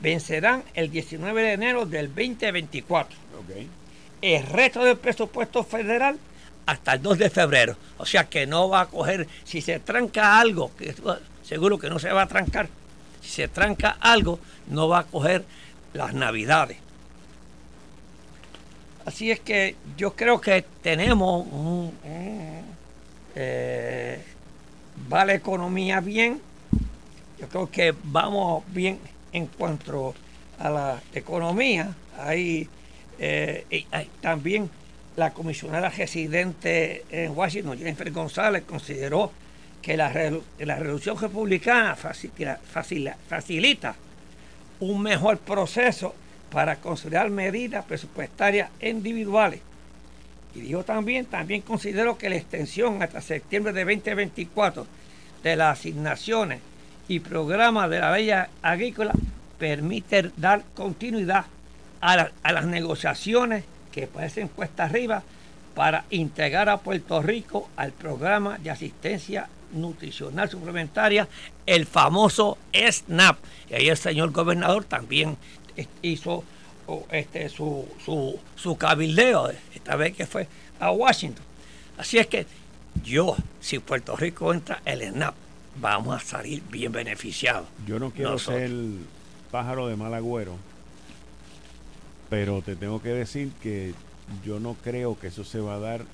vencerán 0.01 0.65
el 0.75 0.91
19 0.91 1.43
de 1.43 1.53
enero 1.53 1.87
del 1.87 2.09
2024. 2.09 3.17
El 4.23 4.47
resto 4.47 4.83
del 4.83 4.97
presupuesto 4.97 5.63
federal 5.65 6.19
hasta 6.67 6.95
el 6.95 7.03
2 7.03 7.19
de 7.19 7.31
febrero. 7.31 7.77
O 7.99 8.07
sea 8.07 8.25
que 8.25 8.47
no 8.47 8.69
va 8.69 8.83
a 8.83 8.87
coger, 8.87 9.29
si 9.45 9.61
se 9.61 9.81
tranca 9.81 10.41
algo, 10.41 10.75
que 10.77 10.95
seguro 11.45 11.79
que 11.79 11.91
no 11.91 11.99
se 11.99 12.11
va 12.11 12.23
a 12.23 12.27
trancar, 12.27 12.69
si 13.21 13.31
se 13.31 13.49
tranca 13.49 13.97
algo, 14.01 14.41
no 14.69 14.89
va 14.89 15.01
a 15.01 15.05
coger 15.05 15.45
las 15.93 16.15
navidades. 16.15 16.79
Así 19.05 19.31
es 19.31 19.41
que 19.41 19.77
yo 19.97 20.15
creo 20.15 20.41
que 20.41 20.65
tenemos 20.83 21.47
un, 21.51 21.93
eh, 23.35 24.25
va 25.13 25.25
la 25.25 25.35
economía 25.35 26.01
bien. 26.01 26.41
Yo 27.43 27.49
creo 27.49 27.71
que 27.73 27.93
vamos 28.05 28.63
bien 28.69 29.01
en 29.33 29.49
cuanto 29.49 30.15
a 30.61 30.71
la 30.71 31.03
economía. 31.13 31.93
Ahí 32.17 32.69
eh, 33.19 33.85
también 34.21 34.71
la 35.17 35.33
comisionada 35.33 35.89
residente 35.89 37.05
en 37.11 37.37
Washington, 37.37 37.77
Jennifer 37.77 38.13
González, 38.13 38.63
consideró 38.63 39.33
que 39.83 39.97
la, 39.97 40.13
la 40.61 40.77
reducción 40.77 41.19
republicana 41.19 41.97
facilita 41.97 43.97
un 44.79 45.03
mejor 45.03 45.39
proceso 45.39 46.15
para 46.49 46.77
considerar 46.77 47.29
medidas 47.29 47.85
presupuestarias 47.85 48.71
individuales. 48.81 49.59
Y 50.55 50.61
dijo 50.61 50.85
también, 50.85 51.27
también 51.27 51.63
considero 51.63 52.17
que 52.17 52.31
la 52.31 52.37
extensión 52.37 53.03
hasta 53.03 53.21
septiembre 53.21 53.73
de 53.73 53.85
2024 53.85 54.87
de 55.43 55.57
las 55.57 55.81
asignaciones 55.81 56.61
y 57.13 57.21
programas 57.21 57.91
de 57.91 58.01
la 58.01 58.11
ley 58.11 58.31
agrícola 58.63 59.13
permite 59.59 60.31
dar 60.35 60.65
continuidad 60.75 61.45
a, 62.01 62.17
las 62.17 62.65
negociaciones 62.65 63.65
que 63.93 64.07
parecen 64.07 64.49
cuesta 64.49 64.85
arriba 64.85 65.23
para 65.75 66.07
integrar 66.09 66.71
a 66.71 66.79
Puerto 66.79 67.21
Rico 67.21 67.69
al 67.77 67.93
programa 67.93 68.57
de 68.57 68.71
asistencia 68.71 69.47
nutricional 69.75 70.49
suplementaria, 70.49 71.29
el 71.67 71.85
famoso 71.85 72.57
SNAP. 72.73 73.37
Y 73.69 73.75
ahí 73.75 73.89
el 73.91 73.99
señor 73.99 74.31
gobernador 74.31 74.85
también 74.85 75.37
hizo 76.01 76.45
este, 77.11 77.51
su, 77.51 77.87
su, 78.03 78.41
su 78.57 78.79
cabildeo, 78.79 79.51
esta 79.75 79.97
vez 79.97 80.17
que 80.17 80.25
fue 80.25 80.49
a 80.81 80.91
Washington. 80.91 81.45
Así 81.99 82.17
es 82.17 82.27
que 82.27 82.47
yo, 83.05 83.37
si 83.61 83.81
Puerto 83.81 84.17
Rico 84.17 84.55
entra 84.55 84.81
el 84.87 85.03
SNAP, 85.03 85.42
vamos 85.81 86.17
a 86.17 86.25
salir 86.25 86.63
bien 86.71 86.93
beneficiados. 86.93 87.67
Yo 87.87 87.99
no 87.99 88.11
quiero 88.11 88.39
ser 88.39 88.63
el 88.63 88.99
pájaro 89.51 89.89
de 89.89 89.97
mal 89.97 90.15
agüero, 90.15 90.57
pero 92.31 92.63
te 92.63 92.77
tengo 92.77 93.01
que 93.03 93.11
decir 93.11 93.51
que 93.63 93.95
yo 94.45 94.61
no 94.61 94.75
creo 94.83 95.19
que 95.19 95.29
eso 95.29 95.45
se 95.45 95.61
va 95.61 95.75
a 95.75 95.79
dar 95.79 96.05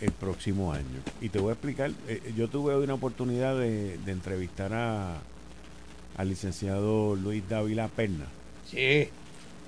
el 0.00 0.12
próximo 0.12 0.72
año. 0.72 1.00
Y 1.20 1.28
te 1.30 1.38
voy 1.38 1.50
a 1.50 1.52
explicar, 1.52 1.90
eh, 2.08 2.32
yo 2.36 2.48
tuve 2.48 2.76
una 2.76 2.94
oportunidad 2.94 3.58
de, 3.58 3.98
entrevistar 4.06 4.72
a 4.72 5.18
al 6.16 6.30
licenciado 6.30 7.14
Luis 7.14 7.46
Dávila 7.46 7.88
Perna. 7.88 8.24
Sí. 8.66 9.08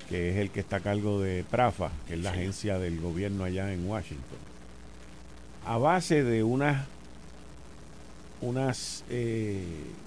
Que 0.09 0.31
es 0.31 0.37
el 0.37 0.51
que 0.51 0.61
está 0.61 0.77
a 0.77 0.81
cargo 0.81 1.21
de 1.21 1.45
PRAFA, 1.51 1.91
que 2.07 2.15
es 2.15 2.21
la 2.21 2.31
agencia 2.31 2.79
del 2.79 3.01
gobierno 3.01 3.45
allá 3.45 3.71
en 3.73 3.87
Washington. 3.87 4.39
A 5.67 5.77
base 5.77 6.25
de 6.25 6.43
unas 6.43 6.87
unas 8.41 9.05
eh, 9.11 9.65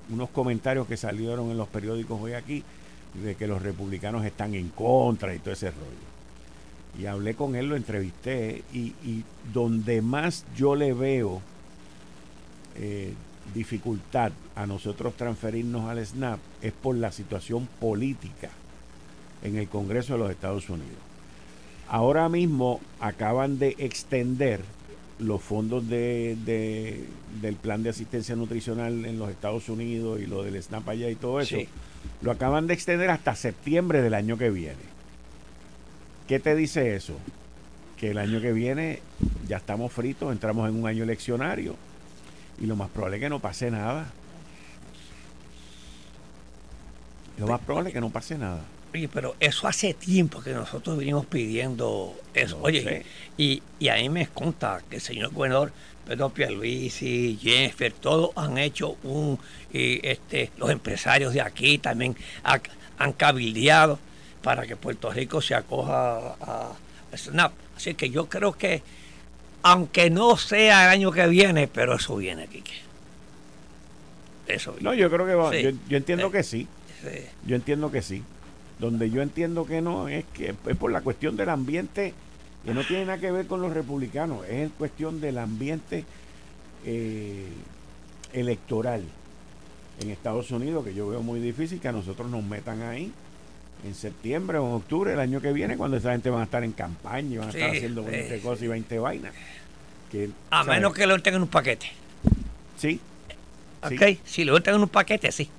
unos 0.09 0.29
comentarios 0.29 0.87
que 0.87 0.97
salieron 0.97 1.51
en 1.51 1.57
los 1.57 1.67
periódicos 1.67 2.19
hoy 2.21 2.33
aquí 2.33 2.63
de 3.23 3.35
que 3.35 3.47
los 3.47 3.61
republicanos 3.61 4.25
están 4.25 4.55
en 4.55 4.69
contra 4.69 5.35
y 5.35 5.39
todo 5.39 5.53
ese 5.53 5.71
rollo 5.71 6.11
y 6.99 7.05
hablé 7.05 7.35
con 7.35 7.55
él, 7.55 7.67
lo 7.67 7.75
entrevisté 7.75 8.63
y, 8.73 9.23
donde 9.53 10.01
más 10.01 10.45
yo 10.55 10.75
le 10.75 10.93
veo 10.93 11.41
eh, 12.75 13.13
dificultad 13.53 14.31
a 14.55 14.65
nosotros 14.65 15.15
transferirnos 15.15 15.89
al 15.89 16.05
SNAP 16.05 16.39
es 16.61 16.73
por 16.73 16.95
la 16.95 17.11
situación 17.11 17.67
política 17.79 18.49
en 19.43 19.57
el 19.57 19.67
Congreso 19.67 20.13
de 20.13 20.19
los 20.19 20.31
Estados 20.31 20.69
Unidos. 20.69 20.99
Ahora 21.87 22.29
mismo 22.29 22.79
acaban 22.99 23.59
de 23.59 23.75
extender 23.77 24.61
los 25.21 25.41
fondos 25.41 25.87
de, 25.87 27.05
del 27.41 27.55
plan 27.55 27.83
de 27.83 27.91
asistencia 27.91 28.35
nutricional 28.35 29.05
en 29.05 29.19
los 29.19 29.29
Estados 29.29 29.69
Unidos 29.69 30.19
y 30.19 30.25
lo 30.25 30.43
del 30.43 30.61
SNAP 30.61 30.89
allá 30.89 31.09
y 31.09 31.15
todo 31.15 31.39
eso. 31.39 31.57
Lo 32.21 32.31
acaban 32.31 32.67
de 32.67 32.73
extender 32.73 33.09
hasta 33.11 33.35
septiembre 33.35 34.01
del 34.01 34.15
año 34.15 34.37
que 34.37 34.49
viene. 34.49 34.91
¿Qué 36.27 36.39
te 36.39 36.55
dice 36.55 36.95
eso? 36.95 37.15
Que 37.97 38.11
el 38.11 38.17
año 38.17 38.41
que 38.41 38.51
viene 38.51 38.99
ya 39.47 39.57
estamos 39.57 39.91
fritos, 39.91 40.31
entramos 40.31 40.67
en 40.67 40.75
un 40.75 40.87
año 40.87 41.03
eleccionario 41.03 41.75
y 42.59 42.65
lo 42.65 42.75
más 42.75 42.89
probable 42.89 43.17
es 43.17 43.21
que 43.21 43.29
no 43.29 43.39
pase 43.39 43.69
nada. 43.69 44.11
Lo 47.37 47.47
más 47.47 47.61
probable 47.61 47.89
es 47.89 47.93
que 47.93 48.01
no 48.01 48.09
pase 48.09 48.37
nada. 48.37 48.63
Oye, 48.93 49.07
pero 49.07 49.35
eso 49.39 49.67
hace 49.67 49.93
tiempo 49.93 50.41
que 50.41 50.51
nosotros 50.51 50.97
venimos 50.97 51.25
pidiendo 51.25 52.13
eso. 52.33 52.59
Oye, 52.61 53.05
y, 53.37 53.61
a 53.87 53.95
mí 53.95 54.09
me 54.09 54.27
conta 54.27 54.81
que 54.89 54.97
el 54.97 55.01
señor 55.01 55.31
gobernador 55.31 55.71
Pedro 56.05 56.29
Pierluisi, 56.29 57.39
Jennifer, 57.41 57.93
todos 57.93 58.31
han 58.35 58.57
hecho 58.57 58.97
un, 59.03 59.39
y 59.71 60.05
este, 60.05 60.51
los 60.57 60.69
empresarios 60.69 61.33
de 61.33 61.41
aquí 61.41 61.77
también 61.77 62.17
han 62.97 63.13
cabildeado 63.13 63.97
para 64.41 64.67
que 64.67 64.75
Puerto 64.75 65.11
Rico 65.11 65.41
se 65.41 65.55
acoja 65.55 66.35
a, 66.41 66.73
SNAP. 67.15 67.53
Así 67.77 67.93
que 67.93 68.09
yo 68.09 68.27
creo 68.27 68.53
que, 68.53 68.81
aunque 69.63 70.09
no 70.09 70.37
sea 70.37 70.85
el 70.85 70.89
año 70.89 71.11
que 71.11 71.27
viene, 71.27 71.67
pero 71.67 71.95
eso 71.95 72.17
viene, 72.17 72.47
Quique. 72.47 72.73
Eso 74.47 74.73
viene. 74.73 74.89
No, 74.89 74.93
yo 74.93 75.09
creo 75.09 75.25
que 75.25 75.35
va. 75.35 75.55
Yo, 75.55 75.97
entiendo 75.97 76.31
que 76.31 76.43
sí. 76.43 76.67
Yo 77.45 77.55
entiendo 77.55 77.91
que 77.91 78.01
sí. 78.01 78.23
Donde 78.81 79.09
yo 79.09 79.21
entiendo 79.21 79.65
que 79.65 79.79
no 79.79 80.09
es 80.09 80.25
que 80.33 80.55
es 80.65 80.75
por 80.75 80.91
la 80.91 80.99
cuestión 80.99 81.37
del 81.37 81.49
ambiente 81.49 82.13
que 82.65 82.73
no 82.73 82.83
tiene 82.83 83.05
nada 83.05 83.19
que 83.19 83.31
ver 83.31 83.47
con 83.47 83.61
los 83.61 83.73
republicanos, 83.73 84.45
es 84.47 84.69
cuestión 84.77 85.21
del 85.21 85.37
ambiente 85.37 86.03
eh, 86.85 87.47
electoral 88.33 89.03
en 89.99 90.09
Estados 90.09 90.51
Unidos, 90.51 90.83
que 90.83 90.93
yo 90.93 91.07
veo 91.07 91.21
muy 91.21 91.39
difícil 91.39 91.79
que 91.79 91.87
a 91.87 91.91
nosotros 91.91 92.29
nos 92.29 92.43
metan 92.43 92.81
ahí 92.81 93.11
en 93.83 93.95
septiembre 93.95 94.57
o 94.59 94.67
en 94.67 94.73
octubre 94.73 95.13
el 95.13 95.19
año 95.19 95.41
que 95.41 95.53
viene, 95.53 95.75
cuando 95.75 95.97
esa 95.97 96.11
gente 96.11 96.29
va 96.29 96.41
a 96.41 96.43
estar 96.43 96.63
en 96.63 96.71
campaña 96.71 97.33
y 97.33 97.37
van 97.37 97.47
a 97.47 97.51
estar 97.51 97.69
haciendo 97.69 98.03
20 98.03 98.39
cosas 98.41 98.63
y 98.63 98.67
20 98.67 98.99
vainas. 98.99 99.33
a 100.51 100.63
menos 100.63 100.93
que 100.93 101.07
lo 101.07 101.19
tengan 101.21 101.37
en 101.37 101.43
un 101.43 101.49
paquete. 101.49 101.87
Sí. 102.77 102.99
Ok, 103.83 104.19
si 104.23 104.43
lo 104.43 104.61
tengan 104.61 104.79
en 104.79 104.83
un 104.83 104.89
paquete, 104.89 105.31
sí. 105.31 105.49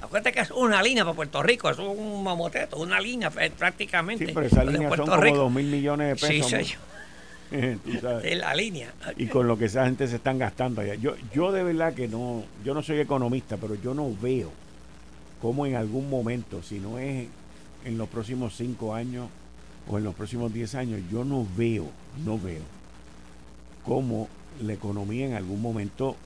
Acuérdate 0.00 0.32
que 0.32 0.40
es 0.40 0.50
una 0.50 0.82
línea 0.82 1.04
para 1.04 1.14
Puerto 1.14 1.42
Rico, 1.42 1.70
es 1.70 1.78
un 1.78 2.22
mamoteto, 2.22 2.76
una 2.78 3.00
línea 3.00 3.30
prácticamente. 3.30 4.26
Sí, 4.26 4.32
pero 4.32 4.46
esa 4.46 4.64
línea 4.64 4.88
son 4.94 5.06
como 5.06 5.36
2 5.36 5.52
mil 5.52 5.66
millones 5.66 6.20
de 6.20 6.28
pesos. 6.28 6.50
Sí, 6.50 6.74
Es 8.22 8.38
la 8.38 8.54
línea. 8.54 8.94
Y 9.16 9.26
con 9.26 9.46
lo 9.46 9.58
que 9.58 9.66
esa 9.66 9.84
gente 9.84 10.08
se 10.08 10.16
están 10.16 10.38
gastando 10.38 10.80
allá. 10.80 10.94
Yo, 10.94 11.14
yo 11.34 11.52
de 11.52 11.62
verdad 11.62 11.92
que 11.92 12.08
no, 12.08 12.44
yo 12.64 12.72
no 12.72 12.82
soy 12.82 13.00
economista, 13.00 13.58
pero 13.58 13.74
yo 13.74 13.92
no 13.94 14.10
veo 14.20 14.50
cómo 15.40 15.66
en 15.66 15.76
algún 15.76 16.08
momento, 16.08 16.62
si 16.62 16.78
no 16.78 16.98
es 16.98 17.28
en 17.84 17.98
los 17.98 18.08
próximos 18.08 18.56
cinco 18.56 18.94
años 18.94 19.28
o 19.88 19.98
en 19.98 20.04
los 20.04 20.14
próximos 20.14 20.52
diez 20.52 20.74
años, 20.74 21.00
yo 21.10 21.24
no 21.24 21.46
veo, 21.56 21.90
no 22.24 22.38
veo 22.38 22.62
cómo 23.84 24.28
la 24.62 24.72
economía 24.72 25.26
en 25.26 25.34
algún 25.34 25.60
momento 25.60 26.16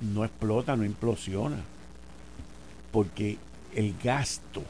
no 0.00 0.24
explota, 0.24 0.76
no 0.76 0.84
implosiona. 0.84 1.56
Porque 2.96 3.36
el 3.74 3.94
gasto 4.02 4.62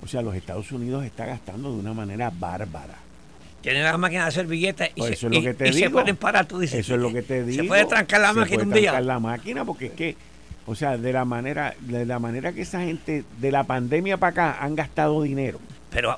O 0.00 0.06
sea, 0.06 0.22
los 0.22 0.32
Estados 0.36 0.70
Unidos 0.70 1.04
está 1.04 1.26
gastando 1.26 1.72
de 1.72 1.80
una 1.80 1.92
manera 1.92 2.30
bárbara. 2.32 2.94
Tienen 3.62 3.82
las 3.82 3.98
máquinas 3.98 4.26
de 4.26 4.28
hacer 4.28 4.46
billetes 4.46 4.90
y, 4.94 5.00
pues 5.00 5.18
se, 5.18 5.26
es 5.26 5.34
lo 5.34 5.42
que 5.42 5.54
te 5.54 5.72
digo. 5.72 5.90
pueden 5.90 6.14
parar, 6.16 6.46
tú 6.46 6.60
dices. 6.60 6.78
Eso 6.78 6.94
es 6.94 7.00
lo 7.00 7.12
que 7.12 7.22
te 7.22 7.42
digo. 7.42 7.64
Se 7.64 7.68
puede 7.68 7.84
trancar 7.86 8.20
la 8.20 8.32
máquina 8.32 8.62
un 8.62 8.70
día. 8.70 9.00
la 9.00 9.18
máquina 9.18 9.64
porque 9.64 9.86
es 9.86 9.92
que, 9.94 10.16
o 10.66 10.76
sea, 10.76 10.96
de 10.96 11.12
la 11.12 11.24
manera, 11.24 11.74
de 11.80 12.06
la 12.06 12.20
manera 12.20 12.52
que 12.52 12.62
esa 12.62 12.78
gente 12.82 13.24
de 13.40 13.50
la 13.50 13.64
pandemia 13.64 14.16
para 14.16 14.30
acá 14.30 14.64
han 14.64 14.76
gastado 14.76 15.20
dinero. 15.22 15.58
Pero, 15.90 16.16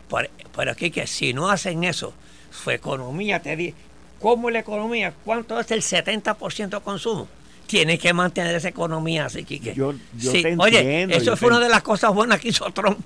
pero 0.55 0.73
aquí 0.73 0.91
que 0.91 1.07
si 1.07 1.33
no 1.33 1.49
hacen 1.49 1.85
eso, 1.85 2.13
su 2.51 2.71
economía 2.71 3.41
te 3.41 3.57
dice, 3.57 3.75
¿cómo 4.21 4.51
la 4.51 4.59
economía? 4.59 5.15
¿Cuánto 5.25 5.59
es 5.59 5.71
el 5.71 5.81
70% 5.81 6.69
de 6.69 6.81
consumo? 6.81 7.29
Tiene 7.67 7.99
que 7.99 8.13
mantener 8.13 8.55
esa 8.55 8.69
economía 8.69 9.27
así, 9.27 9.45
Quique. 9.45 9.75
Yo, 9.75 9.95
yo 10.19 10.33
te 10.33 10.57
Oye, 10.59 11.05
eso 11.15 11.37
fue 11.37 11.49
una 11.49 11.61
de 11.61 11.69
las 11.69 11.83
cosas 11.83 12.13
buenas 12.13 12.41
que 12.41 12.49
hizo 12.49 12.71
Trump. 12.73 12.99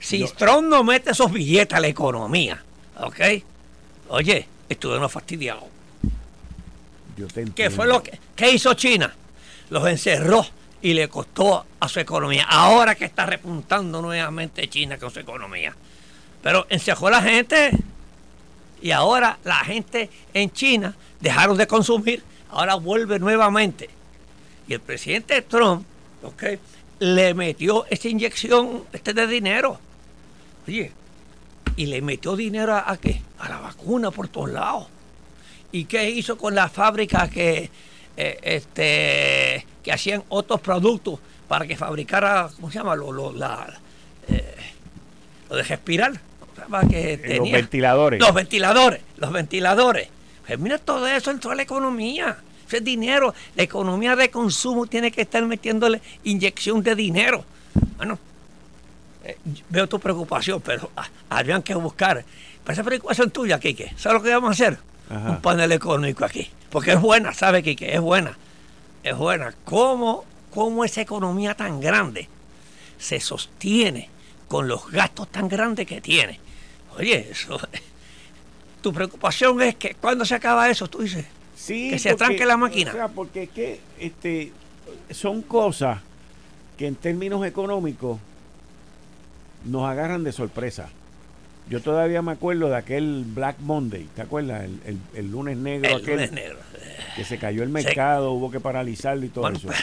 Si 0.00 0.24
Trump 0.36 0.68
no 0.68 0.84
mete 0.84 1.10
esos 1.10 1.32
billetes 1.32 1.76
a 1.76 1.80
la 1.80 1.88
economía, 1.88 2.62
¿ok? 2.98 3.20
Oye, 4.08 4.46
estuvieron 4.68 5.08
fastidiados. 5.08 5.64
Yo 7.16 7.26
te 7.26 7.44
¿Qué 7.54 7.70
fue 7.70 7.86
lo 7.86 8.02
que 8.02 8.18
¿qué 8.34 8.50
hizo 8.50 8.74
China? 8.74 9.14
Los 9.70 9.86
encerró 9.86 10.44
y 10.82 10.92
le 10.92 11.08
costó 11.08 11.64
a 11.80 11.88
su 11.88 12.00
economía. 12.00 12.44
Ahora 12.48 12.94
que 12.94 13.04
está 13.04 13.24
repuntando 13.24 14.02
nuevamente 14.02 14.68
China 14.68 14.98
con 14.98 15.10
su 15.10 15.20
economía. 15.20 15.74
Pero 16.42 16.66
encerró 16.68 17.06
a 17.06 17.12
la 17.12 17.22
gente 17.22 17.70
y 18.82 18.90
ahora 18.90 19.38
la 19.44 19.64
gente 19.64 20.10
en 20.34 20.52
China 20.52 20.94
dejaron 21.18 21.56
de 21.56 21.66
consumir, 21.66 22.22
ahora 22.54 22.76
vuelve 22.76 23.18
nuevamente. 23.18 23.90
Y 24.66 24.72
el 24.74 24.80
presidente 24.80 25.42
Trump, 25.42 25.84
¿ok? 26.22 26.44
Le 27.00 27.34
metió 27.34 27.84
esa 27.90 28.08
inyección 28.08 28.84
este 28.92 29.12
de 29.12 29.26
dinero 29.26 29.78
Oye, 30.66 30.92
y 31.76 31.86
le 31.86 32.00
metió 32.00 32.36
dinero 32.36 32.74
a, 32.74 32.96
qué? 32.96 33.20
A 33.38 33.48
la 33.48 33.58
vacuna 33.58 34.10
por 34.10 34.28
todos 34.28 34.50
lados. 34.50 34.86
¿Y 35.72 35.84
qué 35.84 36.08
hizo 36.08 36.38
con 36.38 36.54
las 36.54 36.72
fábricas 36.72 37.28
que, 37.30 37.70
eh, 38.16 38.38
este, 38.42 39.66
que 39.82 39.92
hacían 39.92 40.22
otros 40.28 40.60
productos 40.60 41.18
para 41.48 41.66
que 41.66 41.76
fabricara, 41.76 42.48
¿cómo 42.56 42.70
se 42.70 42.78
llama? 42.78 42.94
Lo, 42.94 43.12
lo, 43.12 43.32
la, 43.32 43.78
eh, 44.28 44.54
lo 45.50 45.56
de 45.56 45.62
respirar. 45.64 46.12
Que 46.88 47.18
tenía, 47.18 47.40
los 47.40 47.52
ventiladores. 47.52 48.20
Los 48.20 48.32
ventiladores, 48.32 49.00
los 49.16 49.32
ventiladores. 49.32 50.08
Pues 50.46 50.58
mira, 50.58 50.78
todo 50.78 51.06
eso 51.06 51.30
entró 51.30 51.50
a 51.50 51.54
la 51.54 51.62
economía. 51.62 52.36
Ese 52.66 52.80
dinero, 52.80 53.34
la 53.56 53.62
economía 53.62 54.16
de 54.16 54.30
consumo 54.30 54.86
tiene 54.86 55.10
que 55.10 55.22
estar 55.22 55.44
metiéndole 55.44 56.00
inyección 56.24 56.82
de 56.82 56.94
dinero. 56.94 57.44
Bueno, 57.96 58.18
eh, 59.24 59.36
veo 59.68 59.86
tu 59.86 59.98
preocupación, 59.98 60.60
pero 60.60 60.90
ah, 60.96 61.08
habían 61.30 61.62
que 61.62 61.74
buscar. 61.74 62.24
Pero 62.62 62.72
esa 62.72 62.82
preocupación 62.82 63.30
tuya, 63.30 63.58
Kike, 63.58 63.94
¿sabes 63.96 64.18
lo 64.18 64.22
que 64.22 64.30
vamos 64.30 64.48
a 64.48 64.52
hacer? 64.52 64.78
Un 65.10 65.40
panel 65.42 65.70
económico 65.72 66.24
aquí. 66.24 66.50
Porque 66.70 66.92
es 66.92 67.00
buena, 67.00 67.32
¿sabe, 67.34 67.62
Kike? 67.62 67.94
Es 67.94 68.00
buena. 68.00 68.36
Es 69.02 69.16
buena. 69.16 69.54
¿Cómo, 69.64 70.24
¿Cómo 70.50 70.84
esa 70.84 71.02
economía 71.02 71.54
tan 71.54 71.80
grande 71.80 72.28
se 72.98 73.20
sostiene 73.20 74.08
con 74.48 74.66
los 74.66 74.90
gastos 74.90 75.28
tan 75.28 75.48
grandes 75.48 75.86
que 75.86 76.00
tiene? 76.00 76.40
Oye, 76.96 77.28
eso. 77.30 77.60
Tu 78.84 78.92
preocupación 78.92 79.62
es 79.62 79.76
que 79.76 79.94
cuando 79.94 80.26
se 80.26 80.34
acaba 80.34 80.68
eso, 80.68 80.86
tú 80.88 80.98
dices. 80.98 81.24
Sí, 81.56 81.88
que 81.88 81.98
se 81.98 82.14
tranque 82.16 82.44
la 82.44 82.58
máquina. 82.58 82.90
O 82.90 82.94
sea, 82.94 83.08
porque 83.08 83.44
es 83.44 83.48
que 83.48 83.80
este, 83.98 84.52
son 85.10 85.40
cosas 85.40 86.00
que 86.76 86.86
en 86.86 86.94
términos 86.94 87.46
económicos 87.46 88.20
nos 89.64 89.88
agarran 89.88 90.22
de 90.22 90.32
sorpresa. 90.32 90.90
Yo 91.70 91.80
todavía 91.80 92.20
me 92.20 92.32
acuerdo 92.32 92.68
de 92.68 92.76
aquel 92.76 93.24
Black 93.26 93.56
Monday, 93.60 94.06
¿te 94.14 94.20
acuerdas? 94.20 94.68
El, 95.14 95.30
lunes 95.30 95.56
negro 95.56 95.96
aquel. 95.96 96.30
Que 97.16 97.24
se 97.24 97.38
cayó 97.38 97.62
el 97.62 97.70
mercado, 97.70 98.32
hubo 98.32 98.50
que 98.50 98.60
paralizarlo 98.60 99.24
y 99.24 99.30
todo 99.30 99.48
eso. 99.48 99.68
Pues. 99.68 99.78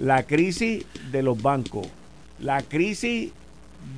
La 0.00 0.24
crisis 0.24 0.84
de 1.12 1.22
los 1.22 1.40
bancos, 1.40 1.86
la 2.40 2.62
crisis 2.62 3.30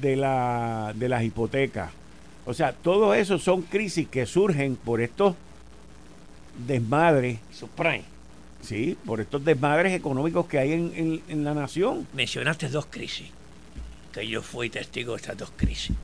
de, 0.02 0.14
la, 0.14 0.92
de 0.94 1.08
las 1.08 1.22
hipotecas. 1.22 2.01
O 2.44 2.54
sea, 2.54 2.72
todo 2.72 3.14
eso 3.14 3.38
son 3.38 3.62
crisis 3.62 4.08
que 4.08 4.26
surgen 4.26 4.76
por 4.76 5.00
estos 5.00 5.34
desmadres. 6.66 7.38
Subprime. 7.52 8.04
Sí, 8.62 8.96
por 9.04 9.20
estos 9.20 9.44
desmadres 9.44 9.92
económicos 9.92 10.46
que 10.46 10.58
hay 10.58 10.72
en, 10.72 11.22
en 11.28 11.44
la 11.44 11.54
nación. 11.54 12.06
Mencionaste 12.12 12.68
dos 12.68 12.86
crisis 12.86 13.30
que 14.12 14.28
yo 14.28 14.42
fui 14.42 14.70
testigo 14.70 15.12
de 15.12 15.16
estas 15.16 15.38
dos 15.38 15.52
crisis. 15.56 15.96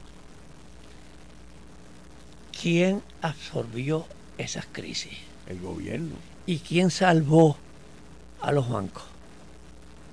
¿Quién 2.60 3.02
absorbió 3.22 4.06
esas 4.38 4.66
crisis? 4.72 5.12
El 5.46 5.60
gobierno. 5.60 6.16
¿Y 6.46 6.58
quién 6.58 6.90
salvó 6.90 7.56
a 8.40 8.50
los 8.50 8.68
bancos? 8.68 9.04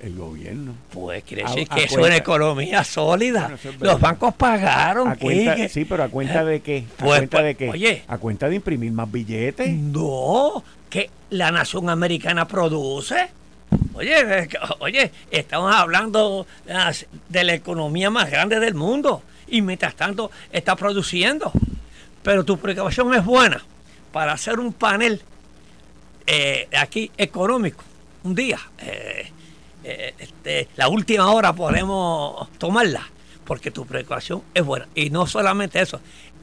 El 0.05 0.15
gobierno. 0.15 0.75
Pues 0.91 1.23
quiere 1.23 1.41
decir 1.41 1.67
que 1.67 1.85
es 1.85 1.93
una 1.93 2.15
economía 2.15 2.83
sólida. 2.83 3.57
los 3.79 3.99
bancos 3.99 4.35
pagaron. 4.35 5.17
sí, 5.67 5.83
pero 5.83 6.03
a 6.03 6.09
cuenta 6.09 6.45
de 6.45 6.59
qué? 6.59 6.85
¿A 6.87 6.97
pues, 6.97 7.17
cuenta 7.17 7.41
de 7.41 7.55
pues, 7.55 7.57
qué? 7.57 7.69
Oye. 7.71 8.03
¿A 8.07 8.19
cuenta 8.19 8.47
de 8.47 8.57
imprimir 8.57 8.91
más 8.91 9.11
billetes? 9.11 9.67
No, 9.67 10.63
que 10.91 11.09
la 11.31 11.49
nación 11.49 11.89
americana 11.89 12.47
produce. 12.47 13.29
Oye, 13.95 14.47
oye, 14.77 15.11
estamos 15.31 15.73
hablando 15.73 16.45
de 17.27 17.43
la 17.43 17.53
economía 17.55 18.11
más 18.11 18.29
grande 18.29 18.59
del 18.59 18.75
mundo 18.75 19.23
y 19.47 19.63
mientras 19.63 19.95
tanto 19.95 20.29
está 20.51 20.75
produciendo. 20.75 21.51
Pero 22.21 22.45
tu 22.45 22.59
precaución 22.59 23.11
es 23.15 23.25
buena 23.25 23.63
para 24.11 24.33
hacer 24.33 24.59
un 24.59 24.71
panel 24.71 25.19
eh, 26.27 26.67
aquí 26.77 27.09
económico 27.17 27.83
un 28.23 28.35
día. 28.35 28.59
Eh, 28.77 29.31
eh, 29.87 30.15
este, 30.17 30.67
la 30.77 30.89
última 30.89 31.31
hora 31.31 31.53
podemos 31.53 32.49
tomarla 32.57 33.07
porque 33.45 33.69
tu 33.69 33.85
precaución 33.85 34.41
es 34.55 34.65
buena. 34.65 34.87
Y 34.95 35.11
no 35.11 35.27
solamente 35.27 35.79
eso, 35.79 35.99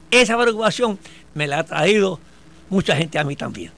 esa 0.09 0.37
preocupación 0.39 0.97
me 1.33 1.45
la 1.45 1.59
ha 1.59 1.63
traído 1.65 2.21
mucha 2.69 2.95
gente 2.95 3.19
a 3.19 3.25
mí 3.25 3.35
también. 3.35 3.71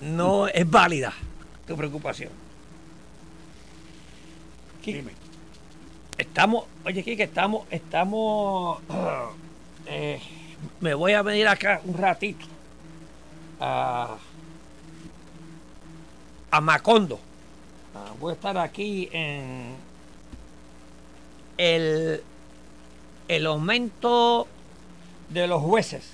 No 0.00 0.48
es 0.48 0.68
válida 0.68 1.12
tu 1.66 1.76
preocupación. 1.76 2.30
Estamos, 6.18 6.64
oye, 6.84 7.02
que 7.02 7.22
estamos, 7.22 7.66
estamos, 7.70 8.80
eh, 9.86 10.20
me 10.80 10.94
voy 10.94 11.12
a 11.12 11.22
venir 11.22 11.48
acá 11.48 11.80
un 11.84 11.96
ratito 11.96 12.46
a, 13.60 14.16
a 16.50 16.60
Macondo. 16.60 17.18
Ah, 17.94 18.12
voy 18.18 18.32
a 18.32 18.34
estar 18.34 18.58
aquí 18.58 19.08
en 19.12 19.76
el, 21.58 22.22
el 23.28 23.46
aumento 23.46 24.48
de 25.30 25.46
los 25.46 25.62
jueces. 25.62 26.10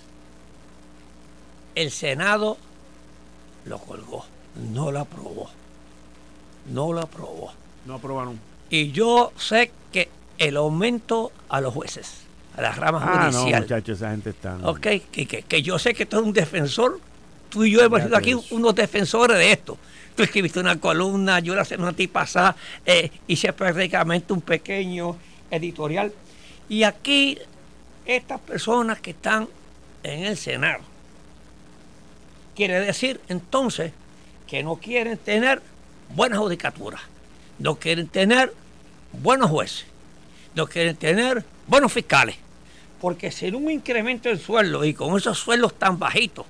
El 1.74 1.90
Senado 1.90 2.58
lo 3.64 3.78
colgó, 3.78 4.24
no 4.72 4.92
lo 4.92 5.00
aprobó. 5.00 5.50
No 6.66 6.92
lo 6.92 7.00
aprobó. 7.00 7.52
No 7.86 7.94
aprobaron. 7.94 8.38
Y 8.68 8.92
yo 8.92 9.32
sé 9.36 9.72
que 9.92 10.08
el 10.38 10.56
aumento 10.56 11.32
a 11.48 11.60
los 11.60 11.74
jueces, 11.74 12.22
a 12.56 12.62
las 12.62 12.76
ramas 12.76 13.02
ah, 13.04 13.30
judiciales. 13.30 13.52
No, 13.52 13.60
muchachos, 13.60 13.98
esa 13.98 14.10
gente 14.10 14.30
está. 14.30 14.58
Ok, 14.64 14.80
que, 15.10 15.26
que, 15.26 15.62
yo 15.62 15.78
sé 15.78 15.94
que 15.94 16.06
tú 16.06 16.16
eres 16.16 16.26
un 16.26 16.32
defensor. 16.32 17.00
Tú 17.48 17.64
y 17.64 17.72
yo 17.72 17.82
hemos 17.82 18.02
sido 18.02 18.16
aquí 18.16 18.34
unos 18.50 18.74
defensores 18.74 19.36
de 19.36 19.52
esto. 19.52 19.76
Tú 20.16 20.22
escribiste 20.22 20.60
una 20.60 20.78
columna, 20.78 21.40
yo 21.40 21.54
la 21.54 21.64
semana 21.64 21.96
pasada 22.12 22.56
eh, 22.84 23.10
hice 23.26 23.52
prácticamente 23.52 24.32
un 24.32 24.40
pequeño 24.40 25.16
editorial. 25.50 26.12
Y 26.68 26.82
aquí, 26.82 27.38
estas 28.04 28.40
personas 28.40 29.00
que 29.00 29.10
están 29.10 29.48
en 30.02 30.24
el 30.24 30.36
Senado, 30.36 30.82
quiere 32.54 32.80
decir 32.80 33.20
entonces 33.28 33.92
que 34.46 34.62
no 34.62 34.76
quieren 34.76 35.16
tener 35.18 35.62
buena 36.14 36.36
judicatura 36.36 37.00
no 37.60 37.76
quieren 37.76 38.08
tener 38.08 38.52
buenos 39.12 39.50
jueces, 39.50 39.84
no 40.54 40.66
quieren 40.66 40.96
tener 40.96 41.44
buenos 41.68 41.92
fiscales, 41.92 42.36
porque 43.00 43.30
sin 43.30 43.54
un 43.54 43.70
incremento 43.70 44.28
del 44.28 44.40
sueldo 44.40 44.84
y 44.84 44.94
con 44.94 45.16
esos 45.16 45.38
sueldos 45.38 45.78
tan 45.78 45.98
bajitos 45.98 46.46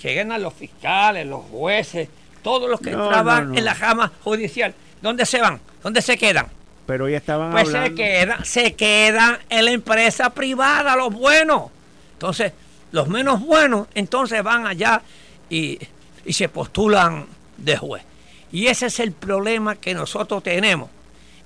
que 0.00 0.14
ganan 0.14 0.42
los 0.42 0.54
fiscales, 0.54 1.26
los 1.26 1.44
jueces, 1.44 2.08
todos 2.46 2.70
los 2.70 2.78
que 2.78 2.90
trabajan 2.90 3.58
en 3.58 3.64
la 3.64 3.74
jama 3.74 4.12
judicial, 4.22 4.72
¿dónde 5.02 5.26
se 5.26 5.40
van? 5.40 5.58
¿Dónde 5.82 6.00
se 6.00 6.16
quedan? 6.16 6.46
Pero 6.86 7.08
ya 7.08 7.16
estaban 7.16 7.50
pues 7.50 7.70
se 7.70 7.92
quedan, 7.92 8.44
se 8.44 8.74
quedan 8.74 9.38
en 9.50 9.64
la 9.64 9.72
empresa 9.72 10.30
privada, 10.30 10.94
los 10.94 11.12
buenos. 11.12 11.72
Entonces, 12.12 12.52
los 12.92 13.08
menos 13.08 13.40
buenos, 13.40 13.88
entonces 13.96 14.44
van 14.44 14.64
allá 14.64 15.02
y, 15.50 15.76
y 16.24 16.32
se 16.34 16.48
postulan 16.48 17.26
de 17.56 17.76
juez. 17.78 18.04
Y 18.52 18.68
ese 18.68 18.86
es 18.86 19.00
el 19.00 19.10
problema 19.10 19.74
que 19.74 19.92
nosotros 19.92 20.40
tenemos 20.44 20.88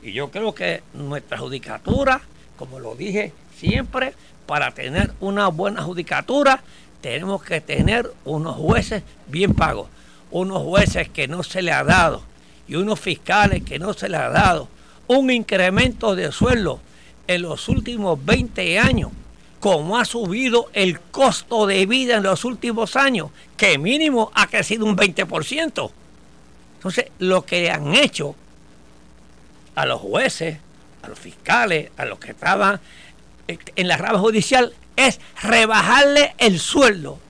Y 0.03 0.13
yo 0.13 0.31
creo 0.31 0.55
que 0.55 0.83
nuestra 0.93 1.39
judicatura, 1.39 2.21
como 2.59 2.79
lo 2.79 2.95
dije 2.95 3.33
siempre, 3.57 4.13
para 4.45 4.73
tener 4.73 5.15
una 5.21 5.49
buena 5.49 5.81
judicatura, 5.83 6.63
tenemos 7.01 7.43
que 7.43 7.63
tener 7.63 8.13
unos 8.27 8.55
jueces 8.57 9.03
bien 9.29 9.55
pagos, 9.55 9.89
unos 10.31 10.63
jueces 10.63 11.09
que 11.09 11.29
no 11.29 11.43
se 11.43 11.63
le 11.63 11.73
ha 11.73 11.85
dado 11.85 12.23
y 12.69 12.77
unos 12.77 13.01
fiscales 13.01 13.63
que 13.65 13.79
no 13.79 13.93
se 13.93 14.09
le 14.09 14.17
ha 14.17 14.29
dado 14.29 14.69
un 15.09 15.31
incremento 15.31 16.15
de 16.15 16.31
sueldo 16.31 16.81
en 17.27 17.43
los 17.43 17.69
últimos 17.69 18.25
20 18.25 18.79
años, 18.79 19.11
como 19.59 19.99
ha 19.99 20.05
subido 20.05 20.71
el 20.73 21.01
costo 21.01 21.67
de 21.67 21.85
vida 21.87 22.17
en 22.17 22.23
los 22.23 22.45
últimos 22.45 22.95
años, 22.95 23.31
que 23.57 23.77
mínimo 23.77 24.31
ha 24.35 24.47
crecido 24.47 24.87
un 24.87 24.97
20%. 24.97 25.91
Entonces, 26.77 27.07
lo 27.19 27.45
que 27.45 27.71
han 27.71 27.95
hecho 27.95 28.37
a 29.75 29.85
los 29.85 30.01
jueces, 30.01 30.59
a 31.03 31.09
los 31.09 31.19
fiscales, 31.19 31.91
a 31.97 32.05
los 32.05 32.19
que 32.19 32.31
estaban 32.31 32.81
en 33.49 33.89
la 33.89 33.97
rama 33.97 34.21
judicial, 34.21 34.73
es 34.97 35.21
rebajarle 35.43 36.35
el 36.39 36.61
sueldo. 36.61 37.19